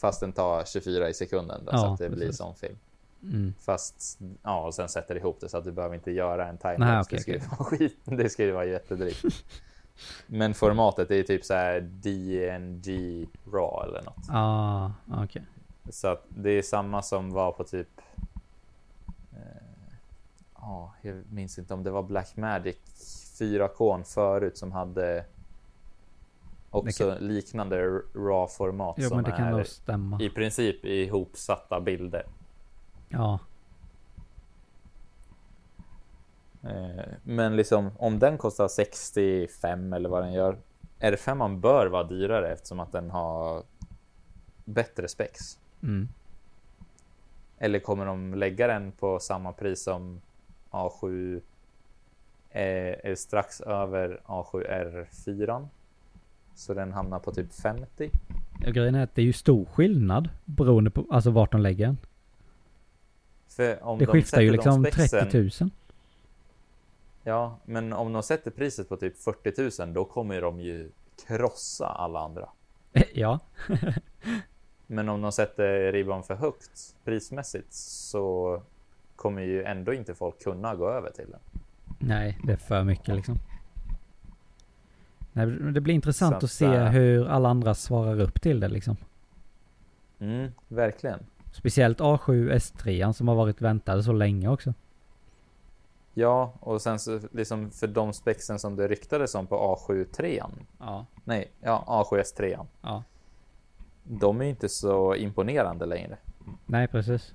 Fast 0.00 0.20
den 0.20 0.32
tar 0.32 0.64
24 0.64 1.08
i 1.08 1.14
sekunden 1.14 1.64
då, 1.64 1.70
så 1.70 1.76
Ja, 1.76 1.92
att 1.92 1.98
det 1.98 2.08
blir 2.08 2.18
precis. 2.26 2.36
som 2.36 2.54
film. 2.54 2.76
Mm. 3.22 3.54
Fast 3.60 4.18
ja, 4.42 4.66
och 4.66 4.74
sen 4.74 4.88
sätter 4.88 5.16
ihop 5.16 5.40
det 5.40 5.48
så 5.48 5.58
att 5.58 5.64
du 5.64 5.72
behöver 5.72 5.94
inte 5.94 6.10
göra 6.10 6.48
en 6.48 6.58
timelapse. 6.58 7.16
okej, 7.16 7.24
det 7.26 7.32
ju 7.32 7.38
okej. 7.38 7.48
vara 7.58 7.64
skit. 7.78 7.98
Det 8.04 8.38
ju 8.44 8.52
vara 8.52 8.64
jättedrygt. 8.64 9.24
Men 10.26 10.54
formatet 10.54 11.10
är 11.10 11.22
typ 11.22 11.44
så 11.44 11.54
här 11.54 11.80
DNG 11.80 13.26
RAW 13.52 13.88
eller 13.88 14.02
något. 14.02 14.24
Ah, 14.28 14.90
okej. 15.24 15.42
Så 15.90 16.08
att 16.08 16.24
det 16.28 16.50
är 16.50 16.62
samma 16.62 17.02
som 17.02 17.30
var 17.30 17.52
på 17.52 17.64
typ. 17.64 18.00
eh, 19.32 19.38
Ja, 20.54 20.92
jag 21.02 21.22
minns 21.30 21.58
inte 21.58 21.74
om 21.74 21.82
det 21.82 21.90
var 21.90 22.02
Blackmagic 22.02 22.76
4K 23.38 24.02
förut 24.04 24.58
som 24.58 24.72
hade. 24.72 25.24
Också 26.70 27.16
liknande 27.20 27.76
RAW-format 28.14 28.94
Jo, 28.98 29.08
som 29.08 29.18
kan 29.24 29.54
är 29.54 30.22
i 30.22 30.30
princip 30.30 30.84
ihopsatta 30.84 31.80
bilder. 31.80 32.26
Ja. 33.08 33.38
Eh, 36.62 37.04
Men 37.22 37.56
liksom 37.56 37.90
om 37.98 38.18
den 38.18 38.38
kostar 38.38 38.68
65 38.68 39.92
eller 39.92 40.08
vad 40.08 40.22
den 40.22 40.32
gör. 40.32 40.58
R5 41.00 41.60
bör 41.60 41.86
vara 41.86 42.04
dyrare 42.04 42.52
eftersom 42.52 42.80
att 42.80 42.92
den 42.92 43.10
har 43.10 43.62
bättre 44.64 45.08
specs. 45.08 45.58
Mm. 45.82 46.08
Eller 47.58 47.78
kommer 47.78 48.06
de 48.06 48.34
lägga 48.34 48.66
den 48.66 48.92
på 48.92 49.18
samma 49.18 49.52
pris 49.52 49.82
som 49.82 50.20
A7 50.70 51.40
är, 52.50 53.06
är 53.06 53.14
strax 53.14 53.60
över 53.60 54.20
A7R4? 54.26 55.66
Så 56.54 56.74
den 56.74 56.92
hamnar 56.92 57.18
på 57.18 57.32
typ 57.32 57.54
50. 57.54 58.10
Och 58.66 58.72
grejen 58.72 58.94
är 58.94 59.02
att 59.02 59.14
det 59.14 59.22
är 59.22 59.26
ju 59.26 59.32
stor 59.32 59.64
skillnad 59.64 60.28
beroende 60.44 60.90
på 60.90 61.06
alltså 61.10 61.30
vart 61.30 61.52
de 61.52 61.60
lägger 61.60 61.86
den. 61.86 61.98
För 63.48 63.84
om 63.84 63.98
Det 63.98 64.04
de 64.04 64.12
skiftar 64.12 64.40
ju 64.40 64.50
liksom 64.52 64.84
spexen- 64.84 65.30
30 65.30 65.64
000. 65.64 65.70
Ja, 67.22 67.56
men 67.64 67.92
om 67.92 68.12
de 68.12 68.22
sätter 68.22 68.50
priset 68.50 68.88
på 68.88 68.96
typ 68.96 69.18
40 69.18 69.82
000 69.84 69.92
då 69.94 70.04
kommer 70.04 70.40
de 70.42 70.60
ju 70.60 70.90
krossa 71.26 71.86
alla 71.86 72.20
andra. 72.20 72.48
ja. 73.14 73.38
Men 74.92 75.08
om 75.08 75.22
de 75.22 75.32
sätter 75.32 75.92
ribban 75.92 76.22
för 76.22 76.34
högt 76.34 76.96
prismässigt 77.04 77.72
så 77.72 78.62
kommer 79.16 79.42
ju 79.42 79.62
ändå 79.62 79.92
inte 79.92 80.14
folk 80.14 80.42
kunna 80.42 80.74
gå 80.74 80.88
över 80.88 81.10
till 81.10 81.30
den. 81.30 81.40
Nej, 81.98 82.38
det 82.44 82.52
är 82.52 82.56
för 82.56 82.84
mycket 82.84 83.14
liksom. 83.14 83.38
Nej, 85.32 85.46
det 85.46 85.80
blir 85.80 85.94
intressant 85.94 86.40
Så 86.40 86.46
att, 86.46 86.52
se 86.52 86.64
äh, 86.64 86.84
hur 86.84 87.28
alla 87.28 87.48
andra 87.48 87.74
svarar 87.74 88.20
upp 88.20 88.42
till 88.42 88.60
det 88.60 88.68
liksom. 88.68 88.96
Mm, 90.18 90.52
verkligen. 90.68 91.18
Speciellt 91.52 92.00
A7 92.00 92.52
S3 92.52 93.12
som 93.12 93.28
har 93.28 93.34
varit 93.34 93.60
väntade 93.60 94.02
så 94.02 94.12
länge 94.12 94.48
också. 94.48 94.74
Ja, 96.14 96.52
och 96.60 96.82
sen 96.82 96.98
så 96.98 97.20
liksom 97.32 97.70
för 97.70 97.86
de 97.86 98.12
spexen 98.12 98.58
som 98.58 98.76
det 98.76 98.88
ryktades 98.88 99.34
om 99.34 99.46
på 99.46 99.56
A7 99.56 100.04
3 100.04 100.42
Ja. 100.78 101.06
Nej, 101.24 101.50
ja, 101.60 101.84
A7S 101.86 102.36
3 102.36 102.58
Ja. 102.82 103.02
De 104.02 104.40
är 104.40 104.44
inte 104.44 104.68
så 104.68 105.14
imponerande 105.14 105.86
längre. 105.86 106.16
Nej, 106.66 106.88
precis. 106.88 107.34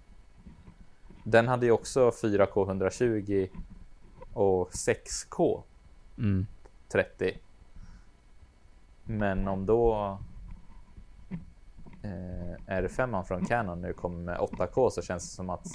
Den 1.23 1.47
hade 1.47 1.65
ju 1.65 1.71
också 1.71 2.09
4K 2.09 2.67
120 2.67 3.47
och 4.33 4.71
6K 4.71 5.63
Mm. 6.17 6.47
30. 6.87 7.37
Men 9.03 9.47
om 9.47 9.65
då 9.65 10.17
eh, 12.01 12.81
R5 12.81 13.23
från 13.23 13.45
Canon 13.45 13.81
nu 13.81 13.93
kommer 13.93 14.19
med 14.19 14.39
8K 14.39 14.89
så 14.89 15.01
känns 15.01 15.29
det 15.29 15.35
som 15.35 15.49
att 15.49 15.67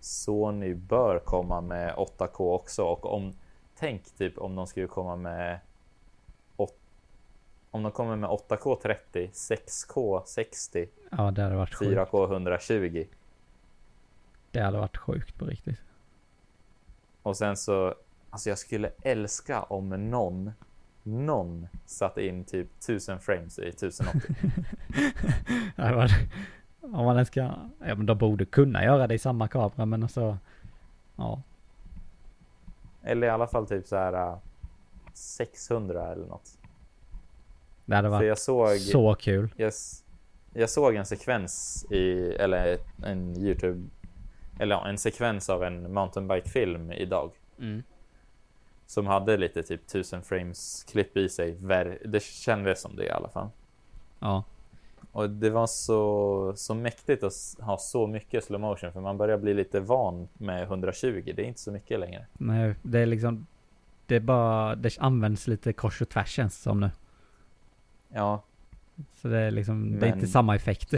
Sony 0.00 0.74
bör 0.74 1.18
komma 1.18 1.60
med 1.60 1.94
8K 1.94 2.54
också 2.54 2.84
och 2.84 3.14
om 3.14 3.32
tänk 3.78 4.04
typ 4.04 4.38
om 4.38 4.56
de 4.56 4.66
skulle 4.66 4.86
komma 4.86 5.16
med 5.16 5.60
om 7.70 7.82
de 7.82 7.92
kommer 7.92 8.16
med 8.16 8.30
8K 8.30 8.76
30, 8.82 9.30
6K 9.32 10.22
60, 10.26 10.88
Ja, 11.10 11.30
det 11.30 11.42
hade 11.42 11.56
varit 11.56 11.74
sjukt. 11.74 11.98
4K 11.98 12.24
120 12.32 13.06
Det 14.50 14.60
hade 14.60 14.78
varit 14.78 14.96
sjukt 14.96 15.38
på 15.38 15.44
riktigt. 15.44 15.80
och 17.22 17.36
sen 17.36 17.56
så 17.56 17.94
alltså 18.30 18.48
jag 18.48 18.58
skulle 18.58 18.90
älska 19.02 19.62
om 19.62 19.88
någon 20.10 20.52
någon 21.02 21.68
satte 21.86 22.26
in 22.26 22.44
typ 22.44 22.68
1000 22.78 23.20
frames 23.20 23.58
i 23.58 23.68
1080. 23.68 24.34
Det 25.76 25.82
hade 25.82 25.96
varit... 25.96 26.12
Om 26.80 26.90
man 27.04 27.14
ens 27.16 27.28
ska... 27.28 27.40
Ja, 27.40 27.94
men 27.94 28.06
de 28.06 28.18
borde 28.18 28.44
kunna 28.44 28.84
göra 28.84 29.06
det 29.06 29.14
i 29.14 29.18
samma 29.18 29.48
kamera, 29.48 29.86
men 29.86 30.02
alltså... 30.02 30.38
Ja. 31.16 31.42
Eller 33.02 33.26
i 33.26 33.30
alla 33.30 33.46
fall 33.46 33.66
typ 33.66 33.86
så 33.86 33.96
här 33.96 34.12
äh, 34.12 34.38
600 35.14 36.12
eller 36.12 36.26
något. 36.26 36.57
Det 37.88 37.96
hade 37.96 38.08
varit 38.08 38.28
jag 38.28 38.38
såg, 38.38 38.78
så 38.78 39.14
kul. 39.14 39.48
jag, 39.56 39.72
jag 40.52 40.70
såg 40.70 40.94
en 40.94 41.06
sekvens 41.06 41.86
i, 41.90 42.34
eller 42.38 42.78
en 43.04 43.36
Youtube, 43.36 43.88
eller 44.58 44.74
ja, 44.74 44.88
en 44.88 44.98
sekvens 44.98 45.50
av 45.50 45.64
en 45.64 45.92
mountainbike-film 45.92 46.92
idag. 46.92 47.30
Mm. 47.58 47.82
Som 48.86 49.06
hade 49.06 49.36
lite 49.36 49.62
typ 49.62 49.84
1000 49.84 50.22
frames 50.22 50.86
klipp 50.90 51.16
i 51.16 51.28
sig. 51.28 51.56
Det 52.04 52.22
kändes 52.22 52.80
som 52.80 52.96
det 52.96 53.04
i 53.04 53.10
alla 53.10 53.28
fall. 53.28 53.48
Ja. 54.18 54.44
Och 55.12 55.30
det 55.30 55.50
var 55.50 55.66
så, 55.66 56.52
så 56.56 56.74
mäktigt 56.74 57.22
att 57.22 57.34
ha 57.60 57.78
så 57.78 58.06
mycket 58.06 58.44
slow 58.44 58.60
motion 58.60 58.92
för 58.92 59.00
man 59.00 59.18
börjar 59.18 59.38
bli 59.38 59.54
lite 59.54 59.80
van 59.80 60.28
med 60.32 60.62
120. 60.62 61.32
Det 61.36 61.42
är 61.42 61.46
inte 61.46 61.60
så 61.60 61.72
mycket 61.72 62.00
längre. 62.00 62.26
Nej, 62.32 62.74
det 62.82 62.98
är 62.98 63.06
liksom... 63.06 63.46
Det 64.06 64.16
är 64.16 64.20
bara... 64.20 64.74
Det 64.74 64.98
används 64.98 65.46
lite 65.46 65.72
kors 65.72 66.02
och 66.02 66.08
tvärs 66.08 66.30
känns 66.30 66.56
det 66.56 66.62
som 66.62 66.80
nu. 66.80 66.90
Ja, 68.08 68.42
Så 69.14 69.28
det 69.28 69.38
är 69.38 69.50
liksom... 69.50 69.90
Det 69.90 69.96
är 70.06 70.10
Men- 70.10 70.18
inte 70.18 70.26
samma 70.26 70.56
effekt. 70.56 70.92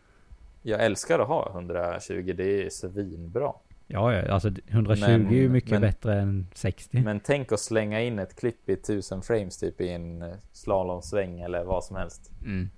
jag 0.62 0.84
älskar 0.84 1.18
att 1.18 1.28
ha 1.28 1.50
120. 1.54 2.34
Det 2.36 2.66
är 2.66 2.70
svinbra. 2.70 3.52
ja, 3.86 4.12
ja, 4.14 4.32
alltså 4.32 4.50
120 4.66 5.00
Men- 5.08 5.26
är 5.26 5.30
ju 5.32 5.48
mycket 5.48 5.70
men- 5.70 5.80
bättre 5.80 6.20
än 6.20 6.46
60. 6.54 7.02
Men 7.02 7.20
tänk 7.20 7.52
att 7.52 7.60
slänga 7.60 8.00
in 8.00 8.18
ett 8.18 8.36
klipp 8.36 8.68
i 8.68 8.72
1000 8.72 9.22
frames 9.22 9.58
typ 9.58 9.80
i 9.80 9.88
en 9.88 10.22
eh, 10.22 10.34
slalomsväng 10.52 11.40
eller 11.40 11.64
vad 11.64 11.84
som 11.84 11.96
helst. 11.96 12.30
Mm. 12.44 12.70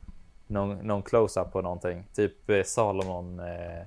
Någon, 0.47 0.77
någon 0.87 1.03
close-up 1.03 1.53
på 1.53 1.63
någonting. 1.63 2.05
Typ 2.15 2.51
eh, 2.51 2.63
Salomon 2.63 3.41
eh, 3.41 3.79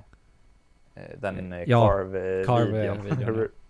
eh, 0.95 1.19
den 1.19 1.63
Ja, 1.67 1.87
Carve-videon. 1.87 2.45
Carve-videon, 2.45 3.47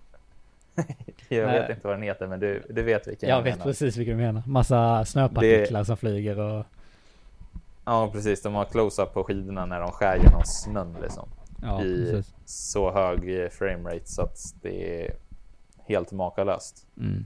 jag 1.30 1.48
Nej. 1.48 1.60
vet 1.60 1.70
inte 1.70 1.88
vad 1.88 1.96
den 1.96 2.04
heter, 2.04 2.28
men 2.28 2.40
du, 2.40 2.64
du 2.70 2.84
vet 2.84 3.08
vilken 3.08 3.30
Jag 3.30 3.42
vet 3.42 3.54
menar. 3.54 3.66
precis 3.66 3.98
vilken 3.98 4.18
du 4.18 4.24
menar. 4.24 4.44
Massa 4.48 5.06
snöpartiklar 5.06 5.84
som 5.84 5.98
flyger 5.98 6.40
och... 6.40 6.66
Ja, 7.86 8.10
precis. 8.12 8.42
De 8.42 8.54
har 8.54 8.66
close-up 8.66 9.14
på 9.14 9.24
skidorna 9.24 9.66
när 9.66 9.80
de 9.80 9.92
skär 9.92 10.18
genom 10.18 10.42
snön 10.46 10.96
liksom. 11.02 11.30
Ja, 11.62 11.84
I 11.84 12.12
precis. 12.12 12.34
så 12.46 12.92
hög 12.92 13.44
eh, 13.44 13.50
framerate 13.50 14.06
så 14.06 14.22
att 14.22 14.56
det 14.62 15.06
är 15.06 15.14
helt 15.86 16.12
makalöst. 16.12 16.88
Mm. 16.98 17.26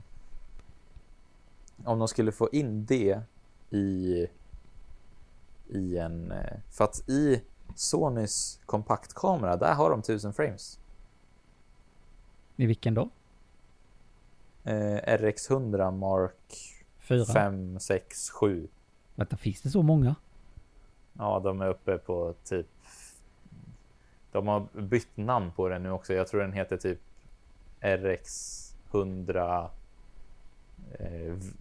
Om 1.84 1.98
de 1.98 2.08
skulle 2.08 2.32
få 2.32 2.48
in 2.52 2.84
det 2.86 3.20
i 3.70 4.26
i 5.68 5.98
en 5.98 6.32
eh, 6.32 6.58
för 6.70 6.84
att 6.84 7.08
i 7.08 7.42
Sonys 7.74 8.60
kompaktkamera 8.66 9.56
där 9.56 9.74
har 9.74 9.90
de 9.90 10.00
1000 10.00 10.32
frames. 10.32 10.78
I 12.56 12.66
vilken 12.66 12.94
då? 12.94 13.08
Eh, 14.66 15.18
RX100 15.18 15.90
Mark 15.90 16.74
Fyra? 16.98 17.24
5, 17.24 17.80
6, 17.80 18.30
7. 18.30 18.68
Vänta, 19.14 19.36
finns 19.36 19.62
det 19.62 19.70
så 19.70 19.82
många? 19.82 20.14
Ja, 21.12 21.40
de 21.44 21.60
är 21.60 21.68
uppe 21.68 21.98
på 21.98 22.34
typ. 22.44 22.66
De 24.32 24.48
har 24.48 24.66
bytt 24.72 25.16
namn 25.16 25.52
på 25.52 25.68
den 25.68 25.82
nu 25.82 25.90
också. 25.90 26.14
Jag 26.14 26.28
tror 26.28 26.40
den 26.40 26.52
heter 26.52 26.76
typ 26.76 26.98
RX100. 27.80 29.68
Eh, 30.98 31.08
v- 31.32 31.52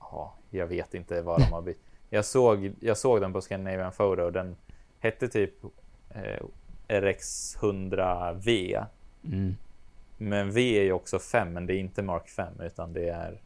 ja, 0.00 0.34
jag 0.50 0.66
vet 0.66 0.94
inte 0.94 1.22
vad 1.22 1.40
de 1.40 1.52
har 1.52 1.62
bytt. 1.62 1.78
Jag 2.10 2.24
såg, 2.24 2.72
jag 2.80 2.96
såg 2.96 3.20
den 3.20 3.32
på 3.32 3.40
Scandinavian 3.40 3.92
Photo. 3.92 4.30
Den 4.30 4.56
hette 5.00 5.28
typ 5.28 5.54
eh, 6.10 6.42
RX100V. 6.88 8.86
Mm. 9.24 9.56
Men 10.22 10.50
V 10.50 10.78
är 10.78 10.82
ju 10.82 10.92
också 10.92 11.18
5, 11.18 11.52
men 11.52 11.66
det 11.66 11.74
är 11.74 11.78
inte 11.78 12.02
Mark 12.02 12.28
5 12.28 12.60
utan 12.60 12.92
det 12.92 13.08
är 13.08 13.40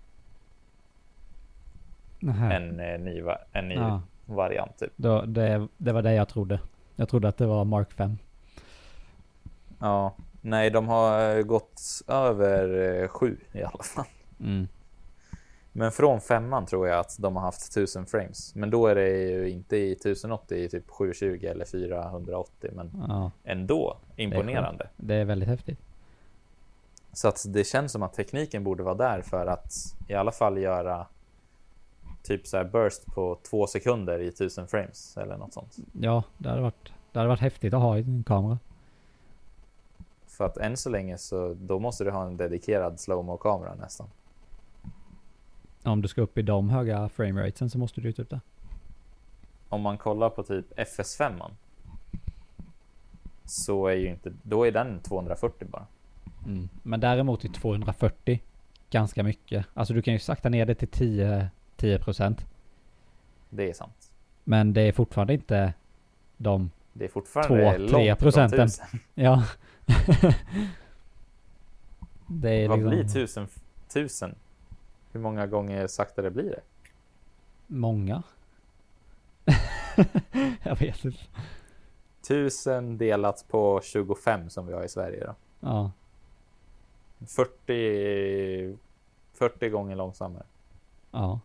Nähä. 2.18 2.52
en 2.56 2.80
eh, 2.80 2.98
ny, 3.00 3.22
en 3.52 3.68
ny 3.68 3.74
Ja. 3.74 4.02
variant. 4.26 4.78
Typ. 4.78 4.92
Då, 4.96 5.22
det, 5.22 5.68
det 5.76 5.92
var 5.92 6.02
det 6.02 6.14
jag 6.14 6.28
trodde. 6.28 6.60
Jag 6.96 7.08
trodde 7.08 7.28
att 7.28 7.36
det 7.36 7.46
var 7.46 7.64
Mark 7.64 7.92
5. 7.92 8.18
Ja, 9.78 10.14
nej, 10.40 10.70
de 10.70 10.88
har 10.88 11.36
eh, 11.36 11.42
gått 11.42 11.80
över 12.08 13.08
7 13.08 13.36
i 13.52 13.62
alla 13.62 13.82
fall. 13.82 14.06
Mm. 14.40 14.68
Men 15.72 15.92
från 15.92 16.20
femman 16.20 16.66
tror 16.66 16.88
jag 16.88 16.98
att 17.00 17.16
de 17.18 17.36
har 17.36 17.42
haft 17.42 17.70
1000 17.76 18.06
frames. 18.06 18.54
Men 18.54 18.70
då 18.70 18.86
är 18.86 18.94
det 18.94 19.08
ju 19.10 19.50
inte 19.50 19.76
i 19.76 19.92
1080, 19.92 20.58
i 20.64 20.68
typ 20.68 20.90
720 20.90 21.46
eller 21.46 21.64
480. 21.64 22.70
Men 22.72 23.04
Ja, 23.08 23.30
ändå 23.44 23.96
imponerande. 24.16 24.88
det 24.96 25.14
är 25.14 25.24
väldigt 25.24 25.48
häftigt. 25.48 25.80
Så 27.16 27.28
att 27.28 27.44
det 27.48 27.64
känns 27.64 27.92
som 27.92 28.02
att 28.02 28.12
tekniken 28.12 28.64
borde 28.64 28.82
vara 28.82 28.94
där 28.94 29.22
för 29.22 29.46
att 29.46 29.72
i 30.08 30.14
alla 30.14 30.32
fall 30.32 30.58
göra 30.58 31.06
typ 32.22 32.46
så 32.46 32.56
här 32.56 32.64
burst 32.64 33.06
på 33.06 33.38
två 33.42 33.66
sekunder 33.66 34.18
i 34.18 34.28
1000 34.28 34.66
frames 34.68 35.16
eller 35.16 35.36
något 35.36 35.52
sånt. 35.52 35.76
Ja, 35.92 36.22
det 36.38 36.48
hade 36.48 36.62
varit, 36.62 36.92
det 37.12 37.18
hade 37.18 37.28
varit 37.28 37.40
häftigt 37.40 37.74
att 37.74 37.80
ha 37.80 37.98
i 37.98 38.02
din 38.02 38.24
kamera. 38.24 38.58
För 40.26 40.44
att 40.44 40.56
än 40.56 40.76
så 40.76 40.90
länge 40.90 41.18
så 41.18 41.54
då 41.54 41.78
måste 41.78 42.04
du 42.04 42.10
ha 42.10 42.26
en 42.26 42.36
dedikerad 42.36 43.00
slowmo 43.00 43.36
kamera 43.36 43.74
nästan. 43.74 44.06
Om 45.82 46.02
du 46.02 46.08
ska 46.08 46.20
upp 46.20 46.38
i 46.38 46.42
de 46.42 46.70
höga 46.70 47.08
frameratesen 47.08 47.70
så 47.70 47.78
måste 47.78 48.00
du 48.00 48.08
ju 48.08 48.12
typ 48.12 48.30
det. 48.30 48.40
om 49.68 49.80
man 49.80 49.98
kollar 49.98 50.30
på 50.30 50.42
typ 50.42 50.78
FS5 50.78 51.50
så 53.44 53.86
är 53.86 53.94
ju 53.94 54.08
inte, 54.08 54.32
då 54.42 54.66
är 54.66 54.72
den 54.72 55.00
240 55.00 55.68
bara. 55.70 55.86
Mm. 56.46 56.68
Men 56.82 57.00
däremot 57.00 57.44
i 57.44 57.48
240 57.48 58.42
ganska 58.90 59.22
mycket. 59.22 59.66
Alltså 59.74 59.94
du 59.94 60.02
kan 60.02 60.12
ju 60.14 60.18
sakta 60.18 60.48
ner 60.48 60.66
det 60.66 60.74
till 60.74 60.88
10, 60.88 61.50
10 61.76 61.98
procent. 61.98 62.46
Det 63.50 63.70
är 63.70 63.72
sant. 63.72 64.10
Men 64.44 64.72
det 64.72 64.80
är 64.80 64.92
fortfarande 64.92 65.34
inte 65.34 65.74
de, 66.36 66.70
Det 66.92 67.04
är 67.04 67.08
fortfarande 67.08 67.72
Två, 67.72 67.78
långt 67.78 67.92
tre 67.92 68.04
ifrån 68.04 68.16
procenten. 68.16 68.60
1000. 68.60 68.86
ja. 69.14 69.44
det 72.26 72.50
är 72.50 72.68
Vad 72.68 72.78
liksom 72.78 72.90
blir 72.90 73.04
1000? 73.04 73.48
1000? 73.88 74.34
Hur 75.12 75.20
många 75.20 75.46
gånger 75.46 75.86
saktare 75.86 76.30
blir 76.30 76.50
det? 76.50 76.60
många. 77.66 78.22
jag 80.62 80.78
vet 80.78 81.04
inte. 81.04 81.18
1000 82.20 82.98
delat 82.98 83.44
på 83.48 83.80
25 83.84 84.50
som 84.50 84.66
vi 84.66 84.72
har 84.72 84.84
i 84.84 84.88
Sverige 84.88 85.24
då. 85.24 85.34
Ja, 85.60 85.90
40, 87.26 88.78
40 89.34 89.68
gånger 89.68 89.96
långsammare. 89.96 90.44
ja. 91.10 91.40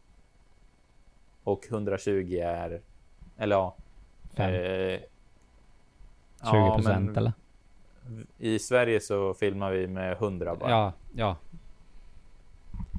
Och 1.44 1.68
120 1.70 2.40
är, 2.44 2.82
eller 3.38 3.56
ja. 3.56 3.76
Eh, 4.36 5.00
20 5.00 5.08
ja, 6.44 6.76
procent 6.76 7.18
eller? 7.18 7.34
I 8.38 8.60
Sverige 8.60 9.00
så 9.02 9.34
filmar 9.34 9.72
vi 9.72 9.88
med 9.88 10.12
100 10.14 10.56
bara. 10.56 10.70
Ja, 10.70 10.94
ja. 11.16 11.36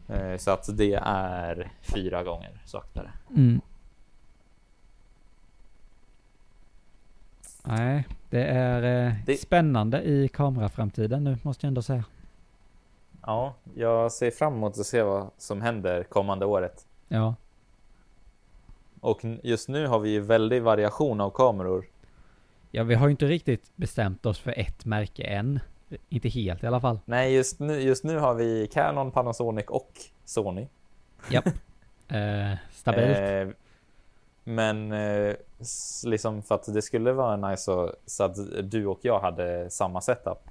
Eh, 0.08 0.36
Så 0.36 0.50
att 0.50 0.76
det 0.76 0.94
är 1.04 1.72
fyra 1.82 2.22
gånger 2.22 2.62
saktare. 2.64 3.10
Mm. 3.36 3.60
Nej, 7.64 8.06
det 8.30 8.44
är 8.44 9.06
eh, 9.06 9.14
Det- 9.26 9.36
spännande 9.36 10.02
i 10.02 10.28
kameraframtiden 10.28 11.24
nu 11.24 11.36
måste 11.42 11.66
jag 11.66 11.68
ändå 11.68 11.82
säga. 11.82 12.04
Ja, 13.26 13.54
jag 13.74 14.12
ser 14.12 14.30
fram 14.30 14.52
emot 14.54 14.78
att 14.78 14.86
se 14.86 15.02
vad 15.02 15.30
som 15.38 15.62
händer 15.62 16.02
kommande 16.04 16.46
året. 16.46 16.86
Ja, 17.08 17.34
Och 19.00 19.20
just 19.42 19.68
nu 19.68 19.86
har 19.86 19.98
vi 19.98 20.10
ju 20.10 20.20
väldig 20.20 20.62
variation 20.62 21.20
av 21.20 21.30
kameror. 21.30 21.84
ja 22.70 22.82
vi 22.84 22.94
har 22.94 23.06
ju 23.06 23.10
inte 23.10 23.26
riktigt 23.26 23.76
bestämt 23.76 24.26
oss 24.26 24.38
för 24.38 24.58
ett 24.58 24.84
märke 24.84 25.22
än. 25.22 25.60
Inte 26.08 26.28
helt 26.28 26.62
i 26.62 26.66
alla 26.66 26.80
fall. 26.80 26.98
Nej, 27.04 27.34
just 27.34 27.60
nu, 27.60 27.80
just 27.80 28.04
nu 28.04 28.18
har 28.18 28.34
vi 28.34 28.66
Canon, 28.72 29.10
Panasonic 29.10 29.66
och 29.68 29.92
Sony. 30.24 30.66
Japp. 31.30 31.46
eh, 32.08 32.52
stabilt. 32.72 33.18
Eh, 33.18 33.48
men 34.44 34.92
eh, 34.92 35.34
liksom 36.04 36.42
för 36.42 36.54
att 36.54 36.74
det 36.74 36.82
skulle 36.82 37.12
vara 37.12 37.36
nice 37.36 37.62
så, 37.62 37.94
så 38.06 38.24
att 38.24 38.36
du 38.70 38.86
och 38.86 38.98
jag 39.02 39.20
hade 39.20 39.70
samma 39.70 40.00
setup. 40.00 40.50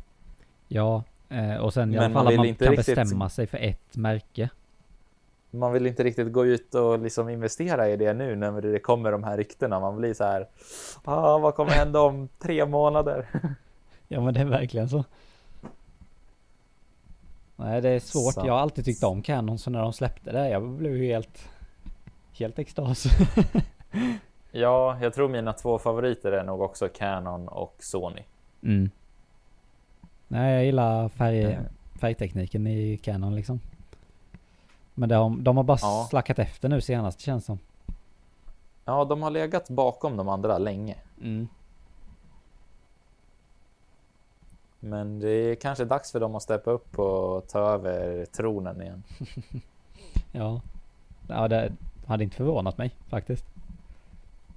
Ja, 0.67 1.03
eh, 1.31 1.55
och 1.57 1.73
sen 1.73 1.89
i 1.89 1.95
Men 1.95 1.99
alla 2.03 2.09
man 2.13 2.13
fall 2.13 2.27
att 2.27 2.31
vill 2.31 2.37
man 2.37 2.45
inte 2.47 2.65
kan 2.65 2.75
riktigt- 2.75 2.95
bestämma 2.95 3.29
sig 3.29 3.47
för 3.47 3.57
ett 3.57 3.95
märke. 3.97 4.49
Man 5.53 5.73
vill 5.73 5.87
inte 5.87 6.03
riktigt 6.03 6.31
gå 6.33 6.45
ut 6.45 6.75
och 6.75 6.99
liksom 6.99 7.29
investera 7.29 7.89
i 7.89 7.97
det 7.97 8.13
nu 8.13 8.35
när 8.35 8.61
det 8.61 8.79
kommer 8.79 9.11
de 9.11 9.23
här 9.23 9.37
ryktena. 9.37 9.79
Man 9.79 9.95
blir 9.97 10.13
så 10.13 10.23
här. 10.23 10.47
Ah, 11.03 11.37
vad 11.37 11.55
kommer 11.55 11.71
hända 11.71 12.01
om 12.01 12.29
tre 12.39 12.65
månader? 12.65 13.27
Ja 14.07 14.21
men 14.21 14.33
det 14.33 14.39
är 14.39 14.45
verkligen 14.45 14.89
så. 14.89 15.03
Nej 17.55 17.81
det 17.81 17.89
är 17.89 17.99
svårt. 17.99 18.33
Så. 18.33 18.41
Jag 18.45 18.53
har 18.53 18.59
alltid 18.59 18.85
tyckt 18.85 19.03
om 19.03 19.21
Canon 19.21 19.59
så 19.59 19.69
när 19.69 19.81
de 19.81 19.93
släppte 19.93 20.31
det, 20.31 20.49
jag 20.49 20.67
blev 20.69 20.97
ju 20.97 21.05
helt, 21.05 21.49
helt 22.33 22.59
extas. 22.59 23.05
Ja, 24.51 24.97
jag 25.01 25.13
tror 25.13 25.29
mina 25.29 25.53
två 25.53 25.79
favoriter 25.79 26.31
är 26.31 26.43
nog 26.43 26.61
också 26.61 26.87
Canon 26.87 27.47
och 27.47 27.75
Sony. 27.79 28.21
Mm. 28.63 28.89
Nej 30.31 30.53
jag 30.53 30.65
gillar 30.65 31.09
färg, 31.09 31.43
Eh. 31.43 31.59
färgtekniken 31.99 32.67
i 32.67 32.97
Canon 32.97 33.35
liksom. 33.35 33.59
Men 34.93 35.09
de, 35.09 35.43
de 35.43 35.57
har 35.57 35.63
bara 35.63 35.77
Ja. 35.81 36.07
slackat 36.09 36.39
efter 36.39 36.69
nu 36.69 36.81
senast 36.81 37.19
känns 37.19 37.45
som. 37.45 37.59
Ja, 38.85 39.05
de 39.05 39.21
har 39.23 39.29
legat 39.29 39.69
bakom 39.69 40.17
de 40.17 40.29
andra 40.29 40.57
länge. 40.57 40.95
Mm. 41.21 41.47
Men 44.79 45.19
det 45.19 45.29
är 45.29 45.55
kanske 45.55 45.85
dags 45.85 46.11
för 46.11 46.19
dem 46.19 46.35
att 46.35 46.43
steppa 46.43 46.71
upp 46.71 46.99
och 46.99 47.47
ta 47.47 47.59
över 47.59 48.25
tronen 48.25 48.81
igen. 48.81 49.03
Ja. 50.31 50.61
Ja 51.27 51.47
det 51.47 51.71
hade 52.05 52.23
inte 52.23 52.35
förvånat 52.35 52.77
mig 52.77 52.91
faktiskt. 53.09 53.45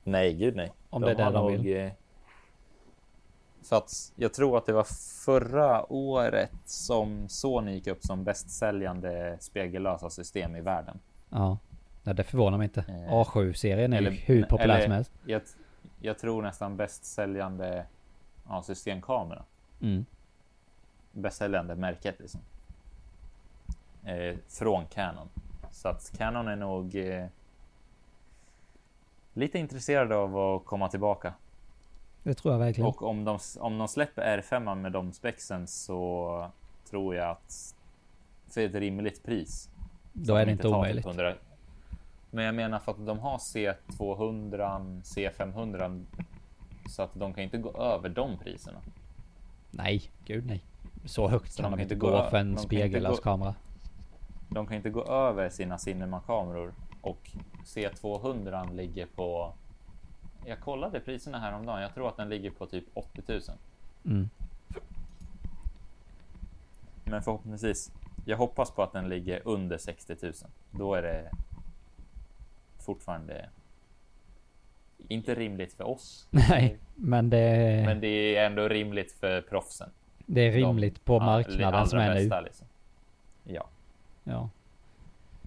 Nej, 0.05 0.35
gud 0.35 0.57
nej. 0.57 0.73
Om 0.91 1.03
det 1.03 1.11
är 1.11 1.15
det 1.15 1.31
de 1.31 1.47
vill. 1.53 1.91
För 3.65 3.77
att 3.77 4.13
jag 4.17 4.35
tror 4.35 4.59
att 4.59 4.67
det 4.67 4.73
var 4.73 4.87
förra 5.25 5.93
året 5.93 6.53
som 6.65 7.29
Sony 7.29 7.73
gick 7.73 7.87
upp 7.87 8.03
som 8.03 8.25
bäst 8.25 8.51
säljande 8.51 9.37
spegellösa 9.41 10.11
system 10.11 10.57
i 10.57 10.61
världen. 10.61 10.99
Ja. 11.31 11.59
Nej, 12.03 12.15
det 12.15 12.25
förvånar 12.25 12.59
mig 12.59 12.65
inte. 12.65 12.81
Eh, 12.81 13.13
A7-serien 13.13 13.93
är 13.93 13.97
eller- 13.99 14.11
hur 14.11 14.43
populär 14.43 14.75
eller- 14.75 14.83
som 14.83 14.93
helst. 14.93 15.13
Jag, 15.25 15.43
jag 16.01 16.19
tror 16.19 16.43
nästan 16.43 16.77
bäst 16.77 17.05
säljande 17.05 17.87
ja, 18.49 18.63
systemkamera. 18.63 19.45
Mm. 19.81 20.05
Bäst 21.13 21.37
säljande 21.37 21.75
märket 21.77 22.15
liksom. 22.19 22.41
Eh, 24.05 24.37
från 24.49 24.87
Canon. 24.87 25.29
Så 25.73 25.89
att 25.89 26.13
Canon 26.19 26.49
är 26.49 26.57
nog 26.57 26.95
eh, 26.97 27.27
lite 29.33 29.59
intresserade 29.59 30.17
av 30.17 30.39
att 30.39 30.65
komma 30.65 30.89
tillbaka. 30.89 31.35
Det 32.25 32.35
tror 32.35 32.55
jag 32.55 32.59
verkligen. 32.59 32.89
Och 32.89 33.03
om 33.03 33.25
de, 33.25 33.39
om 33.59 33.79
de 33.79 33.89
släpper 33.89 34.39
R5 34.39 34.75
med 34.75 34.93
de 34.93 35.13
spexen 35.13 35.67
så 35.67 36.51
tror 36.91 37.15
jag 37.15 37.31
att 37.31 37.75
för 38.49 38.61
ett 38.61 38.75
rimligt 38.75 39.23
pris. 39.25 39.71
Då 40.13 40.35
är 40.37 40.47
det 40.47 40.53
inte 40.53 40.63
typ 40.63 40.73
omöjligt. 40.73 41.07
100. 41.07 41.35
Men 42.31 42.45
jag 42.45 42.55
menar 42.55 42.79
för 42.79 42.93
att 42.93 43.07
de 43.07 43.19
har 43.19 43.39
C200, 43.39 45.03
C500 45.03 46.05
så 46.89 47.03
att 47.03 47.15
de 47.15 47.35
kan 47.35 47.45
inte 47.45 47.59
gå 47.59 47.73
över 47.77 48.09
de 48.09 48.39
priserna. 48.39 48.79
Nej, 49.71 50.03
gud 50.25 50.47
nej. 50.47 50.65
Så 51.05 51.29
högt 51.29 51.53
Så 51.53 51.63
kan 51.63 51.71
de 51.71 51.77
de 51.77 51.83
inte 51.83 51.95
gå 51.95 52.11
gå- 52.11 52.17
för 52.17 52.25
en 52.25 52.31
kan 52.31 52.49
inte 52.51 52.63
spegellös 52.63 53.17
gå- 53.17 53.23
kamera. 53.23 53.55
De 54.49 54.67
kan 54.67 54.77
inte 54.77 54.91
gå 54.91 55.05
över 55.05 55.49
sina 55.49 55.79
cinema-kameror 55.79 56.75
och 57.01 57.31
C200 57.65 58.75
ligger 58.75 59.07
på. 59.07 59.53
Jag 60.47 60.61
kollade 60.61 61.01
priserna 61.01 61.39
häromdagen. 61.39 61.83
Jag 61.83 61.95
tror 61.95 62.09
att 62.09 62.17
den 62.17 62.29
ligger 62.29 62.51
på 62.51 62.67
typ 62.67 62.85
80 62.95 63.23
000. 63.29 63.41
Mm. 64.05 64.31
Men 67.05 67.23
förhoppningsvis. 67.23 67.93
Jag 68.25 68.37
hoppas 68.37 68.71
på 68.71 68.83
att 68.83 68.93
den 68.93 69.09
ligger 69.09 69.41
under 69.45 69.79
60 69.79 70.17
000. 70.23 70.33
Då 70.71 70.95
är 70.95 71.03
det 71.03 71.31
fortfarande 72.79 73.49
inte 75.09 75.35
rimligt 75.35 75.73
för 75.73 75.85
oss. 75.85 76.27
Nej, 76.31 76.79
men 76.95 77.31
det, 77.31 77.83
Men 77.87 78.01
det 78.01 78.37
är 78.37 78.47
ändå 78.47 78.69
rimligt 78.69 79.13
för 79.13 79.43
proffsen. 79.43 79.91
det 80.27 80.41
är 80.41 80.53
rimligt 80.53 81.05
på 81.05 81.19
De 81.19 81.25
marknaden 81.25 81.65
allra 81.75 81.87
som 81.87 81.99
är 81.99 82.15
nu. 82.15 82.45
Liksom. 82.45 82.67
Ja, 83.45 83.69
Ja. 84.25 84.51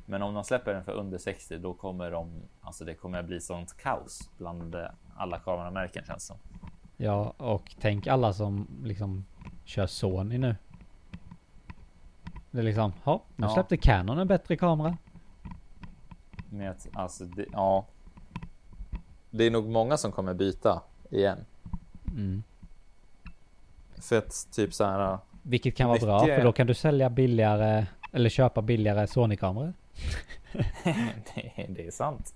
Men 0.10 0.22
om 0.22 0.34
de 0.34 0.44
släpper 0.44 0.74
den 0.74 0.84
för 0.84 0.92
under 0.92 1.18
60 1.18 1.58
då 1.58 1.74
kommer 1.74 2.12
de, 2.12 2.32
alltså 2.62 2.86
det 2.86 2.94
kommer 2.94 3.20
att 3.20 3.26
bli 3.26 3.40
sånt 3.42 3.78
kaos 3.78 4.30
bland 4.38 4.76
alla 5.16 5.40
kameramärken 5.40 6.04
känns 6.08 6.26
som. 6.26 6.38
ja, 6.98 7.34
och 7.38 7.76
tänk 7.80 8.08
alla 8.08 8.34
som 8.34 8.68
liksom 8.84 9.26
kör 9.66 9.88
Sony 9.88 10.38
nu. 10.38 10.56
Det 12.52 12.60
är 12.60 12.64
liksom, 12.64 12.94
ja, 13.04 13.22
nu 13.36 13.46
Ja. 13.48 13.54
släppte 13.54 13.78
Canon 13.78 14.18
en 14.20 14.28
bättre 14.28 14.58
kamera. 14.58 14.98
Med 16.50 16.72
att, 16.72 16.88
alltså, 16.94 17.24
det, 17.26 17.46
ja. 17.52 17.86
Det 19.32 19.44
är 19.44 19.52
nog 19.52 19.68
många 19.70 19.98
som 19.98 20.12
kommer 20.12 20.34
byta 20.34 20.82
igen. 21.10 21.46
Mm. 22.12 22.44
För 23.96 24.18
att 24.18 24.48
typ 24.52 24.74
så 24.74 24.86
här. 24.86 25.18
Vilket 25.42 25.76
kan 25.76 25.90
vara 25.90 26.00
bra, 26.00 26.22
Mycket- 26.22 26.36
för 26.36 26.44
då 26.44 26.52
kan 26.52 26.68
du 26.68 26.74
sälja 26.74 27.10
billigare, 27.10 27.86
eller 28.12 28.30
köpa 28.30 28.62
billigare 28.62 29.08
Sony-kameror. 29.08 29.74
det, 31.36 31.66
det 31.70 31.88
är 31.88 31.92
sant. 31.92 32.34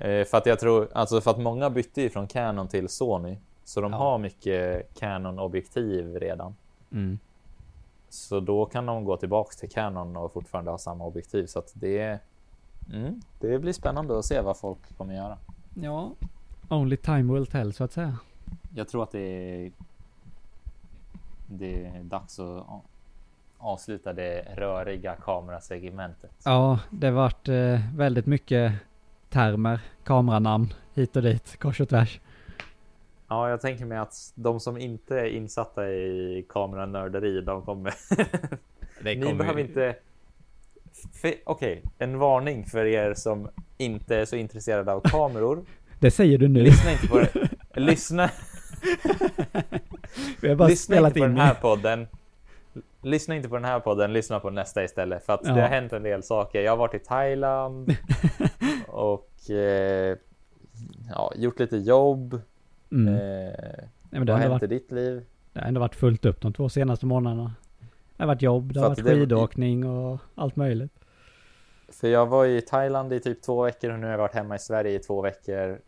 eh, 0.00 0.24
för 0.24 0.34
att 0.34 0.46
jag 0.46 0.58
tror, 0.60 0.88
alltså 0.94 1.20
för 1.20 1.30
att 1.30 1.38
många 1.38 1.70
bytte 1.70 2.02
ju 2.02 2.10
från 2.10 2.26
Canon 2.26 2.68
till 2.68 2.88
Sony. 2.88 3.36
Så 3.64 3.80
de 3.80 3.92
Ja. 3.92 3.98
har 3.98 4.18
mycket 4.18 4.94
Canon-objektiv 4.98 6.14
redan. 6.18 6.54
Mm. 6.92 7.18
Så 8.08 8.40
då 8.40 8.66
kan 8.66 8.86
de 8.86 9.04
gå 9.04 9.16
tillbaks 9.16 9.56
till 9.56 9.70
Canon 9.70 10.16
och 10.16 10.32
fortfarande 10.32 10.70
ha 10.70 10.78
samma 10.78 11.04
objektiv. 11.04 11.46
Så 11.46 11.58
att 11.58 11.70
det, 11.74 12.18
mm, 12.92 13.20
det 13.40 13.58
blir 13.58 13.72
spännande 13.72 14.18
att 14.18 14.24
se 14.24 14.40
vad 14.40 14.56
folk 14.58 14.96
kommer 14.96 15.14
göra. 15.14 15.38
Ja, 15.74 16.10
only 16.68 16.96
time 16.96 17.32
will 17.34 17.46
tell 17.46 17.72
så 17.72 17.84
att 17.84 17.92
säga. 17.92 18.18
Jag 18.74 18.88
tror 18.88 19.02
att 19.02 19.12
det 19.12 19.20
är, 19.20 19.72
det 21.46 21.84
är 21.86 22.02
dags 22.02 22.38
att 22.38 22.64
avsluta 23.60 24.12
det 24.12 24.44
röriga 24.56 25.14
kamerasegmentet. 25.14 26.30
Ja, 26.44 26.78
det 26.90 27.10
vart 27.10 27.48
eh, 27.48 27.80
väldigt 27.96 28.26
mycket 28.26 28.72
termer, 29.28 29.80
kameranamn 30.04 30.74
hit 30.94 31.16
och 31.16 31.22
dit, 31.22 31.56
kors 31.58 31.80
och 31.80 31.88
tvärs. 31.88 32.20
Ja, 33.28 33.50
jag 33.50 33.60
tänker 33.60 33.84
mig 33.84 33.98
att 33.98 34.32
de 34.34 34.60
som 34.60 34.78
inte 34.78 35.20
är 35.20 35.24
insatta 35.24 35.88
i 35.90 36.46
kameranörderi, 36.48 37.40
de 37.40 37.62
kommer... 37.62 37.94
Det 39.02 39.14
Ni 39.14 39.34
behöver 39.34 39.60
inte... 39.60 39.96
Okej, 41.44 41.82
en 41.98 42.18
varning 42.18 42.64
för 42.64 42.84
er 42.84 43.14
som 43.14 43.48
inte 43.78 44.16
är 44.16 44.24
så 44.24 44.36
intresserade 44.36 44.92
av 44.92 45.00
kameror. 45.00 45.64
Det 45.98 46.10
säger 46.10 46.38
du 46.38 46.48
nu. 46.48 46.62
Lyssna 46.62 46.92
inte 46.92 47.08
på 47.08 47.18
det. 47.18 47.48
Lyssna, 47.80 48.30
Vi 50.40 50.48
har 50.48 50.56
bara 50.56 50.68
lyssna 50.68 50.94
spelat 50.94 51.10
inte 51.10 51.20
på 51.20 51.26
in 51.26 51.34
den 51.34 51.46
här 51.46 51.54
podden. 51.54 52.06
Lyssna 53.02 53.36
inte 53.36 53.48
på 53.48 53.54
den 53.54 53.64
här 53.64 53.80
podden, 53.80 54.12
lyssna 54.12 54.40
på 54.40 54.50
nästa 54.50 54.84
istället. 54.84 55.24
För 55.24 55.32
att 55.32 55.40
Ja. 55.44 55.54
det 55.54 55.60
har 55.60 55.68
hänt 55.68 55.92
en 55.92 56.02
del 56.02 56.22
saker. 56.22 56.60
Jag 56.62 56.72
har 56.72 56.76
varit 56.76 56.94
i 56.94 56.98
Thailand 56.98 57.96
och 58.88 59.50
eh, 59.50 60.16
ja, 61.10 61.32
gjort 61.36 61.58
lite 61.60 61.76
jobb. 61.76 62.40
Mm. 62.92 63.14
Eh, 63.14 63.18
Nej, 63.18 63.88
men 64.10 64.20
vad 64.20 64.26
det, 64.26 64.32
har 64.32 64.40
hänt 64.40 64.50
varit, 64.52 64.62
i 64.62 64.66
ditt 64.66 64.90
liv? 64.92 65.24
det 65.52 65.60
har 65.60 65.66
ändå 65.68 65.80
varit 65.80 65.94
fullt 65.94 66.24
upp 66.24 66.40
de 66.40 66.52
två 66.52 66.68
senaste 66.68 67.06
månaderna. 67.06 67.54
Det 68.16 68.22
har 68.22 68.26
varit 68.26 68.42
jobb, 68.42 68.72
det 68.72 68.80
har 68.80 68.88
varit 68.88 69.04
skidåkning 69.04 69.86
och 69.86 70.18
allt 70.34 70.56
möjligt. 70.56 70.92
För 71.88 72.08
jag 72.08 72.26
var 72.26 72.46
i 72.46 72.60
Thailand 72.60 73.12
i 73.12 73.20
typ 73.20 73.42
två 73.42 73.62
veckor 73.62 73.90
och 73.92 73.98
nu 73.98 74.06
har 74.06 74.10
jag 74.10 74.18
varit 74.18 74.34
hemma 74.34 74.54
i 74.54 74.58
Sverige 74.58 74.94
i 74.94 74.98
två 74.98 75.22
veckor. 75.22 75.80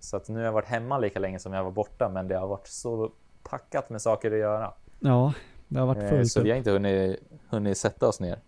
Så 0.00 0.16
att 0.16 0.28
nu 0.28 0.38
har 0.38 0.44
jag 0.44 0.52
varit 0.52 0.68
hemma 0.68 0.98
lika 0.98 1.18
länge 1.18 1.38
som 1.38 1.52
jag 1.52 1.64
var 1.64 1.70
borta, 1.70 2.08
men 2.14 2.28
det 2.28 2.36
har 2.38 2.46
varit 2.46 2.66
så 2.66 3.12
packat 3.42 3.90
med 3.90 4.02
saker 4.02 4.32
att 4.32 4.38
göra. 4.38 4.72
Ja, 5.00 5.32
det 5.68 5.78
har 5.78 5.86
varit 5.86 6.02
Eh, 6.02 6.08
fullt 6.08 6.32
så 6.32 6.42
vi 6.42 6.50
har 6.50 6.56
inte 6.56 6.70
hunnit, 6.70 7.20
hunnit 7.48 7.78
sätta 7.78 8.08
oss 8.08 8.20
ner. 8.20 8.38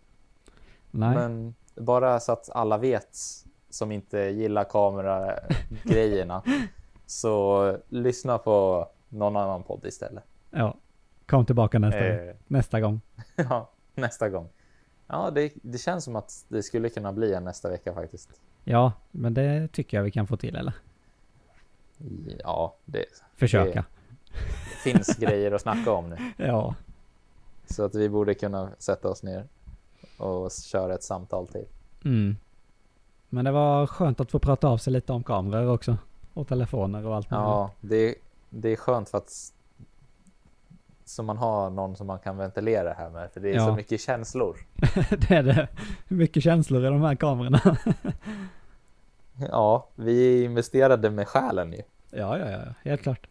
Nej, 0.91 1.15
Men 1.15 1.55
bara 1.75 2.21
så 2.21 2.33
att 2.33 2.51
alla 2.51 2.79
vet 2.79 3.09
som 3.71 3.93
inte 3.93 4.19
gillar 4.19 4.65
kameragrejerna. 4.65 6.43
så 7.07 7.77
lyssna 7.89 8.39
på 8.39 8.89
någon 9.09 9.37
annan 9.37 9.63
podd 9.63 9.87
istället. 9.87 10.25
ja. 10.51 10.75
Kom 11.27 11.47
tillbaka 11.47 11.79
nästa, 11.79 11.99
Eh, 12.07 12.35
nästa 12.47 12.81
gång. 12.81 13.01
ja, 13.37 13.71
nästa 13.95 14.29
gång. 14.29 14.49
Ja, 15.07 15.31
det, 15.31 15.53
det 15.63 15.79
känns 15.79 16.05
som 16.05 16.17
att 16.17 16.45
det 16.49 16.63
skulle 16.63 16.89
kunna 16.89 17.13
bli 17.13 17.35
en 17.35 17.45
nästa 17.45 17.69
vecka 17.71 17.95
faktiskt. 17.95 18.31
Ja, 18.65 18.93
men 19.11 19.35
det 19.35 19.69
tycker 19.73 19.97
jag 19.97 20.05
vi 20.05 20.11
kan 20.11 20.27
få 20.27 20.37
till, 20.37 20.57
eller? 20.57 20.73
Ja, 22.39 22.75
det, 22.85 23.05
Försöka. 23.37 23.85
det 24.33 24.91
finns 24.91 25.17
grejer 25.17 25.53
att 25.53 25.61
snacka 25.63 25.93
om 25.93 26.11
nu. 26.11 26.17
Ja, 26.47 26.75
Så 27.71 27.85
att 27.85 27.95
vi 27.95 28.09
borde 28.09 28.35
kunna 28.35 28.71
sätta 28.79 29.09
oss 29.09 29.23
ner 29.23 29.45
och 30.19 30.51
köra 30.53 30.95
ett 30.95 31.03
samtal 31.03 31.47
till. 31.49 31.65
mm. 32.05 32.37
Men 33.31 33.45
det 33.45 33.51
var 33.51 33.87
skönt 33.87 34.21
att 34.21 34.31
få 34.31 34.39
prata 34.39 34.69
av 34.69 34.79
sig 34.79 34.93
lite 34.93 35.13
om 35.13 35.25
kameror 35.25 35.71
också. 35.73 35.97
Och 36.35 36.49
telefoner 36.49 37.07
och 37.07 37.17
allt. 37.17 37.27
Ja, 37.31 37.71
det, 37.81 38.15
det 38.51 38.69
är 38.69 38.77
skönt 38.77 39.09
för 39.09 39.19
att 39.19 39.33
så 41.05 41.23
man 41.23 41.37
har 41.37 41.71
någon 41.71 41.97
som 41.97 42.07
man 42.07 42.19
kan 42.19 42.37
ventilera 42.37 42.93
här 42.93 43.11
med. 43.11 43.31
För 43.33 43.41
det 43.41 43.51
är 43.51 43.55
Ja. 43.55 43.67
så 43.67 43.75
mycket 43.75 44.01
känslor. 44.01 44.57
det 45.29 45.31
är 45.31 45.43
det. 45.43 45.69
Mycket 46.09 46.43
känslor 46.43 46.83
i 46.85 46.89
de 46.89 47.03
här 47.03 47.15
kamerorna. 47.15 47.61
Ja, 49.51 49.89
vi 49.95 50.45
investerade 50.45 51.11
med 51.11 51.29
själen 51.29 51.73
ju. 51.73 51.83
ja, 52.11 52.39
ja, 52.39 52.51
ja, 52.51 52.59
helt 52.83 53.03
klart. 53.03 53.27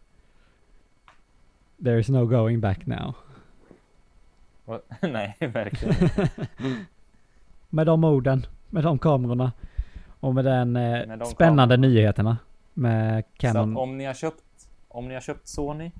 There 1.84 1.98
is 2.00 2.08
no 2.08 2.26
going 2.26 2.60
back 2.60 2.86
now. 2.86 3.14
Nej, 5.00 5.36
verkligen 5.40 5.94
inte. 6.02 6.30
Med 7.70 7.86
de 7.86 8.04
orden, 8.04 8.46
med 8.70 8.84
de 8.84 8.98
kamerorna 8.98 9.52
och 10.20 10.34
med 10.34 10.44
den 10.44 10.76
eh, 10.76 11.06
Med 11.06 11.18
de 11.18 11.26
spännande 11.26 11.74
kamerorna. 11.74 11.94
nyheterna 11.94 12.36
med 12.74 13.24
Så 13.24 13.30
Canon. 13.40 13.72
att 13.72 13.78
om 13.82 13.98
ni 13.98 14.04
har 14.04 14.14
köpt, 14.14 14.42
om 14.88 15.08
ni 15.08 15.14
har 15.14 15.20
köpt 15.20 15.48
Sony. 15.48 15.90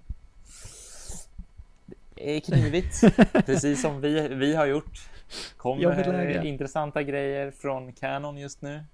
Det 2.14 2.36
är 2.36 2.40
knivigt, 2.40 3.00
precis 3.46 3.82
som 3.82 4.00
vi, 4.00 4.28
vi 4.28 4.54
har 4.54 4.66
gjort. 4.66 5.08
Kommer 5.56 6.12
läge. 6.12 6.48
intressanta 6.48 7.02
grejer 7.02 7.50
från 7.50 7.92
Canon 7.92 8.38
just 8.38 8.62
nu. 8.62 8.84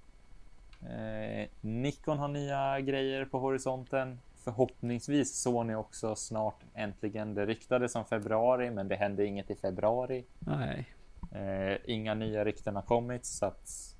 Eh, 0.81 1.47
Nikon 1.61 2.19
har 2.19 2.27
nya 2.27 2.79
grejer 2.79 3.25
på 3.25 3.39
horisonten. 3.39 4.19
Förhoppningsvis 4.45 5.41
Sony 5.41 5.75
också 5.75 6.15
snart 6.15 6.59
äntligen. 6.73 7.33
Det 7.33 7.45
ryktades 7.45 7.95
om 7.95 8.05
februari, 8.05 8.71
men 8.71 8.87
det 8.87 8.95
hände 8.95 9.25
inget 9.25 9.51
i 9.51 9.55
februari. 9.55 10.25
Nej. 10.39 10.89
Eh, 11.31 11.77
inga 11.85 12.13
nya 12.13 12.45
rykten 12.45 12.75
har 12.75 12.81
kommit 12.81 13.25
så 13.25 13.45
att 13.45 13.95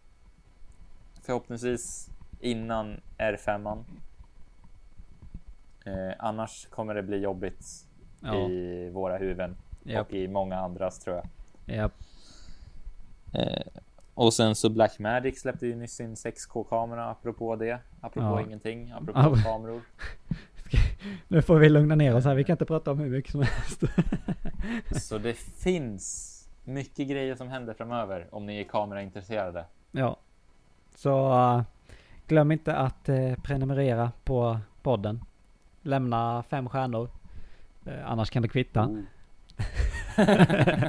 förhoppningsvis 1.21 2.09
innan 2.39 3.01
R5. 3.17 3.83
Eh, 5.85 6.13
annars 6.19 6.67
kommer 6.69 6.93
det 6.95 7.03
bli 7.03 7.17
jobbigt 7.17 7.65
Ja. 8.19 8.35
i 8.49 8.89
våra 8.89 9.17
huvuden 9.17 9.55
Japp. 9.83 10.07
och 10.07 10.13
i 10.13 10.27
många 10.27 10.57
andras 10.59 10.99
tror 10.99 11.15
jag. 11.15 11.27
Japp. 11.77 11.93
Eh, 13.33 13.81
och 14.13 14.33
sen 14.33 14.55
så 14.55 14.69
Blackmagic 14.69 15.41
släppte 15.41 15.67
ju 15.67 15.75
nyss 15.75 15.93
sin 15.93 16.15
6K-kamera 16.15 17.05
apropå 17.09 17.55
det. 17.55 17.79
Apropå 18.05 18.27
Ja. 18.27 18.41
ingenting, 18.41 18.91
apropå 18.91 19.19
Ja. 19.19 19.35
kameror. 19.43 19.81
Nu 21.27 21.41
får 21.41 21.55
vi 21.59 21.69
lugna 21.69 21.95
ner 21.95 22.15
oss 22.15 22.25
här. 22.25 22.35
Vi 22.35 22.43
kan 22.43 22.53
inte 22.53 22.65
prata 22.65 22.91
om 22.91 22.99
hur 22.99 23.09
mycket 23.09 23.31
som 23.31 23.41
helst. 23.41 23.83
Så 25.07 25.17
det 25.17 25.33
finns 25.33 26.31
mycket 26.63 27.07
grejer 27.07 27.35
som 27.35 27.47
händer 27.49 27.73
framöver 27.73 28.27
om 28.31 28.45
ni 28.45 28.59
är 28.59 28.63
kameraintresserade. 28.63 29.65
ja. 29.91 30.17
Så 30.95 31.33
uh, 31.33 31.61
glöm 32.27 32.51
inte 32.51 32.75
att 32.75 33.09
uh, 33.09 33.35
prenumerera 33.35 34.11
på 34.23 34.59
podden. 34.81 35.23
lämna 35.81 36.43
fem 36.49 36.69
stjärnor. 36.69 37.09
Eh, 37.85 38.11
annars 38.11 38.29
kan 38.29 38.41
det 38.41 38.47
kvitta. 38.47 38.85
Oh. 38.85 38.99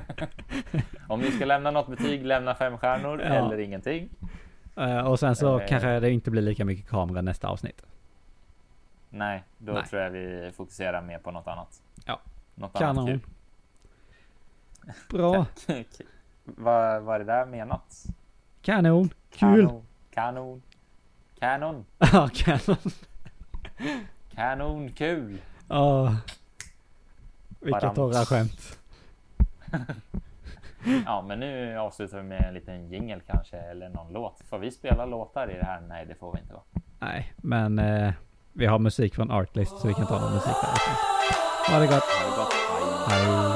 Om 1.09 1.21
ni 1.21 1.31
ska 1.31 1.45
lämna 1.45 1.71
något 1.71 1.89
betyg, 1.89 2.27
lämna 2.27 2.55
fem 2.55 2.79
stjärnor 2.79 3.21
Ja. 3.21 3.27
eller 3.27 3.59
ingenting. 3.59 4.09
Eh, 4.77 4.99
och 4.99 5.19
sen 5.21 5.37
så 5.37 5.61
Eh. 5.61 5.67
kanske 5.69 6.01
det 6.01 6.11
inte 6.11 6.31
blir 6.31 6.43
lika 6.43 6.65
mycket 6.65 6.89
kamera 6.89 7.23
nästa 7.23 7.49
avsnitt. 7.49 7.83
Nej, 9.11 9.45
då 9.59 9.73
Nej. 9.73 9.85
tror 9.85 10.03
jag 10.03 10.11
vi 10.11 10.53
fokuserar 10.57 11.03
mer 11.03 11.19
på 11.19 11.31
något 11.31 11.47
annat. 11.47 11.83
Ja. 12.05 12.21
Något 12.55 12.77
annat 12.77 12.97
Kanon. 12.97 13.07
kul. 13.07 13.21
Bra. 15.09 15.47
vad, 16.45 17.15
är 17.15 17.19
det 17.19 17.25
där 17.25 17.47
menat? 17.47 18.05
Kanon. 18.63 19.11
Kul. 19.31 19.69
Kanon. 20.15 20.63
Kanon. 21.39 21.85
Ja, 21.99 22.29
kanon. 22.35 22.77
Kanon 24.35 24.93
kul. 24.93 25.39
Ja. 25.69 26.17
Vilka 27.61 27.81
Badam. 27.81 27.95
torra 27.95 28.25
skämt. 28.25 28.79
Ja, 31.07 31.25
men 31.29 31.41
nu 31.41 31.79
avslutar 31.79 32.19
vi 32.19 32.23
med 32.23 32.45
en 32.49 32.55
liten 32.55 32.89
jingle 32.89 33.21
kanske 33.27 33.57
eller 33.57 33.89
någon 33.89 34.13
låt. 34.13 34.41
Får 34.51 34.59
vi 34.59 34.71
spela 34.71 35.07
låtar 35.07 35.51
i 35.51 35.55
det 35.55 35.65
här? 35.65 35.81
Nej, 35.81 36.07
det 36.07 36.15
får 36.15 36.33
vi 36.33 36.41
inte 36.41 36.55
va? 36.55 36.63
Nej, 36.99 37.33
men 37.37 37.79
eh, 37.79 38.13
vi 38.53 38.67
har 38.67 38.79
musik 38.79 39.15
från 39.15 39.31
Artlist 39.31 39.79
så 39.79 39.89
vi 39.89 39.95
kan 39.95 40.07
ta 40.07 40.21
någon 40.21 40.33
musik 40.33 40.55
där. 40.63 41.73
Ha 41.73 41.81
det 41.81 41.87
gott. 41.87 42.05
Ha 42.05 42.31
det 42.31 42.37
gott. 42.37 42.53
Hej. 43.09 43.19
Hej. 43.19 43.56